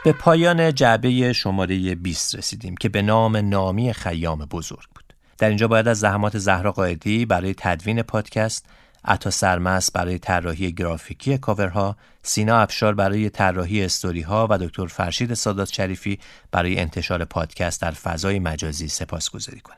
به 0.04 0.14
پایان 0.14 0.74
جعبه 0.74 1.34
شماره 1.34 1.96
20 1.96 2.36
رسیدیم 2.36 2.76
که 2.76 2.90
به 2.90 3.02
نام 3.02 3.38
نامی 3.38 3.94
خیام 3.94 4.40
بزرگ 4.40 4.88
بود. 4.96 5.07
در 5.38 5.48
اینجا 5.48 5.68
باید 5.68 5.88
از 5.88 6.00
زحمات 6.00 6.38
زهرا 6.38 6.72
قائدی 6.72 7.26
برای 7.26 7.54
تدوین 7.58 8.02
پادکست، 8.02 8.66
عطا 9.06 9.30
سرمس 9.30 9.92
برای 9.92 10.20
طراحی 10.20 10.72
گرافیکی 10.72 11.38
کاورها، 11.38 11.98
سینا 12.24 12.60
افشار 12.60 12.96
برای 12.96 13.30
طراحی 13.30 13.84
استوری 13.84 14.22
ها 14.22 14.48
و 14.50 14.58
دکتر 14.58 14.86
فرشید 14.86 15.34
سادات 15.34 15.74
شریفی 15.74 16.20
برای 16.52 16.80
انتشار 16.80 17.26
پادکست 17.26 17.82
در 17.82 17.92
فضای 17.92 18.40
مجازی 18.40 18.88
سپاسگزاری 18.88 19.60
کنم. 19.60 19.76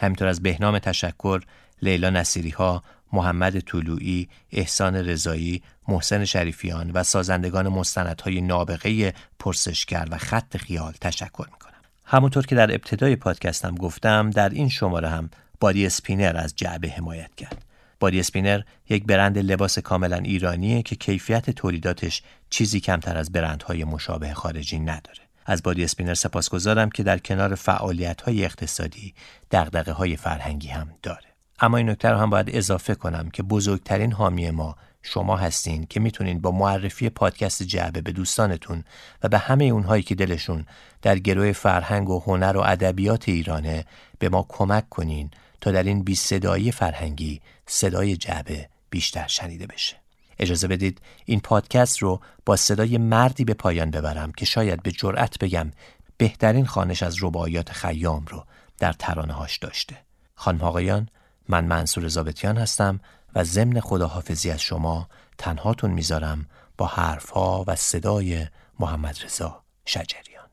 همینطور 0.00 0.28
از 0.28 0.42
بهنام 0.42 0.78
تشکر، 0.78 1.40
لیلا 1.82 2.10
نصیری 2.10 2.50
ها، 2.50 2.82
محمد 3.12 3.60
طلوعی، 3.60 4.28
احسان 4.52 4.96
رضایی، 4.96 5.62
محسن 5.88 6.24
شریفیان 6.24 6.90
و 6.90 7.02
سازندگان 7.02 7.68
مستندهای 7.68 8.40
نابغه 8.40 9.14
پرسشگر 9.38 10.08
و 10.10 10.18
خط 10.18 10.56
خیال 10.56 10.92
تشکر 11.00 11.46
می‌کنم. 11.52 11.65
همونطور 12.08 12.46
که 12.46 12.54
در 12.54 12.74
ابتدای 12.74 13.16
پادکستم 13.16 13.74
گفتم 13.74 14.30
در 14.30 14.48
این 14.48 14.68
شماره 14.68 15.08
هم 15.08 15.30
بادی 15.60 15.86
اسپینر 15.86 16.36
از 16.36 16.56
جعبه 16.56 16.88
حمایت 16.88 17.34
کرد. 17.34 17.64
بادی 18.00 18.20
اسپینر 18.20 18.60
یک 18.88 19.04
برند 19.04 19.38
لباس 19.38 19.78
کاملا 19.78 20.16
ایرانیه 20.16 20.82
که 20.82 20.96
کیفیت 20.96 21.50
تولیداتش 21.50 22.22
چیزی 22.50 22.80
کمتر 22.80 23.16
از 23.16 23.32
برندهای 23.32 23.84
مشابه 23.84 24.34
خارجی 24.34 24.78
نداره. 24.78 25.20
از 25.46 25.62
بادی 25.62 25.84
اسپینر 25.84 26.14
سپاسگزارم 26.14 26.90
که 26.90 27.02
در 27.02 27.18
کنار 27.18 27.54
فعالیت 27.54 28.20
های 28.20 28.44
اقتصادی 28.44 29.14
دغدغه 29.50 29.92
های 29.92 30.16
فرهنگی 30.16 30.68
هم 30.68 30.90
داره. 31.02 31.26
اما 31.60 31.76
این 31.76 31.90
نکته 31.90 32.08
رو 32.08 32.18
هم 32.18 32.30
باید 32.30 32.50
اضافه 32.52 32.94
کنم 32.94 33.30
که 33.30 33.42
بزرگترین 33.42 34.12
حامی 34.12 34.50
ما 34.50 34.76
شما 35.06 35.36
هستین 35.36 35.86
که 35.90 36.00
می‌تونین 36.00 36.40
با 36.40 36.50
معرفی 36.50 37.08
پادکست 37.08 37.62
جعبه 37.62 38.00
به 38.00 38.12
دوستانتون 38.12 38.84
و 39.22 39.28
به 39.28 39.38
همه 39.38 39.64
اونهایی 39.64 40.02
که 40.02 40.14
دلشون 40.14 40.66
در 41.02 41.18
گروه 41.18 41.52
فرهنگ 41.52 42.10
و 42.10 42.20
هنر 42.20 42.56
و 42.56 42.60
ادبیات 42.60 43.28
ایرانه 43.28 43.84
به 44.18 44.28
ما 44.28 44.46
کمک 44.48 44.88
کنین 44.88 45.30
تا 45.60 45.70
در 45.70 45.82
این 45.82 46.02
بی 46.02 46.14
صدایی 46.14 46.72
فرهنگی 46.72 47.40
صدای 47.66 48.16
جعبه 48.16 48.68
بیشتر 48.90 49.26
شنیده 49.26 49.66
بشه. 49.66 49.96
اجازه 50.38 50.68
بدید 50.68 51.00
این 51.24 51.40
پادکست 51.40 51.98
رو 51.98 52.20
با 52.46 52.56
صدای 52.56 52.98
مردی 52.98 53.44
به 53.44 53.54
پایان 53.54 53.90
ببرم 53.90 54.32
که 54.32 54.46
شاید 54.46 54.82
به 54.82 54.92
جرأت 54.92 55.38
بگم 55.38 55.70
بهترین 56.16 56.66
خانش 56.66 57.02
از 57.02 57.16
رباعیات 57.22 57.72
خیام 57.72 58.26
رو 58.26 58.44
در 58.78 58.92
ترانه 58.92 59.32
هاش 59.32 59.56
داشته. 59.56 59.96
خانم 60.34 60.60
آقایان 60.60 61.08
من 61.48 61.64
منصور 61.64 62.08
زابتیان 62.08 62.58
هستم 62.58 63.00
و 63.36 63.44
ضمن 63.44 63.80
خداحافظی 63.80 64.50
از 64.50 64.60
شما 64.60 65.08
تنهاتون 65.38 65.90
می‌ذارم 65.90 66.46
با 66.78 66.86
حرفها 66.86 67.64
و 67.66 67.76
صدای 67.76 68.46
محمد 68.80 69.16
رضا 69.24 69.62
شجریان. 69.84 70.48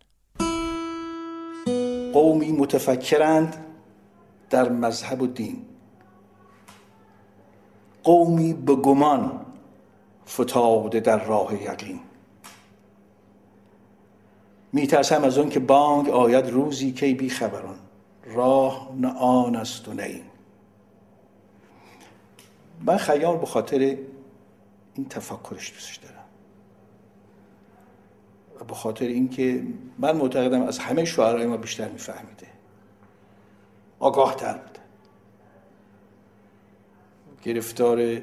قومی 2.13 2.51
متفکرند 2.51 3.65
در 4.49 4.69
مذهب 4.69 5.21
و 5.21 5.27
دین. 5.27 5.65
قومی 8.03 8.53
به 8.53 8.75
گمان 8.75 9.45
فتاده 10.27 10.99
در 10.99 11.25
راه 11.25 11.63
یقین. 11.63 11.99
میترسم 14.73 15.23
از 15.23 15.37
اون 15.37 15.49
که 15.49 15.59
بانگ 15.59 16.09
آید 16.09 16.49
روزی 16.49 16.91
کی 16.91 17.13
بی 17.13 17.29
خبران 17.29 17.75
راه 18.25 18.91
نه 18.97 19.07
آن 19.17 19.55
است 19.55 19.87
و 19.87 19.93
نه 19.93 20.03
این. 20.03 20.32
من 22.85 22.97
خیام 22.97 23.39
به 23.39 23.45
خاطر 23.45 23.79
این 24.95 25.07
تفکرش 25.09 25.73
دوستش 25.73 25.95
دارم. 25.95 26.25
به 28.67 28.73
خاطر 28.73 29.05
اینکه 29.05 29.63
من 29.99 30.17
معتقدم 30.17 30.61
از 30.61 30.79
همه 30.79 31.05
شعرهای 31.05 31.45
ما 31.45 31.57
بیشتر 31.57 31.89
میفهمیده. 31.89 32.47
آگاه 33.99 34.35
تر 34.35 34.57
بوده. 34.57 34.79
گرفتار 37.43 38.21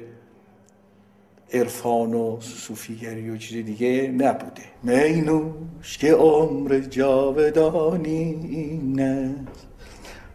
عرفان 1.53 2.13
و 2.13 2.37
صوفیگری 2.41 3.29
و 3.29 3.37
چیز 3.37 3.65
دیگه 3.65 4.07
نبوده. 4.07 4.63
مینوش 4.83 5.97
که 5.97 6.13
عمر 6.13 6.79
جاودانی 6.79 8.23
این 8.49 9.01
است. 9.01 9.70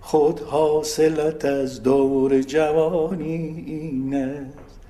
خود 0.07 0.41
حاصلت 0.41 1.45
از 1.45 1.83
دور 1.83 2.43
جوانی 2.43 3.65
این 3.67 4.15
است. 4.15 4.81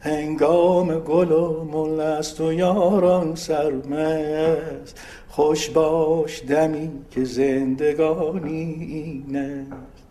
هنگام 0.00 0.98
گل 0.98 1.32
و 1.32 1.64
مل 1.64 2.00
است 2.00 2.40
و 2.40 2.52
یاران 2.52 3.34
سرمست. 3.34 5.00
خوش 5.28 5.70
باش 5.70 6.42
دمی 6.48 6.90
که 7.10 7.24
زندگانی 7.24 8.62
این 8.90 9.36
است. 9.36 10.02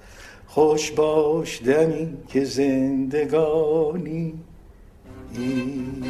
خوش 0.47 0.91
باش 0.91 1.61
دمی 1.65 2.17
که 2.27 2.43
زندگانی 2.43 4.33
این 5.33 6.03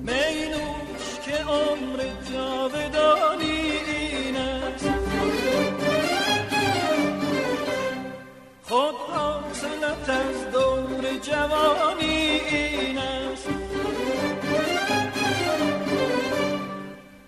مینوش 0.00 1.20
که 1.24 1.36
عمر 1.44 2.02
جاودانی 2.32 3.45
خود 8.76 8.94
حاصلت 8.94 10.08
از 10.08 10.50
دور 10.52 11.16
جوانی 11.22 12.40
این 12.50 12.98
است 12.98 13.48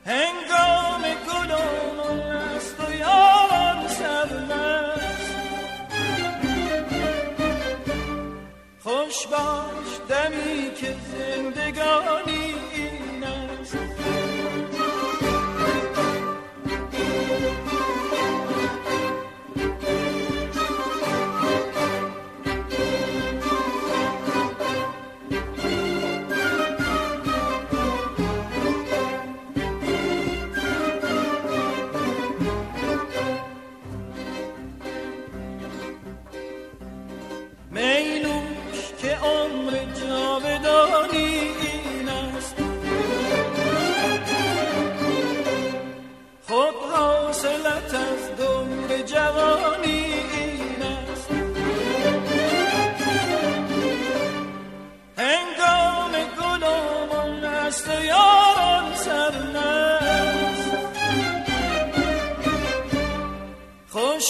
هنگام 0.07 1.03
گل 1.03 1.51
و 1.51 1.59
مل 1.97 2.21
است 2.21 2.81
و 2.81 2.95
یاران 2.95 3.89
سرمست 3.89 5.37
خوش 8.83 9.27
باش 9.27 9.91
دمی 10.09 10.75
که 10.75 10.95
زندگانی 11.13 12.55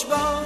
باش 0.05 0.07
دمی 0.07 0.15
که 0.15 0.15
زندگانی 0.15 0.38